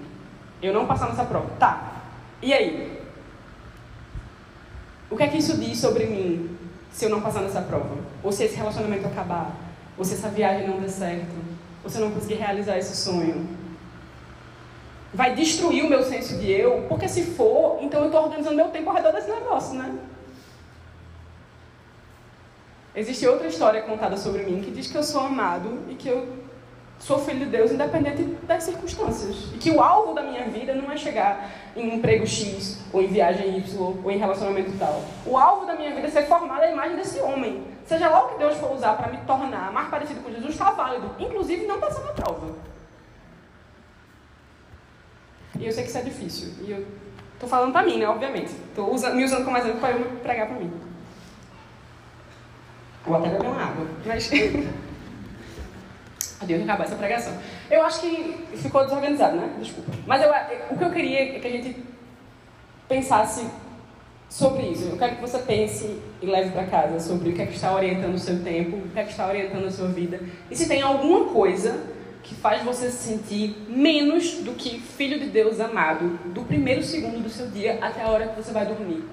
Eu 0.61 0.73
não 0.73 0.85
passar 0.85 1.09
nessa 1.09 1.23
prova. 1.23 1.49
Tá. 1.57 1.93
E 2.41 2.53
aí? 2.53 2.99
O 5.09 5.17
que 5.17 5.23
é 5.23 5.27
que 5.27 5.37
isso 5.37 5.57
diz 5.57 5.77
sobre 5.77 6.05
mim 6.05 6.57
se 6.91 7.05
eu 7.05 7.09
não 7.09 7.21
passar 7.21 7.41
nessa 7.41 7.61
prova? 7.61 7.97
Ou 8.23 8.31
se 8.31 8.43
esse 8.43 8.55
relacionamento 8.55 9.07
acabar? 9.07 9.55
Ou 9.97 10.05
se 10.05 10.13
essa 10.13 10.29
viagem 10.29 10.67
não 10.67 10.79
der 10.79 10.89
certo? 10.89 11.35
Ou 11.83 11.89
se 11.89 11.97
eu 11.97 12.05
não 12.05 12.11
conseguir 12.11 12.35
realizar 12.35 12.77
esse 12.77 12.95
sonho? 12.95 13.47
Vai 15.13 15.33
destruir 15.33 15.83
o 15.83 15.89
meu 15.89 16.03
senso 16.03 16.37
de 16.37 16.51
eu? 16.51 16.85
Porque 16.87 17.07
se 17.07 17.23
for, 17.23 17.79
então 17.81 18.01
eu 18.01 18.07
estou 18.07 18.23
organizando 18.23 18.55
meu 18.55 18.69
tempo 18.69 18.89
ao 18.89 18.95
redor 18.95 19.11
desse 19.11 19.29
negócio, 19.29 19.73
né? 19.73 19.97
Existe 22.95 23.25
outra 23.27 23.47
história 23.47 23.81
contada 23.81 24.17
sobre 24.17 24.43
mim 24.43 24.61
que 24.61 24.71
diz 24.71 24.87
que 24.87 24.97
eu 24.97 25.03
sou 25.03 25.21
amado 25.21 25.79
e 25.89 25.95
que 25.95 26.07
eu 26.07 26.38
sou 26.99 27.17
filho 27.17 27.39
de 27.39 27.45
Deus 27.45 27.71
independente 27.71 28.23
das 28.43 28.63
circunstâncias. 28.63 29.35
E 29.53 29.57
que 29.57 29.71
o 29.71 29.81
alvo 29.81 30.13
da 30.13 30.21
minha 30.21 30.43
vida 30.49 30.75
não 30.75 30.91
é 30.91 30.97
chegar 30.97 31.49
em 31.75 31.95
emprego 31.95 32.27
X, 32.27 32.81
ou 32.91 33.01
em 33.01 33.07
viagem 33.07 33.57
Y, 33.57 33.97
ou 34.03 34.11
em 34.11 34.17
relacionamento 34.17 34.71
tal. 34.77 35.01
O 35.25 35.37
alvo 35.37 35.65
da 35.65 35.75
minha 35.75 35.95
vida 35.95 36.07
é 36.07 36.11
ser 36.11 36.23
formada 36.23 36.65
a 36.65 36.71
imagem 36.71 36.97
desse 36.97 37.19
homem. 37.21 37.63
Seja 37.85 38.09
lá 38.09 38.25
o 38.25 38.29
que 38.29 38.37
Deus 38.37 38.57
for 38.57 38.73
usar 38.73 38.93
para 38.93 39.07
me 39.07 39.17
tornar 39.25 39.71
mais 39.71 39.89
parecido 39.89 40.19
com 40.21 40.29
Jesus, 40.29 40.51
está 40.51 40.71
válido. 40.71 41.09
Inclusive 41.17 41.65
não 41.65 41.79
passando 41.79 42.05
na 42.05 42.13
prova. 42.13 42.55
E 45.57 45.65
eu 45.65 45.71
sei 45.71 45.83
que 45.83 45.89
isso 45.89 45.97
é 45.97 46.01
difícil. 46.01 46.53
E 46.61 46.71
eu 46.71 46.85
estou 47.33 47.49
falando 47.49 47.71
para 47.71 47.83
mim, 47.83 47.97
né? 47.97 48.07
Obviamente. 48.07 48.51
Estou 48.51 48.93
me 49.13 49.23
usando 49.23 49.45
como 49.45 49.57
exemplo 49.57 49.79
para 49.79 49.91
eu 49.91 50.05
pregar 50.21 50.47
para 50.47 50.57
mim. 50.57 50.71
Vou 53.05 53.17
até 53.17 53.29
beber 53.29 53.47
uma 53.47 53.61
água. 53.61 53.87
Mas. 54.05 54.29
Adeus, 56.41 56.63
acabar 56.63 56.85
essa 56.85 56.95
pregação. 56.95 57.33
Eu 57.69 57.83
acho 57.83 57.99
que 58.01 58.45
ficou 58.55 58.83
desorganizado, 58.83 59.35
né? 59.35 59.49
Desculpa. 59.59 59.91
Mas 60.07 60.21
eu, 60.21 60.29
o 60.71 60.77
que 60.77 60.83
eu 60.83 60.91
queria 60.91 61.35
é 61.35 61.39
que 61.39 61.47
a 61.47 61.51
gente 61.51 61.83
pensasse 62.87 63.45
sobre 64.29 64.67
isso. 64.67 64.85
Eu 64.85 64.97
quero 64.97 65.15
que 65.15 65.21
você 65.21 65.39
pense 65.39 65.99
e 66.21 66.25
leve 66.25 66.51
para 66.51 66.65
casa 66.67 66.99
sobre 66.99 67.29
o 67.29 67.33
que 67.33 67.41
é 67.41 67.45
que 67.45 67.55
está 67.55 67.73
orientando 67.73 68.13
o 68.13 68.19
seu 68.19 68.41
tempo, 68.43 68.77
o 68.77 68.89
que 68.89 68.99
é 68.99 69.03
que 69.03 69.11
está 69.11 69.27
orientando 69.27 69.65
a 69.65 69.71
sua 69.71 69.87
vida. 69.87 70.19
E 70.49 70.55
se 70.55 70.67
tem 70.67 70.81
alguma 70.81 71.25
coisa 71.25 71.79
que 72.21 72.35
faz 72.35 72.63
você 72.63 72.91
se 72.91 73.09
sentir 73.09 73.55
menos 73.67 74.35
do 74.35 74.53
que 74.53 74.79
filho 74.79 75.19
de 75.19 75.27
Deus 75.27 75.59
amado, 75.59 76.19
do 76.33 76.43
primeiro 76.43 76.83
segundo 76.83 77.23
do 77.23 77.29
seu 77.29 77.47
dia 77.47 77.79
até 77.81 78.03
a 78.03 78.09
hora 78.09 78.27
que 78.27 78.35
você 78.35 78.51
vai 78.51 78.65
dormir. 78.65 79.03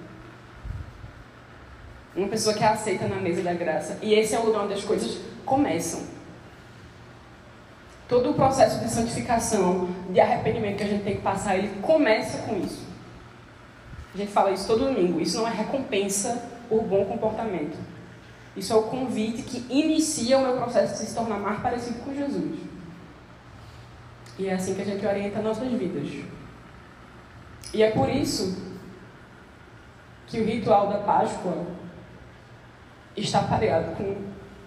Uma 2.15 2.29
pessoa 2.29 2.55
que 2.55 2.65
é 2.65 2.69
aceita 2.69 3.07
na 3.07 3.17
mesa 3.17 3.43
da 3.43 3.53
graça. 3.53 3.99
E 4.03 4.15
esse 4.15 4.35
é 4.35 4.39
o 4.39 4.47
lugar 4.47 4.65
onde 4.65 4.75
as 4.75 4.85
coisas 4.85 5.19
começam. 5.45 6.16
Todo 8.09 8.31
o 8.31 8.35
processo 8.35 8.79
de 8.81 8.89
santificação, 8.89 9.89
de 10.11 10.21
arrependimento 10.21 10.77
que 10.77 10.85
a 10.85 10.87
gente 10.87 11.03
tem 11.03 11.17
que 11.17 11.23
passar, 11.23 11.57
ele 11.57 11.81
começa 11.81 12.39
com 12.39 12.57
isso. 12.59 12.87
A 14.15 14.19
gente 14.19 14.33
fala 14.33 14.51
isso 14.53 14.67
todo 14.67 14.87
domingo. 14.87 15.21
Isso 15.21 15.37
não 15.39 15.49
é 15.49 15.51
recompensa 15.51 16.43
por 16.69 16.83
bom 16.83 17.05
comportamento. 17.05 17.77
Isso 18.57 18.73
é 18.73 18.77
o 18.77 18.85
convite 18.85 19.43
que 19.43 19.67
inicia 19.69 20.39
o 20.39 20.43
meu 20.43 20.57
processo 20.57 20.95
de 20.95 21.09
se 21.09 21.15
tornar 21.15 21.39
mais 21.39 21.61
parecido 21.61 21.99
com 21.99 22.15
Jesus. 22.15 22.59
E 24.39 24.49
é 24.49 24.55
assim 24.55 24.75
que 24.75 24.83
a 24.83 24.85
gente 24.85 25.05
orienta 25.05 25.43
nossas 25.43 25.71
vidas. 25.73 26.09
E 27.75 27.83
é 27.83 27.91
por 27.91 28.09
isso 28.09 28.57
que 30.27 30.41
o 30.41 30.45
ritual 30.45 30.89
da 30.89 30.99
Páscoa 30.99 31.67
está 33.17 33.43
pareado 33.43 33.97
com 33.97 34.17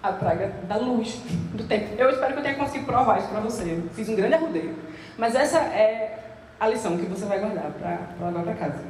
a 0.02 0.14
praga 0.14 0.48
da 0.68 0.78
luz, 0.78 1.20
do 1.54 1.64
tempo. 1.66 1.96
Eu 1.98 2.10
espero 2.10 2.34
que 2.34 2.40
eu 2.40 2.44
tenha 2.44 2.56
conseguido 2.56 2.86
provar 2.86 3.20
isso 3.20 3.28
para 3.28 3.42
você. 3.42 3.64
Eu 3.64 3.90
fiz 3.94 4.08
um 4.08 4.16
grande 4.16 4.36
arrudeio. 4.36 4.76
Mas 5.18 5.36
essa 5.36 5.60
é 5.60 6.20
a 6.60 6.68
lição 6.68 6.98
que 6.98 7.06
você 7.06 7.26
vai 7.26 7.40
guardar 7.40 7.72
para 7.72 8.28
levar 8.28 8.44
para 8.44 8.54
casa. 8.54 8.84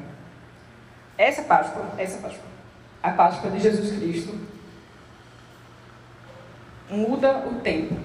Essa 1.18 1.42
Páscoa, 1.44 1.86
essa 1.98 2.20
Páscoa, 2.20 2.46
a 3.02 3.12
Páscoa 3.12 3.52
de 3.52 3.60
Jesus 3.60 3.92
Cristo, 3.98 4.38
muda 6.90 7.46
o 7.48 7.56
tempo. 7.56 7.98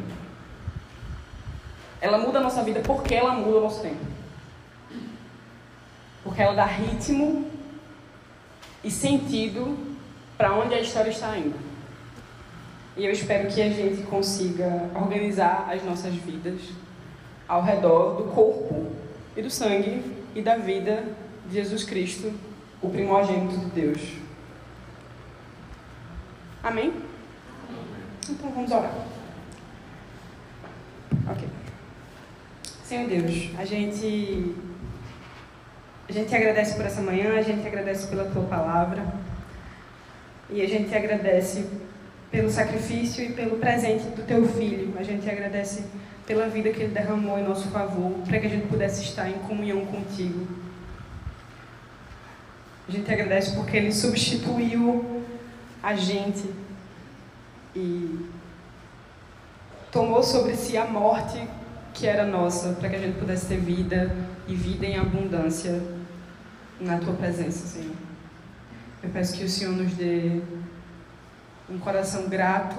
Ela 2.01 2.19
muda 2.19 2.39
a 2.39 2.43
nossa 2.43 2.63
vida 2.63 2.81
porque 2.81 3.15
ela 3.15 3.33
muda 3.33 3.59
o 3.59 3.61
nosso 3.63 3.81
tempo. 3.83 4.05
Porque 6.23 6.43
ela 6.43 6.55
dá 6.55 6.65
ritmo 6.65 7.51
e 8.83 8.91
sentido 8.91 9.97
para 10.37 10.53
onde 10.55 10.75
a 10.75 10.81
história 10.81 11.11
está 11.11 11.37
indo. 11.37 11.59
E 12.97 13.05
eu 13.05 13.11
espero 13.11 13.49
que 13.49 13.61
a 13.61 13.69
gente 13.69 14.03
consiga 14.05 14.89
organizar 14.95 15.69
as 15.69 15.83
nossas 15.83 16.15
vidas 16.15 16.61
ao 17.49 17.61
redor 17.61 18.15
do 18.17 18.25
corpo 18.33 18.87
e 19.37 19.43
do 19.43 19.51
sangue 19.51 20.03
e 20.35 20.41
da 20.41 20.57
vida 20.57 21.05
de 21.49 21.55
Jesus 21.55 21.83
Cristo, 21.83 22.33
o 22.81 22.89
primogênito 22.89 23.59
de 23.59 23.67
Deus. 23.67 24.01
Amém? 26.63 26.95
Então 28.31 28.51
vamos 28.51 28.71
orar. 28.71 28.95
Ok. 31.31 31.49
Senhor 32.85 33.09
Deus, 33.09 33.51
a 33.59 33.65
gente, 33.65 34.55
a 36.09 36.13
gente 36.13 36.35
agradece 36.35 36.77
por 36.77 36.87
essa 36.87 37.03
manhã, 37.03 37.37
a 37.37 37.43
gente 37.43 37.67
agradece 37.67 38.07
pela 38.07 38.27
tua 38.27 38.45
palavra 38.45 39.05
e 40.49 40.63
a 40.63 40.69
gente 40.69 40.95
agradece 40.95 41.69
pelo 42.35 42.51
sacrifício 42.51 43.25
e 43.25 43.33
pelo 43.33 43.59
presente 43.59 44.07
do 44.07 44.27
teu 44.27 44.45
filho. 44.49 44.93
A 44.99 45.05
gente 45.05 45.31
agradece 45.31 45.85
pela 46.27 46.49
vida 46.49 46.71
que 46.71 46.83
ele 46.83 46.93
derramou 46.93 47.39
em 47.39 47.45
nosso 47.45 47.69
favor, 47.69 48.11
para 48.27 48.41
que 48.41 48.47
a 48.47 48.51
gente 48.51 48.67
pudesse 48.67 49.05
estar 49.05 49.31
em 49.31 49.35
comunhão 49.35 49.87
contigo. 49.87 50.45
A 52.89 52.91
gente 52.91 53.09
agradece 53.13 53.55
porque 53.55 53.77
ele 53.77 53.93
substituiu 53.93 55.23
a 55.81 55.95
gente 55.95 56.51
e 57.77 58.29
tomou 59.93 60.21
sobre 60.21 60.57
si 60.57 60.77
a 60.77 60.87
morte 60.87 61.41
que 61.93 62.05
era 62.05 62.27
nossa, 62.27 62.71
para 62.73 62.89
que 62.89 62.97
a 62.97 62.99
gente 62.99 63.17
pudesse 63.17 63.47
ter 63.47 63.59
vida 63.59 64.13
e 64.49 64.57
vida 64.57 64.85
em 64.85 64.99
abundância 64.99 65.81
na 66.81 66.99
tua 66.99 67.15
presença, 67.15 67.65
Senhor. 67.65 67.95
Eu 69.05 69.11
peço 69.11 69.37
que 69.37 69.45
o 69.45 69.49
Senhor 69.49 69.73
nos 69.73 69.93
dê 69.93 70.43
um 71.69 71.79
coração 71.79 72.29
grato 72.29 72.77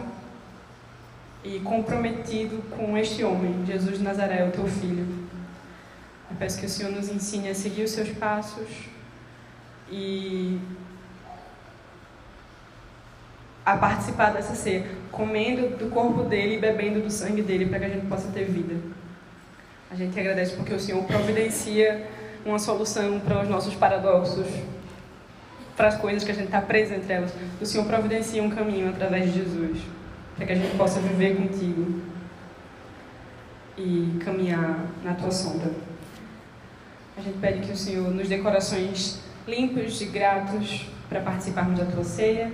e 1.44 1.60
comprometido 1.60 2.62
com 2.76 2.98
este 2.98 3.24
homem, 3.24 3.66
Jesus 3.66 3.98
de 3.98 4.04
Nazaré, 4.04 4.48
o 4.48 4.52
teu 4.52 4.68
filho. 4.68 5.06
Eu 6.30 6.36
peço 6.38 6.60
que 6.60 6.66
o 6.66 6.70
Senhor 6.70 6.92
nos 6.92 7.10
ensine 7.10 7.50
a 7.50 7.56
seguir 7.56 7.84
os 7.84 7.92
seus 7.92 8.10
passos 8.10 8.68
e 9.90 10.60
a 13.66 13.78
participar 13.78 14.32
dessa 14.32 14.56
ceia, 14.56 14.86
comendo 15.12 15.76
do 15.78 15.90
corpo 15.90 16.24
dele 16.24 16.56
e 16.56 16.60
bebendo 16.60 17.02
do 17.02 17.10
sangue 17.10 17.42
dele 17.42 17.66
para 17.66 17.80
que 17.80 17.86
a 17.86 17.90
gente 17.90 18.06
possa 18.06 18.28
ter 18.32 18.46
vida. 18.46 18.76
A 19.90 19.96
gente 19.96 20.20
agradece 20.20 20.56
porque 20.56 20.74
o 20.74 20.80
Senhor 20.80 21.04
providencia 21.06 22.08
uma 22.46 22.60
solução 22.60 23.20
para 23.20 23.42
os 23.42 23.50
nossos 23.50 23.74
paradoxos 23.76 24.48
para 25.76 25.88
as 25.88 25.98
coisas 25.98 26.24
que 26.24 26.32
a 26.32 26.34
gente 26.34 26.46
está 26.46 26.62
preso 26.62 26.94
entre 26.94 27.12
elas. 27.12 27.34
O 27.60 27.66
Senhor 27.66 27.86
providencia 27.86 28.42
um 28.42 28.50
caminho 28.50 28.90
através 28.90 29.34
de 29.34 29.40
Jesus, 29.40 29.80
para 30.36 30.46
que 30.46 30.54
a 30.54 30.56
gente 30.56 30.78
possa 30.78 31.00
viver 31.00 31.36
contigo 31.36 32.02
e 33.78 34.18
caminhar 34.24 34.86
na 35.04 35.14
tua 35.14 35.32
sombra. 35.32 35.72
A 37.18 37.22
gente 37.22 37.38
pede 37.40 37.66
que 37.66 37.72
o 37.72 37.78
Senhor 37.78 38.10
nos 38.14 38.28
dê 38.28 38.40
corações 38.40 39.22
limpos 39.48 40.02
e 40.02 40.06
gratos 40.06 40.90
para 41.08 41.22
participarmos 41.22 41.80
da 41.80 41.86
tua 41.86 42.04
ceia. 42.04 42.52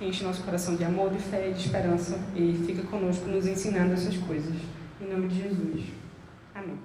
Enche 0.00 0.22
nosso 0.22 0.42
coração 0.42 0.76
de 0.76 0.84
amor, 0.84 1.10
de 1.10 1.18
fé 1.18 1.50
e 1.50 1.52
de 1.52 1.60
esperança 1.60 2.18
e 2.34 2.62
fica 2.66 2.82
conosco 2.82 3.26
nos 3.26 3.46
ensinando 3.46 3.94
essas 3.94 4.16
coisas. 4.16 4.54
Em 5.00 5.12
nome 5.12 5.28
de 5.28 5.42
Jesus. 5.42 5.84
Amém. 6.54 6.78